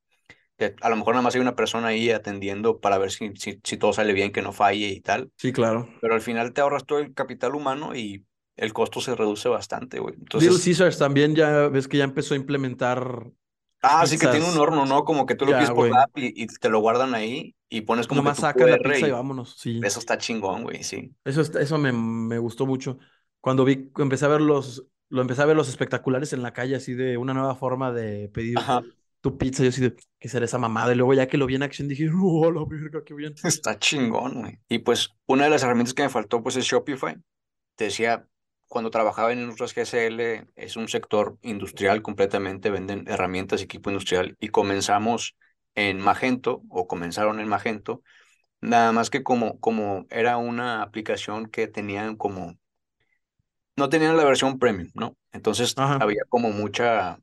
[0.57, 3.59] que a lo mejor nada más hay una persona ahí atendiendo para ver si, si,
[3.63, 5.31] si, todo sale bien, que no falle y tal.
[5.37, 5.89] Sí, claro.
[6.01, 8.25] Pero al final te ahorras todo el capital humano y
[8.55, 10.15] el costo se reduce bastante, güey.
[10.15, 10.49] Entonces...
[10.49, 13.31] Little Caesars también ya ves que ya empezó a implementar.
[13.81, 15.03] Ah, sí que tiene un horno, ¿no?
[15.03, 18.07] Como que tú lo pides por app y, y, te lo guardan ahí y pones
[18.07, 19.81] como Nomás saca la pizza y, vámonos, sí.
[19.83, 21.11] Eso está chingón, güey, sí.
[21.25, 22.97] Eso, eso me, me gustó mucho.
[23.41, 26.75] Cuando vi, empecé a ver los, lo empecé a ver los espectaculares en la calle,
[26.75, 28.57] así de una nueva forma de pedir
[29.23, 29.63] tu pizza.
[29.63, 30.91] Yo así de, ¿qué será esa mamada?
[30.91, 33.33] Y luego ya que lo vi en acción dije, ¡oh, la verga, qué bien!
[33.41, 34.59] Está chingón, güey.
[34.67, 37.15] Y pues una de las herramientas que me faltó, pues es Shopify.
[37.75, 38.27] Te decía,
[38.67, 44.49] cuando trabajaba en Industrias GSL, es un sector industrial completamente, venden herramientas equipo industrial, y
[44.49, 45.37] comenzamos
[45.73, 48.03] en Magento, o comenzaron en Magento,
[48.59, 52.57] nada más que como, como era una aplicación que tenían como,
[53.77, 55.15] no tenían la versión premium, ¿no?
[55.31, 57.19] Entonces había como mucha,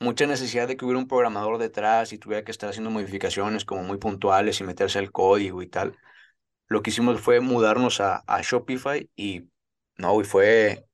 [0.00, 3.82] mucha necesidad de que hubiera un programador detrás y tuviera que estar haciendo modificaciones como
[3.82, 5.96] muy puntuales y meterse al código y tal.
[6.68, 9.48] Lo que hicimos fue mudarnos a, a Shopify y
[9.98, 10.86] no, y fue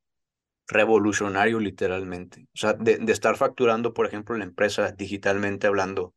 [0.69, 2.49] revolucionario literalmente.
[2.55, 6.15] O sea, de, estar facturando, por ejemplo, la empresa digitalmente hablando,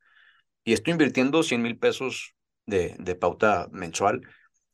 [0.63, 2.35] y estoy invirtiendo 100 mil pesos
[2.65, 4.21] de, de, pauta mensual,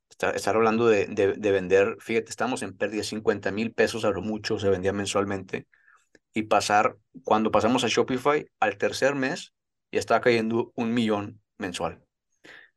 [0.09, 4.21] estar, estar hablando de, de, vender, fíjate, estamos en pérdida 50 mil pesos a lo
[4.21, 5.67] mucho, se vendía mensualmente,
[6.33, 9.53] y pasar, cuando pasamos a Shopify, al tercer mes,
[9.91, 12.01] ya estaba cayendo un millón mensual.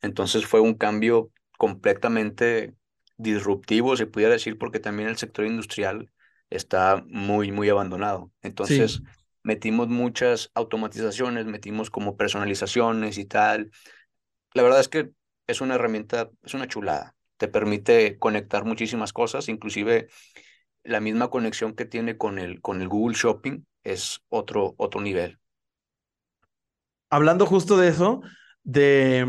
[0.03, 2.75] Entonces fue un cambio completamente
[3.17, 6.11] disruptivo, se pudiera decir, porque también el sector industrial
[6.51, 8.31] está muy, muy abandonado.
[8.43, 9.03] Entonces,
[9.43, 13.71] metimos muchas automatizaciones, metimos como personalizaciones y tal.
[14.53, 15.11] La verdad es que
[15.47, 17.15] es una herramienta, es una chulada.
[17.37, 20.09] Te permite conectar muchísimas cosas, inclusive
[20.85, 25.39] la misma conexión que tiene con el, con el Google Shopping es otro, otro nivel.
[27.11, 28.23] Hablando justo de eso,
[28.63, 29.25] de,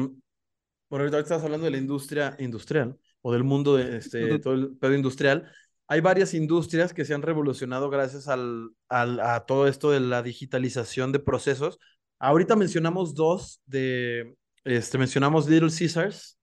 [0.89, 4.77] bueno, ahorita estás hablando de la industria industrial o del mundo de este, todo el
[4.77, 5.51] pedo industrial.
[5.87, 10.23] Hay varias industrias que se han revolucionado gracias al, al, a todo esto de la
[10.23, 11.79] digitalización de procesos.
[12.19, 16.39] Ahorita mencionamos dos de, este, mencionamos Little Caesars,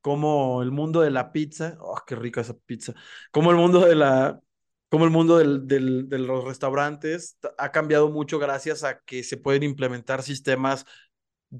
[0.00, 2.94] como el mundo de la pizza, oh, qué rica esa pizza,
[3.30, 4.40] como el mundo de la,
[4.88, 9.36] como el mundo del, del, de los restaurantes ha cambiado mucho gracias a que se
[9.36, 10.84] pueden implementar sistemas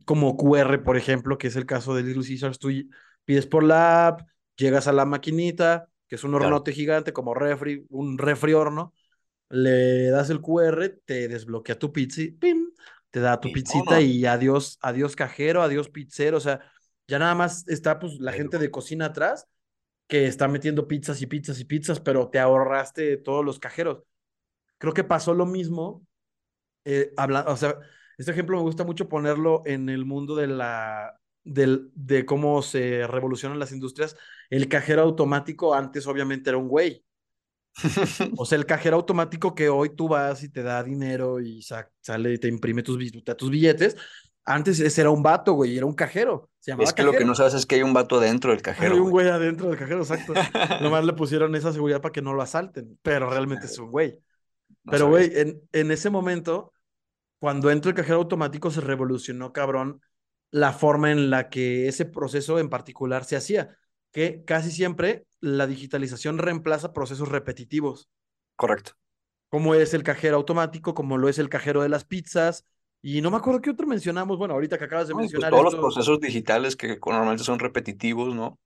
[0.04, 2.58] como QR, por ejemplo, que es el caso de Little Caesars.
[2.58, 2.70] Tú
[3.24, 4.22] pides por la app,
[4.56, 8.94] llegas a la maquinita, que es un hornote gigante como refri, un refri horno,
[9.50, 12.68] le das el QR, te desbloquea tu pizza, ¡pim!
[13.10, 16.60] te da tu pizzita y adiós, adiós cajero, adiós pizzero, o sea,
[17.06, 19.46] ya nada más está pues la gente de cocina atrás
[20.08, 24.02] que está metiendo pizzas y pizzas y pizzas, pero te ahorraste todos los cajeros.
[24.78, 26.06] Creo que pasó lo mismo,
[26.84, 27.12] eh,
[27.46, 27.78] o sea,
[28.16, 33.06] este ejemplo me gusta mucho ponerlo en el mundo de la, del, de cómo se
[33.06, 34.16] revolucionan las industrias.
[34.50, 37.04] El cajero automático antes obviamente era un güey.
[38.36, 42.32] o sea, el cajero automático que hoy tú vas y te da dinero y sale
[42.32, 42.98] y te imprime tus,
[43.36, 43.96] tus billetes,
[44.48, 46.50] antes ese era un vato, güey, era un cajero.
[46.64, 48.94] es que lo que no sabes es que hay un vato adentro del cajero.
[48.94, 50.32] Hay un güey adentro del cajero, exacto.
[50.82, 54.18] Nomás le pusieron esa seguridad para que no lo asalten, pero realmente es un güey.
[54.90, 56.72] pero, güey, en, en ese momento,
[57.38, 60.00] cuando entró el cajero automático, se revolucionó, cabrón,
[60.50, 63.76] la forma en la que ese proceso en particular se hacía,
[64.12, 68.08] que casi siempre la digitalización reemplaza procesos repetitivos.
[68.56, 68.92] Correcto.
[69.50, 72.64] Como es el cajero automático, como lo es el cajero de las pizzas,
[73.02, 74.38] y no me acuerdo qué otro mencionamos.
[74.38, 75.50] Bueno, ahorita que acabas de pues mencionar.
[75.50, 78.58] todos los procesos digitales que normalmente son repetitivos, ¿no?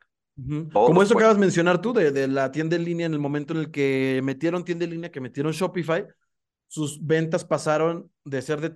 [0.73, 3.19] Como eso que acabas de mencionar tú, de, de, la tienda en línea, en el
[3.19, 6.07] momento en el que metieron tienda en línea, que metieron Shopify,
[6.69, 8.75] sus ventas pasaron de ser de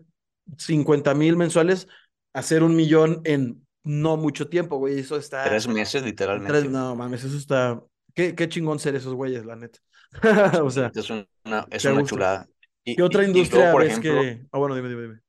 [0.59, 1.89] 50 mil mensuales
[2.35, 4.99] a ser un millón en no mucho tiempo, güey.
[4.99, 5.45] Eso está.
[5.45, 6.69] Tres meses, literalmente.
[6.69, 7.83] no mames, eso está.
[8.15, 9.79] Qué, qué chingón ser esos güeyes, la neta.
[10.63, 10.91] o sea.
[10.95, 12.47] Es una, es una chulada.
[12.85, 14.47] Y, ¿Qué otra industria por ejemplo, que.?
[14.53, 15.21] Ah, bueno, dime, dime, dime.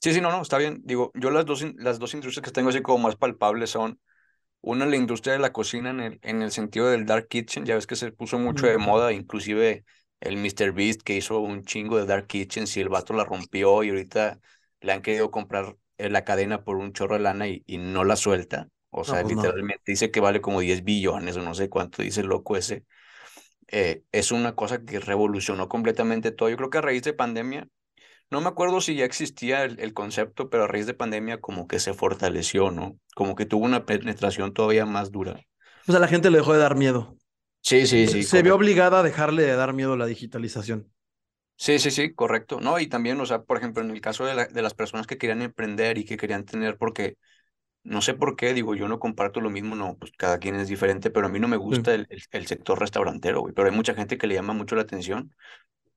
[0.00, 0.80] Sí, sí, no, no, está bien.
[0.84, 4.00] Digo, yo las dos, las dos industrias que tengo así como más palpables son
[4.62, 7.76] una la industria de la cocina en el, en el sentido del dark kitchen, ya
[7.76, 9.84] ves que se puso mucho de moda, inclusive
[10.20, 10.72] el Mr.
[10.72, 14.40] Beast que hizo un chingo de dark kitchens y el vato la rompió y ahorita
[14.80, 18.04] le han querido comprar eh, la cadena por un chorro de lana y, y no
[18.04, 18.68] la suelta.
[18.90, 22.20] O sea, pues literalmente dice que vale como 10 billones o no sé cuánto dice
[22.22, 22.84] el loco ese.
[23.68, 26.48] Eh, es una cosa que revolucionó completamente todo.
[26.48, 27.68] Yo creo que a raíz de pandemia
[28.30, 31.80] no me acuerdo si ya existía el, concepto, pero a raíz de pandemia como que
[31.80, 32.98] se fortaleció, ¿no?
[33.14, 35.40] Como que tuvo una penetración todavía más dura.
[35.86, 37.16] O sea, la gente le dejó de dar miedo.
[37.62, 38.22] Sí, sí, sí.
[38.22, 40.92] Se vio obligada a dejarle de dar miedo a la digitalización.
[41.56, 42.60] Sí, sí, sí, correcto.
[42.60, 45.18] No, y también, o sea, por ejemplo, en el caso de, de las personas que
[45.18, 47.16] querían emprender y que querían tener, porque
[47.82, 50.68] no sé por qué, digo, yo no comparto lo mismo, no, pues cada quien es
[50.68, 53.94] diferente, pero a mí no me gusta el, el, sector restaurantero, güey, pero hay mucha
[53.94, 55.34] gente que le llama mucho la atención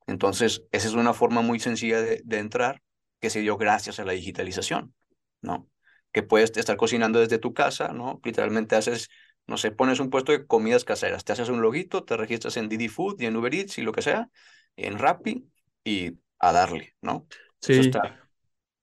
[0.06, 2.82] entonces, esa es una forma muy sencilla de, entrar
[3.20, 4.94] que se dio gracias a la digitalización,
[5.40, 5.68] ¿no?
[6.12, 8.20] Que puedes estar cocinando desde tu casa, ¿no?
[8.24, 9.08] Literalmente haces,
[9.46, 12.68] no sé, pones un puesto de comidas caseras, te haces un loguito, te registras en
[12.68, 14.28] Didi Food y en Uber Eats y lo que sea,
[14.76, 15.48] en Rappi
[15.84, 17.26] y a darle, ¿no?
[17.60, 17.74] Sí.
[17.74, 18.28] está,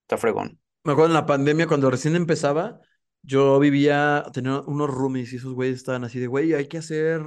[0.02, 0.60] está fregón.
[0.84, 2.80] Me acuerdo en la pandemia cuando recién empezaba,
[3.22, 7.22] yo vivía, tenía unos roomies y esos güeyes estaban así de, güey, hay que hacer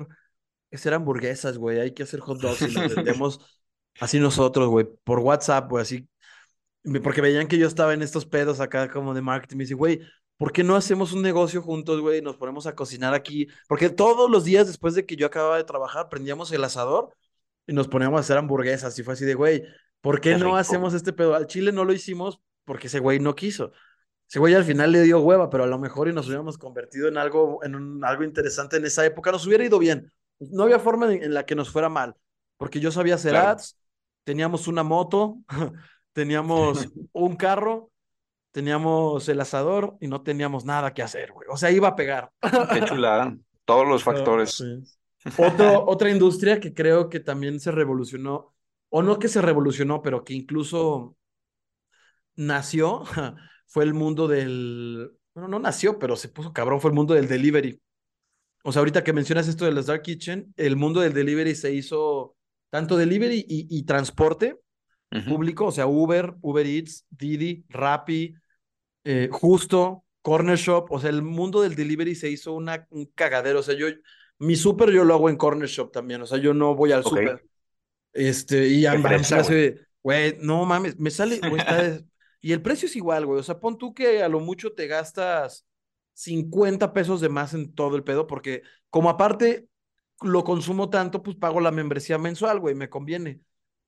[0.76, 3.61] hacer hamburguesas, güey, hay que hacer hot dogs y las vendemos
[4.00, 6.08] así nosotros, güey, por WhatsApp, güey, así.
[7.02, 9.56] Porque veían que yo estaba en estos pedos acá como de marketing.
[9.56, 10.00] Me dice, güey,
[10.36, 12.18] ¿por qué no hacemos un negocio juntos, güey?
[12.18, 13.46] Y nos ponemos a cocinar aquí.
[13.68, 17.14] Porque todos los días después de que yo acababa de trabajar, prendíamos el asador
[17.66, 18.98] y nos poníamos a hacer hamburguesas.
[18.98, 19.62] Y fue así de, güey,
[20.00, 21.34] ¿por qué, no hacemos este pedo?
[21.34, 23.72] Al Chile no lo hicimos porque ese güey no quiso.
[24.28, 27.06] Ese güey al final le dio hueva, pero a lo mejor y nos hubiéramos convertido
[27.06, 30.10] en algo, en un, algo interesante en esa época, nos hubiera ido bien.
[30.38, 32.16] No había forma en, la que nos fuera mal,
[32.56, 33.76] porque yo sabía hacer ads,
[34.24, 35.38] teníamos una moto,
[36.12, 37.90] teníamos un carro,
[38.50, 41.48] teníamos el asador y no teníamos nada que hacer, güey.
[41.50, 42.30] O sea, iba a pegar.
[42.72, 43.36] Qué chulada.
[43.64, 44.62] Todos los factores.
[45.38, 48.54] otra industria que creo que también se revolucionó,
[48.88, 51.16] o no que se revolucionó, pero que incluso
[52.34, 53.04] nació
[53.66, 57.28] fue el mundo del, bueno, no nació, pero se puso cabrón, fue el mundo del
[57.28, 57.80] delivery.
[58.64, 61.72] O sea, ahorita que mencionas esto de las Dark Kitchen, el mundo del delivery se
[61.72, 62.36] hizo
[62.72, 64.58] tanto delivery y, transporte
[65.28, 68.34] público, o sea, Uber, Uber Eats, Didi, Rappi,
[69.04, 73.60] eh, Justo, Corner Shop, o sea, el mundo del delivery se hizo una, un cagadero,
[73.60, 73.88] o sea, yo,
[74.38, 77.04] mi súper yo lo hago en Corner Shop también, o sea, yo no voy al
[77.04, 77.44] súper.
[78.14, 78.94] Este, y a
[80.02, 82.00] güey, no mames, me sale, güey, está,
[82.40, 83.38] y el precio es igual, güey.
[83.38, 85.66] O sea, pon tú que a lo mucho te gastas
[86.14, 89.66] 50 pesos de más en todo el pedo, porque como aparte
[90.24, 93.40] lo consumo tanto, pues pago la membresía mensual, güey, me conviene.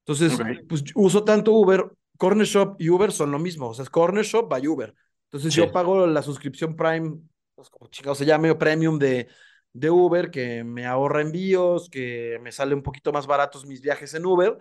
[0.06, 0.39] Entonces,
[0.69, 3.69] pues uso tanto Uber, Corner Shop y Uber son lo mismo.
[3.69, 4.94] O sea, es Corner Shop by Uber.
[5.24, 7.19] Entonces yo pago la suscripción Prime,
[7.55, 9.28] pues como chingados se llame, premium de,
[9.73, 14.15] de Uber, que me ahorra envíos, que me sale un poquito más baratos mis viajes
[14.15, 14.56] en Uber.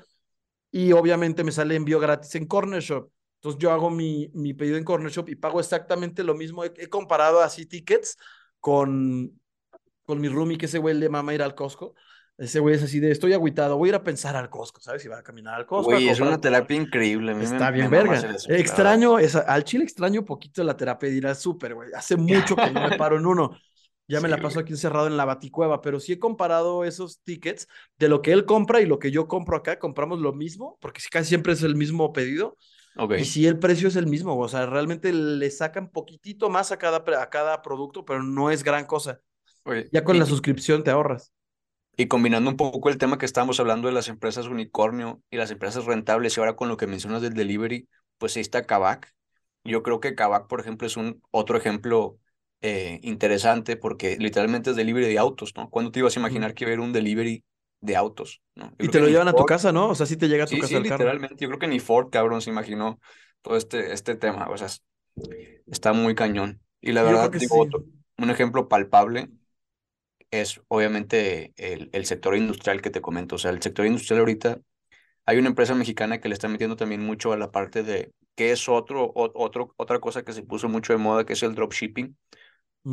[0.72, 3.12] Y obviamente me sale envío gratis en Corner Shop.
[3.36, 6.64] Entonces yo hago mi, mi pedido en Corner Shop y pago exactamente lo mismo.
[6.64, 8.18] He, comparado así tickets
[8.60, 9.40] con,
[10.06, 11.96] con mi roomie, que ese güey le mama ir al Costco.
[12.38, 15.04] Ese güey es así de, estoy agüitado, voy a ir a pensar al Costco, ¿sabes?
[15.04, 15.92] Si va a caminar al Costco.
[15.92, 17.32] Güey, es una terapia increíble.
[17.44, 18.36] Está bien, verga.
[18.48, 21.90] extraño, esa, al chile extraño poquito la terapia de ir al súper, güey.
[21.94, 23.56] Hace mucho que no me paro en uno.
[24.08, 27.68] Ya me la paso aquí encerrado en la baticueva, pero sí he comparado esos tickets
[27.98, 29.80] de lo que él compra y lo que yo compro acá.
[29.80, 32.58] Compramos lo mismo, porque casi siempre es el mismo pedido.
[33.18, 36.78] Y si el precio es el mismo, o sea, realmente le sacan poquitito más a
[36.78, 39.20] cada, a cada producto, pero no es gran cosa.
[39.92, 41.34] Ya con la suscripción te ahorras.
[41.96, 45.52] Y combinando un poco el tema que estábamos hablando de las empresas unicornio y las
[45.52, 47.88] empresas rentables, y ahora con lo que mencionas del delivery,
[48.18, 49.14] pues ahí está Kavak.
[49.64, 52.18] Yo creo que Kavak, por ejemplo, es un otro ejemplo
[52.62, 55.70] eh, interesante porque literalmente es delivery de autos, ¿no?
[55.70, 57.44] ¿Cuándo te ibas a imaginar que ver un delivery
[57.84, 58.42] de autos.
[58.56, 58.74] ¿no?
[58.80, 59.90] Y te lo llevan a tu casa, ¿no?
[59.90, 61.36] O sea, sí te llega a tu casa sí, el literalmente.
[61.38, 63.00] Yo creo que ni Ford, cabrón, se imaginó
[63.42, 64.48] todo este, este tema.
[64.50, 64.70] O sea,
[65.68, 66.62] está muy cañón.
[66.80, 67.68] Y la verdad, digo,
[68.18, 69.30] un ejemplo palpable
[70.42, 73.36] es obviamente el, el sector industrial que te comento.
[73.36, 74.60] O sea, el sector industrial ahorita,
[75.26, 78.52] hay una empresa mexicana que le está metiendo también mucho a la parte de que
[78.52, 82.18] es otro, otro, otra cosa que se puso mucho de moda, que es el dropshipping.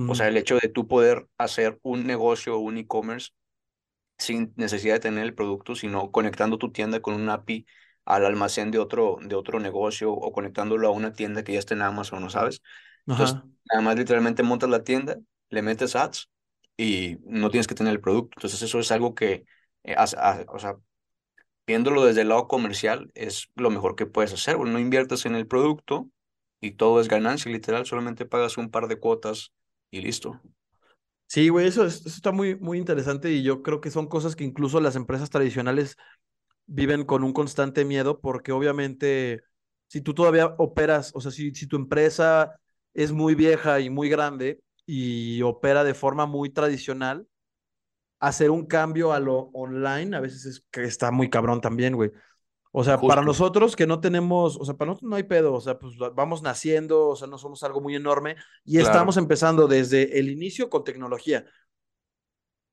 [0.08, 0.28] O sea, mm.
[0.28, 3.30] el hecho de tú poder hacer un negocio un e-commerce
[4.18, 7.66] sin necesidad de tener el producto, sino conectando tu tienda con un API
[8.04, 11.74] al almacén de otro, de otro negocio o conectándolo a una tienda que ya está
[11.74, 12.62] en Amazon, ¿no sabes?
[13.06, 13.38] Entonces,
[13.70, 15.16] nada más literalmente montas la tienda,
[15.48, 16.29] le metes ads
[16.80, 18.36] y no tienes que tener el producto.
[18.38, 19.44] Entonces, eso es algo que,
[19.84, 19.94] eh,
[20.48, 20.76] o sea,
[21.66, 24.58] viéndolo desde el lado comercial, es lo mejor que puedes hacer.
[24.58, 26.08] no inviertes en el producto
[26.58, 29.52] y todo es ganancia, literal, solamente pagas un par de cuotas
[29.90, 30.40] y listo.
[31.26, 34.44] Sí, güey, eso, eso, está muy, muy interesante y yo creo que son cosas que
[34.44, 35.96] incluso las empresas tradicionales
[36.64, 39.42] viven con un constante miedo porque obviamente
[39.86, 42.58] si tú todavía operas, o sea, si, si tu empresa
[42.94, 44.60] es muy vieja y muy grande
[44.92, 47.28] y opera de forma muy tradicional,
[48.18, 52.10] hacer un cambio a lo online a veces es que está muy cabrón también, güey.
[52.72, 55.60] O sea, para nosotros que no tenemos, o sea, para nosotros no hay pedo, o
[55.60, 58.34] sea, pues vamos naciendo, o sea, no somos algo muy enorme
[58.64, 61.46] y estamos empezando desde el inicio con tecnología.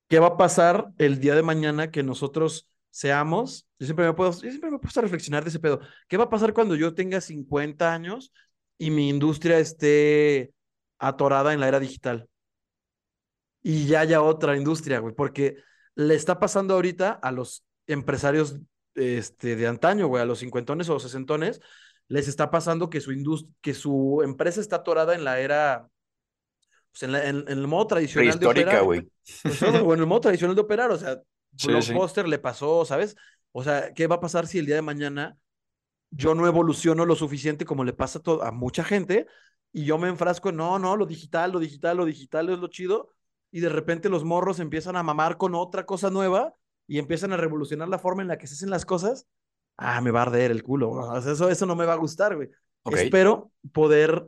[0.08, 3.68] ¿Qué va a pasar el día de mañana que nosotros seamos?
[3.78, 5.82] Yo siempre me puedo, yo siempre me puedo reflexionar de ese pedo.
[6.08, 8.34] ¿Qué va a pasar cuando yo tenga 50 años
[8.80, 10.56] y mi industria esté
[11.00, 12.30] atorada en la era digital?
[13.62, 15.58] Y ya haya otra industria, güey, porque
[15.96, 18.58] le está pasando ahorita a los empresarios
[18.96, 21.60] este, de antaño, güey, a los cincuentones o sesentones,
[22.08, 25.90] les está pasando que su, que su empresa está atorada en la era,
[26.92, 28.84] pues en, en, el modo tradicional de operar.
[28.84, 29.10] güey.
[29.44, 31.20] Pues, en el modo tradicional de operar, o sea,
[31.58, 33.16] sí, Blockbuster le pasó, ¿sabes?
[33.52, 35.38] O sea, ¿qué va a pasar si el día de mañana
[36.10, 39.28] yo no evoluciono lo suficiente como le pasa a, a mucha gente
[39.72, 42.68] y yo me enfrasco en, no, no, lo digital, lo digital, lo digital es lo
[42.68, 43.14] chido?
[43.52, 46.54] y de repente los morros empiezan a mamar con otra cosa nueva
[46.86, 49.28] y empiezan a revolucionar la forma en la que se hacen las cosas,
[49.78, 50.92] ah, me va a arder el culo.
[50.92, 52.50] O sea, eso, eso no me va a gustar, güey.
[52.92, 54.28] Espero poder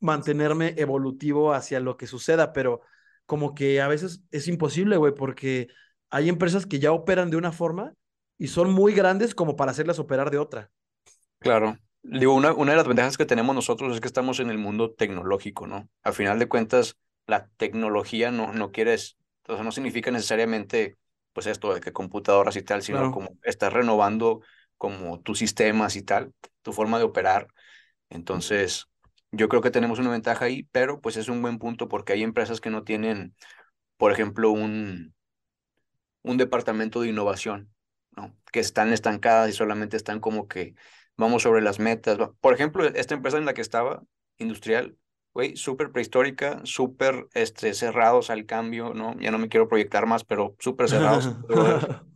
[0.00, 2.80] mantenerme evolutivo hacia lo que suceda, pero
[3.26, 5.68] como que a veces es imposible, güey, porque
[6.10, 7.94] hay empresas que ya operan de una forma
[8.38, 10.70] y son muy grandes como para hacerlas operar de otra.
[11.40, 11.78] Claro.
[12.10, 14.92] Digo, una, una de las ventajas que tenemos nosotros es que estamos en el mundo
[14.92, 15.90] tecnológico, ¿no?
[16.02, 20.96] Al final de cuentas, la tecnología no, no quiere, o sea, no significa necesariamente,
[21.34, 24.40] pues esto de que computadoras y tal, sino como estás renovando
[24.78, 26.32] como tus sistemas y tal,
[26.62, 27.48] tu forma de operar.
[28.08, 28.86] Entonces,
[29.30, 32.22] yo creo que tenemos una ventaja ahí, pero pues es un buen punto porque hay
[32.22, 33.34] empresas que no tienen,
[33.98, 35.14] por ejemplo, un,
[36.22, 37.70] un departamento de innovación,
[38.12, 38.34] ¿no?
[38.52, 40.74] Que están estancadas y solamente están como que
[41.18, 42.16] vamos sobre las metas.
[42.40, 44.02] Por ejemplo, esta empresa en la que estaba,
[44.38, 44.96] industrial,
[45.34, 49.14] güey, súper prehistórica, súper este, cerrados al cambio, ¿no?
[49.20, 51.36] Ya no me quiero proyectar más, pero súper cerrados.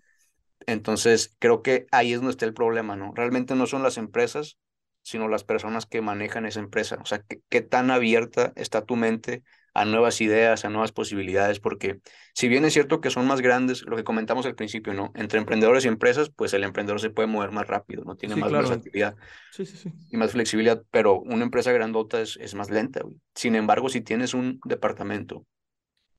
[0.67, 3.13] Entonces, creo que ahí es donde está el problema, ¿no?
[3.15, 4.59] Realmente no son las empresas,
[5.03, 6.99] sino las personas que manejan esa empresa.
[7.03, 9.43] O sea, qué, tan abierta está tu mente
[9.75, 12.01] a nuevas ideas, a nuevas posibilidades, porque
[12.35, 15.13] si bien es cierto que son más grandes, lo que comentamos al principio, ¿no?
[15.15, 18.17] Entre emprendedores y empresas, pues el emprendedor se puede mover más rápido, ¿no?
[18.17, 19.17] Tiene más versatilidad
[19.51, 23.03] sí, sí, y más flexibilidad, pero una empresa grandota es, es más lenta.
[23.35, 25.47] Sin embargo, si tienes un departamento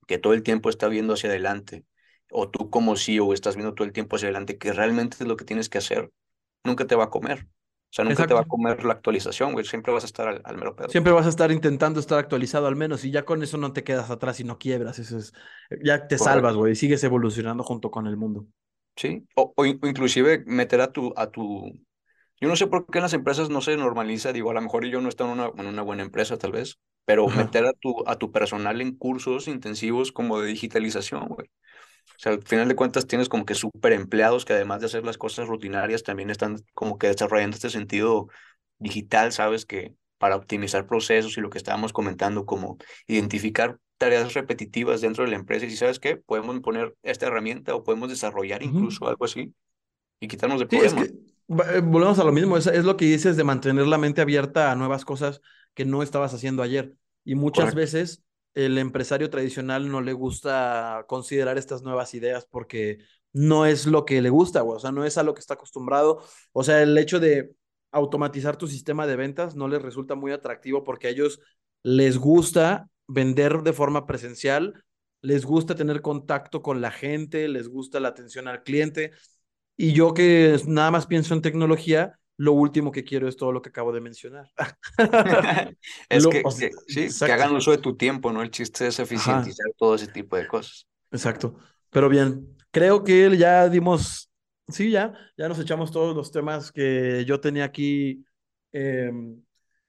[0.06, 1.84] que todo el tiempo está viendo hacia adelante,
[2.30, 5.36] o tú como CEO estás viendo todo el tiempo hacia adelante, que realmente es lo
[5.36, 6.10] que tienes que hacer,
[6.64, 7.46] nunca te va a comer.
[7.94, 9.64] O sea, nunca te va a comer la actualización, güey.
[9.64, 10.88] Siempre vas a estar al, mero pedo.
[10.88, 13.84] Siempre vas a estar intentando estar actualizado al menos y ya con eso no te
[13.84, 14.98] quedas atrás y no quiebras.
[14.98, 15.32] Eso es,
[15.80, 16.74] ya te salvas, güey.
[16.74, 18.48] Sigues evolucionando junto con el mundo.
[18.96, 21.70] Sí, o, o, inclusive meter a tu, a tu...
[22.40, 24.84] Yo no sé por qué en las empresas no se normaliza, digo, a lo mejor
[24.86, 28.02] yo no estoy en una, en una buena empresa tal vez, pero meter a tu,
[28.08, 31.48] a tu personal en cursos intensivos como de digitalización, güey.
[32.16, 35.04] O sea, al final de cuentas tienes como que súper empleados que además de hacer
[35.04, 38.28] las cosas rutinarias también están como que desarrollando este sentido
[38.78, 39.66] digital, ¿sabes?
[39.66, 45.30] Que para optimizar procesos y lo que estábamos comentando, como identificar tareas repetitivas dentro de
[45.30, 49.24] la empresa y si sabes qué, podemos poner esta herramienta o podemos desarrollar incluso algo
[49.24, 49.52] así
[50.20, 51.08] y quitarnos de problemas.
[51.08, 54.72] Eh, volvemos a lo mismo, es, es, lo que dices de mantener la mente abierta
[54.72, 55.40] a nuevas cosas
[55.74, 56.96] que no estabas haciendo ayer.
[57.24, 58.22] Y muchas veces
[58.54, 62.98] el empresario tradicional no le gusta considerar estas nuevas ideas porque
[63.32, 66.22] no es lo que le gusta, o sea, no es a lo que está acostumbrado.
[66.52, 67.52] O sea, el hecho de
[67.90, 71.40] automatizar tu sistema de ventas no les resulta muy atractivo porque a ellos
[71.82, 74.84] les gusta vender de forma presencial,
[75.20, 79.12] les gusta tener contacto con la gente, les gusta la atención al cliente.
[79.76, 83.62] Y yo que nada más pienso en tecnología, lo último que quiero es todo lo
[83.62, 84.50] que acabo de mencionar.
[86.08, 86.42] es que,
[86.88, 88.42] sí, que hagan uso de tu tiempo, ¿no?
[88.42, 90.86] El chiste es eficientizar todo ese tipo de cosas.
[91.10, 91.56] Exacto.
[91.90, 94.30] Pero bien, creo que ya dimos,
[94.68, 98.24] sí, ya, ya nos echamos todos los temas que yo tenía aquí,
[98.72, 99.40] em,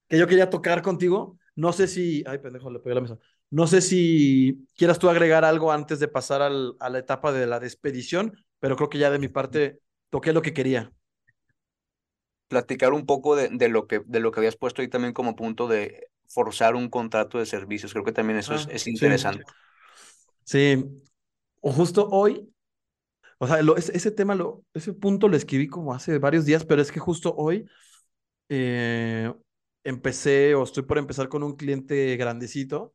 [0.07, 1.39] que yo quería tocar contigo.
[1.55, 3.17] No sé si, ay, pendejo, le pegué la mesa.
[3.49, 7.47] No sé si quieras tú agregar algo antes de pasar al, a la etapa de
[7.47, 10.91] la despedición, pero creo que ya de mi parte toqué lo que quería
[12.55, 15.35] platicar un poco de, de, lo que, de lo que habías puesto ahí también como
[15.35, 17.91] punto de forzar un contrato de servicios.
[17.91, 19.43] Creo que también eso es, ah, es, interesante.
[20.45, 20.85] Sí.
[21.59, 22.49] O justo hoy,
[23.39, 26.81] o sea, lo, ese, tema, lo, ese punto lo escribí como hace varios días, pero
[26.81, 27.67] es que justo hoy
[28.47, 29.33] eh,
[29.83, 32.93] empecé o estoy por empezar con un cliente grandecito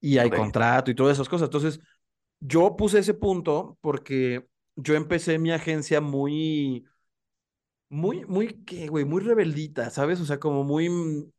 [0.00, 1.48] y hay contrato y todas esas cosas.
[1.48, 1.80] Entonces,
[2.40, 6.86] yo puse ese punto porque yo empecé mi agencia muy
[7.92, 9.04] muy, muy, ¿qué, güey?
[9.04, 10.18] Muy rebeldita, ¿sabes?
[10.20, 10.88] O sea, como muy...
[10.88, 11.30] Mm,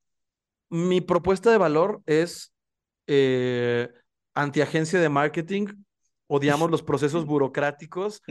[0.69, 2.53] mi propuesta de valor es
[3.07, 3.89] eh,
[4.35, 5.67] antiagencia de marketing,
[6.27, 8.21] odiamos los procesos burocráticos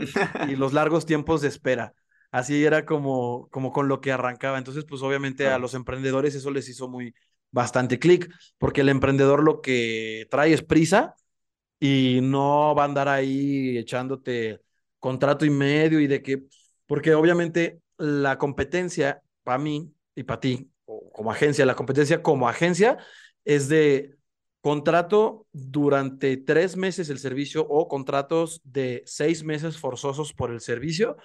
[0.49, 1.94] y los largos tiempos de espera.
[2.31, 4.57] Así era como, como con lo que arrancaba.
[4.59, 7.15] Entonces, pues obviamente a los emprendedores eso les hizo muy
[7.51, 11.16] bastante clic, porque el emprendedor lo que trae es prisa
[11.81, 14.61] y no va a andar ahí echándote
[15.01, 16.44] contrato y medio y de que,
[16.86, 20.73] porque obviamente la competencia para mí y para ti,
[21.12, 22.99] como agencia, la competencia como agencia
[23.45, 24.16] es de
[24.61, 31.16] contrato durante tres meses el servicio o contratos de seis meses forzosos por el servicio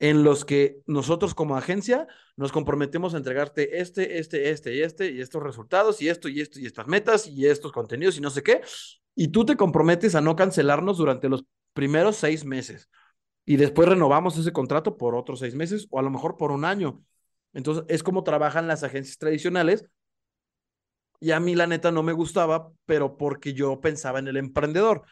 [0.00, 2.06] en los que nosotros como agencia
[2.36, 6.40] nos comprometemos a entregarte este, este, este y este y estos resultados y esto y
[6.42, 8.60] esto y estas metas y estos contenidos y no sé qué.
[9.14, 12.88] Y tú te comprometes a no cancelarnos durante los primeros seis meses
[13.48, 16.64] y después renovamos ese contrato por otros seis meses o a lo mejor por un
[16.66, 17.02] año.
[17.54, 19.86] Entonces, es como trabajan las agencias tradicionales.
[21.20, 25.02] Y a mí la neta no me gustaba, pero porque yo pensaba en el emprendedor.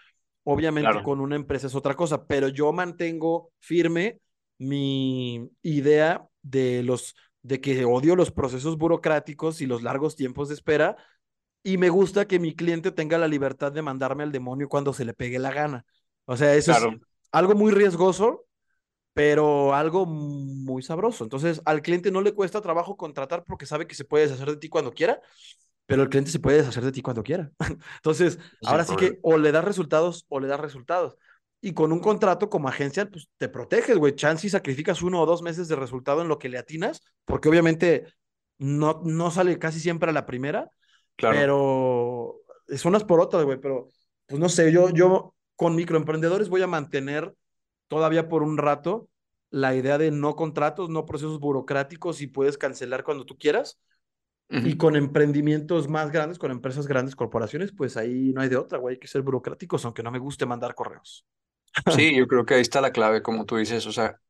[0.44, 1.02] Obviamente Claro.
[1.02, 4.20] con una empresa es otra cosa, pero yo mantengo firme
[4.58, 10.54] mi idea de los de que odio los procesos burocráticos y los largos tiempos de
[10.54, 10.96] espera
[11.62, 15.04] y me gusta que mi cliente tenga la libertad de mandarme al demonio cuando se
[15.04, 15.84] le pegue la gana.
[16.26, 16.90] O sea, eso Claro.
[16.90, 17.00] es
[17.32, 18.46] algo muy riesgoso,
[19.14, 21.24] pero algo muy sabroso.
[21.24, 24.56] Entonces, al cliente no le cuesta trabajo contratar porque sabe que se puede deshacer de
[24.58, 25.20] ti cuando quiera,
[25.86, 27.50] pero el cliente se puede deshacer de ti cuando quiera.
[27.96, 31.16] Entonces, Sin ahora sí que o le das resultados o le das resultados.
[31.60, 34.14] Y con un contrato como agencia, pues te proteges, güey.
[34.14, 37.48] Chance y sacrificas uno o dos meses de resultado en lo que le atinas, porque
[37.48, 38.06] obviamente
[38.58, 40.70] no, no sale casi siempre a la primera,
[41.16, 41.36] Claro.
[41.36, 43.58] pero es unas por otras, güey.
[43.60, 43.88] Pero,
[44.26, 47.34] pues no sé, yo, yo con microemprendedores voy a mantener
[47.88, 49.08] todavía por un rato
[49.50, 53.78] la idea de no contratos, no procesos burocráticos y puedes cancelar cuando tú quieras.
[54.48, 58.78] Y con emprendimientos más grandes, con empresas grandes, corporaciones, pues ahí no hay de otra,
[58.78, 58.94] güey.
[58.94, 61.26] Hay que ser burocráticos, aunque no me guste mandar correos.
[61.96, 64.20] Sí, yo creo que ahí está la clave, como tú dices, o sea,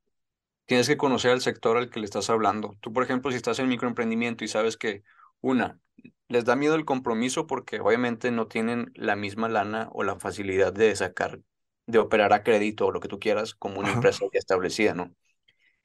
[0.65, 2.79] tienes que conocer al sector al que le estás hablando.
[2.81, 5.03] Tú, por ejemplo, si estás en microemprendimiento y sabes que,
[5.47, 5.81] una,
[6.29, 10.73] les da miedo el compromiso porque obviamente no tienen la misma lana o la facilidad
[10.73, 11.41] de sacar,
[11.87, 13.93] de operar a crédito o lo que tú quieras como una Ajá.
[13.93, 15.15] empresa ya establecida, ¿no?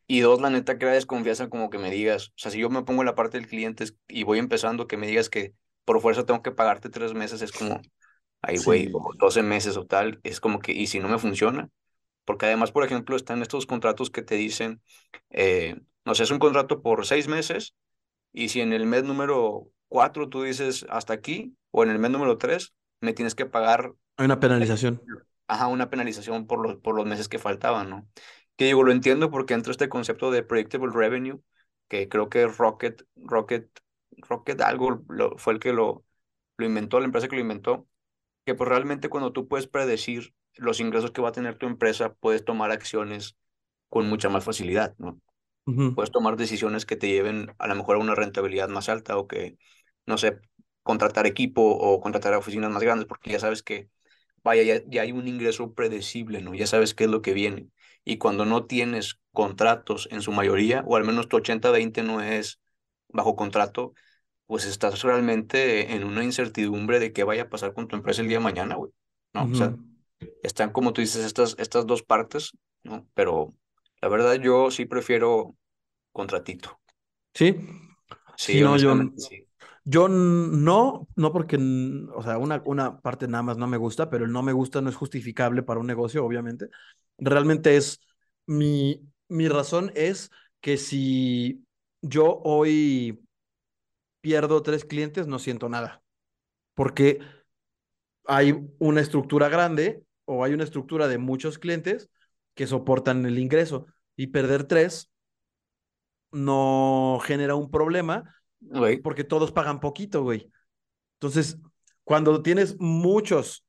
[0.07, 2.83] Y dos, la neta, crea desconfianza como que me digas, o sea, si yo me
[2.83, 5.53] pongo en la parte del cliente y voy empezando, que me digas que
[5.85, 7.81] por fuerza tengo que pagarte tres meses, es como,
[8.41, 8.93] ay, güey, Sí.
[8.93, 11.69] o 12 meses o tal, es como que, ¿y si no me funciona?
[12.25, 14.81] Porque además, por ejemplo, están estos contratos que te dicen,
[15.31, 17.75] eh, no sé, es un contrato por seis meses
[18.33, 22.11] y si en el mes número cuatro tú dices hasta aquí o en el mes
[22.11, 25.01] número tres, me tienes que pagar Hay una penalización.
[25.47, 28.07] ajá, una penalización por los, por los meses que faltaban, ¿no?
[28.55, 31.39] Que digo, lo entiendo porque entra este concepto de predictable revenue,
[31.87, 33.69] que creo que Rocket, Rocket,
[34.17, 36.05] Rocket algo lo- fue el que lo,
[36.57, 37.87] lo inventó, la empresa que lo inventó,
[38.45, 42.13] que pues realmente cuando tú puedes predecir los ingresos que va a tener tu empresa,
[42.15, 43.37] puedes tomar acciones
[43.89, 45.21] con mucha más facilidad, ¿no?
[45.65, 45.87] Ujú.
[45.93, 49.27] Puedes tomar decisiones que te lleven a lo mejor a una rentabilidad más alta o
[49.27, 49.57] que,
[50.05, 50.39] no sé,
[50.83, 53.89] contratar equipo o contratar oficinas más grandes porque ya sabes que,
[54.43, 56.53] vaya, ya, ya hay un ingreso predecible, ¿no?
[56.55, 57.69] Ya sabes qué es lo que viene.
[58.03, 62.59] Y cuando no tienes contratos en su mayoría, o al menos tu 80-20 no es
[63.09, 63.93] bajo contrato,
[64.47, 68.27] pues estás realmente en una incertidumbre de qué vaya a pasar con tu empresa el
[68.29, 68.91] día de mañana, güey.
[69.33, 69.45] ¿No?
[69.45, 70.31] O sea, Ujú.
[70.43, 72.51] están como tú dices estas, estas dos partes,
[72.83, 73.07] ¿no?
[73.13, 73.53] Pero
[74.01, 75.55] la verdad yo sí prefiero
[76.13, 76.81] contratito.
[77.33, 77.55] Sí,
[78.35, 79.47] Sí, sí, no, yo, sí.
[79.85, 81.57] yo no, no porque,
[82.15, 84.81] o sea, una, una parte nada más no me gusta, pero el no me gusta
[84.81, 86.69] no es justificable para un negocio, obviamente.
[87.17, 87.99] Realmente es,
[88.47, 91.65] mi, mi razón es que si
[92.01, 93.21] yo hoy
[94.21, 96.03] pierdo tres clientes, no siento nada,
[96.75, 97.19] porque
[98.25, 102.09] hay una estructura grande o hay una estructura de muchos clientes
[102.53, 105.09] que soportan el ingreso y perder tres
[106.31, 108.23] no genera un problema
[109.03, 110.51] porque todos pagan poquito, güey.
[111.19, 111.57] Entonces,
[112.03, 113.65] cuando tienes muchos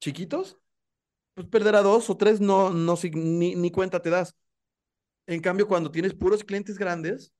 [0.00, 0.58] chiquitos,
[1.34, 4.34] pues perder a dos o tres no, no ni, ni cuenta te das.
[5.26, 7.32] En cambio, cuando tienes puros clientes grandes,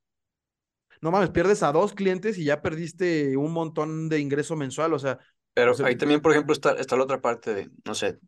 [1.00, 4.92] no mames, pierdes a dos clientes y ya perdiste un montón de ingreso mensual.
[4.92, 5.18] O sea,
[5.54, 8.18] Pero o sea, ahí también, por ejemplo, está, está la otra parte de, no sé,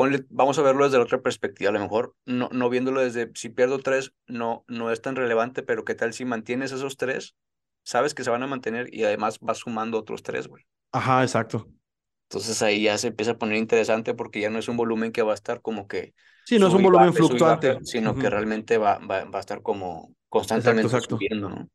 [0.00, 3.30] ponle, vamos a verlo desde la otra perspectiva, a lo mejor no, no viéndolo desde,
[3.34, 7.36] si pierdo tres, no, no es tan relevante, pero ¿qué tal si mantienes esos tres?
[7.84, 10.64] Sabes que se van a mantener y además vas sumando otros tres, güey.
[10.92, 11.66] ajá, exacto.
[12.28, 15.22] Entonces ahí ya se empieza a poner interesante porque ya no es un volumen que
[15.22, 16.14] va a estar como que
[16.44, 17.68] Sí, no es un volumen baja, fluctuante.
[17.72, 20.14] baja, sino que realmente va, va, va a estar como
[20.52, 21.16] Exacto, constantemente exacto.
[21.18, 21.68] subiendo, ¿no?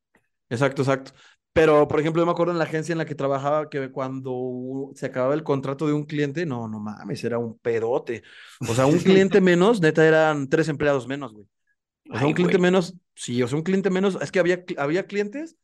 [0.50, 1.14] Exacto, exacto.
[1.56, 4.92] Pero, por ejemplo, yo me acuerdo en la agencia en la que trabajaba que cuando
[4.96, 8.24] se acababa el contrato de un cliente, no, no mames, era un pedote.
[8.66, 11.48] O sea, un cliente menos, neta, eran tres empleados menos, güey.
[12.10, 12.60] O sea, Ay, un cliente güey.
[12.60, 15.58] menos, sí, o sea, un cliente menos, es que había, había clientes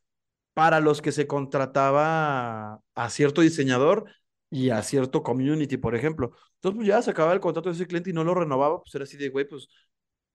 [0.54, 4.06] para los que se contrataba a cierto diseñador
[4.50, 6.32] y a cierto community, por ejemplo.
[6.56, 8.94] Entonces, pues ya se acababa el contrato de ese cliente y no lo renovaba, pues
[8.94, 9.68] era así de, güey, pues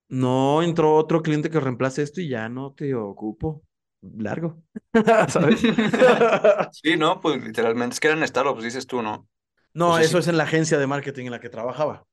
[0.09, 3.63] no entró otro cliente que reemplace esto y ya no te ocupo.
[4.17, 4.61] Largo,
[5.29, 5.61] ¿sabes?
[6.69, 9.27] Sí, no, pues literalmente es que eran startups, dices tú, ¿no?
[9.73, 12.05] No, Entonces, eso sí, es en la agencia de marketing en la que trabajaba.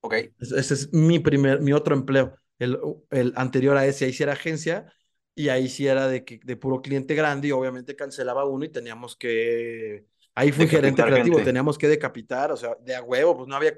[0.00, 2.36] ok, Es- Ese es mi primer, mi otro empleo.
[2.58, 2.78] El,
[3.10, 4.92] el anterior a ese, ahí sí era agencia
[5.34, 8.68] y ahí sí era de, que- de puro cliente grande y obviamente cancelaba uno y
[8.68, 11.42] teníamos que, ahí fui gerente creativo, gente.
[11.42, 13.74] teníamos que decapitar, o sea, de a huevo, pues no había,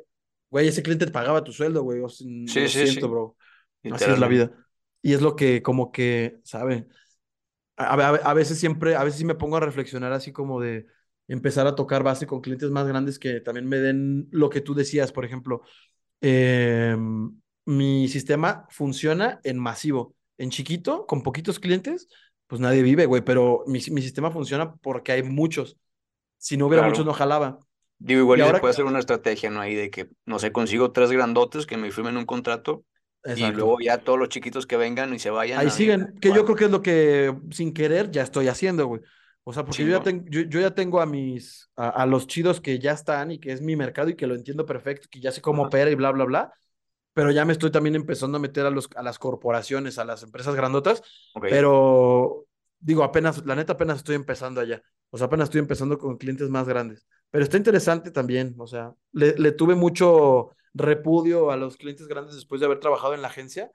[0.51, 2.09] güey, ese cliente te pagaba tu sueldo, güey, o
[2.45, 3.37] Sí, lo sí, siento, sí, bro.
[3.89, 4.51] Así es la vida.
[5.03, 6.89] Y es lo que como que, ¿sabe?
[7.77, 10.87] A, a- a veces siempre, a veces sí me pongo a reflexionar así como de,
[11.27, 14.75] empezar a tocar base con clientes más grandes que también me den lo que tú
[14.75, 15.63] decías, por ejemplo.
[16.21, 16.97] Eh,
[17.67, 20.15] mi sistema funciona en masivo.
[20.37, 22.09] En chiquito, con poquitos clientes,
[22.47, 25.79] pues nadie vive, güey, pero mi, mi sistema funciona porque hay muchos.
[26.39, 26.91] Si no hubiera Claro.
[26.93, 27.59] muchos, no jalaba.
[27.99, 29.61] Digo, igual Y y ahora- puede hacer una estrategia, ¿no?
[29.61, 32.85] Ahí de que, no sé, consigo tres grandotes que me firmen un contrato
[33.25, 35.61] y luego ya todos los chiquitos que vengan y se vayan.
[35.61, 38.87] Ahí a- siguen, que yo creo que es lo que sin querer ya estoy haciendo,
[38.87, 39.01] güey.
[39.47, 42.27] O sea, porque yo ya, tengo, yo, yo ya tengo a mis, a, a los
[42.27, 45.21] chidos que ya están y que es mi mercado y que lo entiendo perfecto, que
[45.21, 45.69] ya sé cómo Ajá.
[45.69, 46.53] opera y bla, bla, bla.
[47.13, 50.23] Pero ya me estoy también empezando a meter a, los, a las corporaciones, a las
[50.23, 51.03] empresas grandotas,
[51.41, 52.47] pero
[52.81, 54.83] digo, apenas, la neta, apenas estoy empezando allá.
[55.11, 57.07] O sea, apenas estoy empezando con clientes más grandes.
[57.31, 62.35] Pero está interesante también, o sea, le, le tuve mucho repudio a los clientes grandes
[62.35, 63.71] después de haber trabajado en la agencia,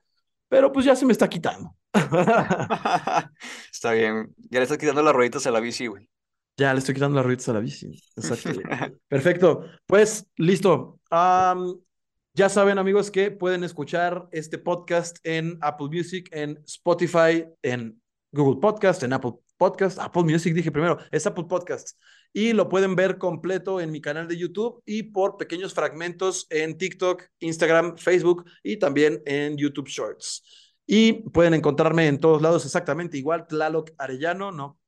[0.49, 1.75] pero pues ya se me está quitando.
[3.71, 4.33] Está bien.
[4.49, 6.09] Ya le estás quitando las rueditas a la bici, güey.
[6.57, 8.01] Ya le estoy quitando las rueditas a la bici.
[8.15, 8.59] Exacto.
[9.07, 9.65] Perfecto.
[9.85, 10.99] Pues listo.
[12.35, 18.01] Ya saben, amigos, que pueden escuchar este podcast en Apple Music, en Spotify, en
[18.31, 19.99] Google Podcast, en Apple Podcast.
[19.99, 21.97] Apple Music dije primero, es Apple Podcast.
[22.33, 26.77] Y lo pueden ver completo en mi canal de YouTube y por pequeños fragmentos en
[26.77, 30.43] TikTok, Instagram, Facebook y también en YouTube Shorts.
[30.85, 34.79] Y pueden encontrarme en todos lados exactamente igual, Tlaloc Arellano, no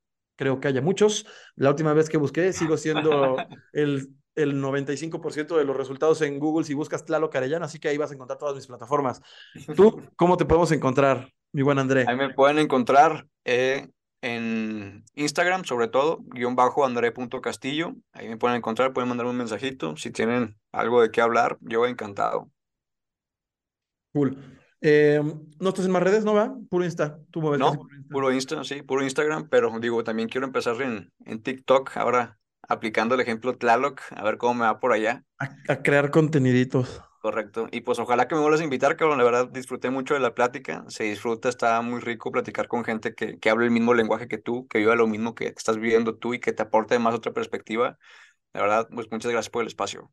[0.41, 1.27] creo que haya muchos.
[1.55, 3.37] La última vez que busqué, sigo siendo
[3.73, 7.97] el, el 95% de los resultados en Google si buscas Tlaloc Arellano, así que ahí
[7.97, 9.21] vas a encontrar todas mis plataformas.
[9.75, 12.05] ¿Tú cómo te podemos encontrar, mi buen André?
[12.07, 13.87] Ahí me pueden encontrar eh,
[14.21, 17.95] en Instagram, sobre todo, guion bajo andré.castillo.
[18.13, 19.97] Ahí me pueden encontrar, pueden mandarme un mensajito.
[19.97, 22.49] Si tienen algo de qué hablar, yo encantado.
[24.13, 24.37] Cool.
[24.81, 25.21] Eh,
[25.59, 26.55] ¿No estás en más redes, no va?
[26.69, 27.19] Puro Insta.
[27.31, 28.13] Tú mueves No, puro Insta.
[28.13, 33.15] puro Insta, sí, puro Instagram, pero digo, también quiero empezar en, en TikTok ahora aplicando
[33.15, 35.23] el ejemplo Tlaloc, a ver cómo me va por allá.
[35.39, 37.01] A, a crear conteniditos.
[37.21, 37.67] Correcto.
[37.71, 39.19] Y pues ojalá que me vuelvas a invitar, cabrón.
[39.19, 40.83] La verdad disfruté mucho de la plática.
[40.87, 44.39] Se disfruta, está muy rico platicar con gente que, que hable el mismo lenguaje que
[44.39, 47.31] tú, que viva lo mismo que estás viviendo tú y que te aporte más otra
[47.31, 47.99] perspectiva.
[48.53, 50.11] La verdad, pues muchas gracias por el espacio.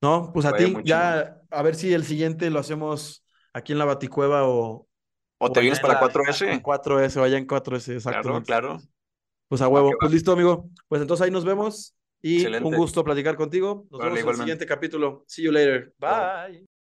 [0.00, 3.78] No, pues a Vaya, ti, ya a ver si el siguiente lo hacemos aquí en
[3.78, 4.86] la Baticueva o,
[5.38, 6.52] O te allá vienes en para la- 4S.
[6.52, 8.44] en 4S o allá en 4S, Claro, exactamente.
[8.44, 8.78] claro.
[9.48, 9.98] Pues a huevo.
[10.00, 10.70] Pues listo, amigo.
[10.88, 12.68] Pues entonces ahí nos vemos y Excelente.
[12.68, 13.86] un gusto platicar contigo.
[13.90, 15.24] Nos Vale, vemos en el siguiente capítulo.
[15.26, 15.94] See you later.
[15.98, 16.10] Bye.
[16.50, 16.77] Bye.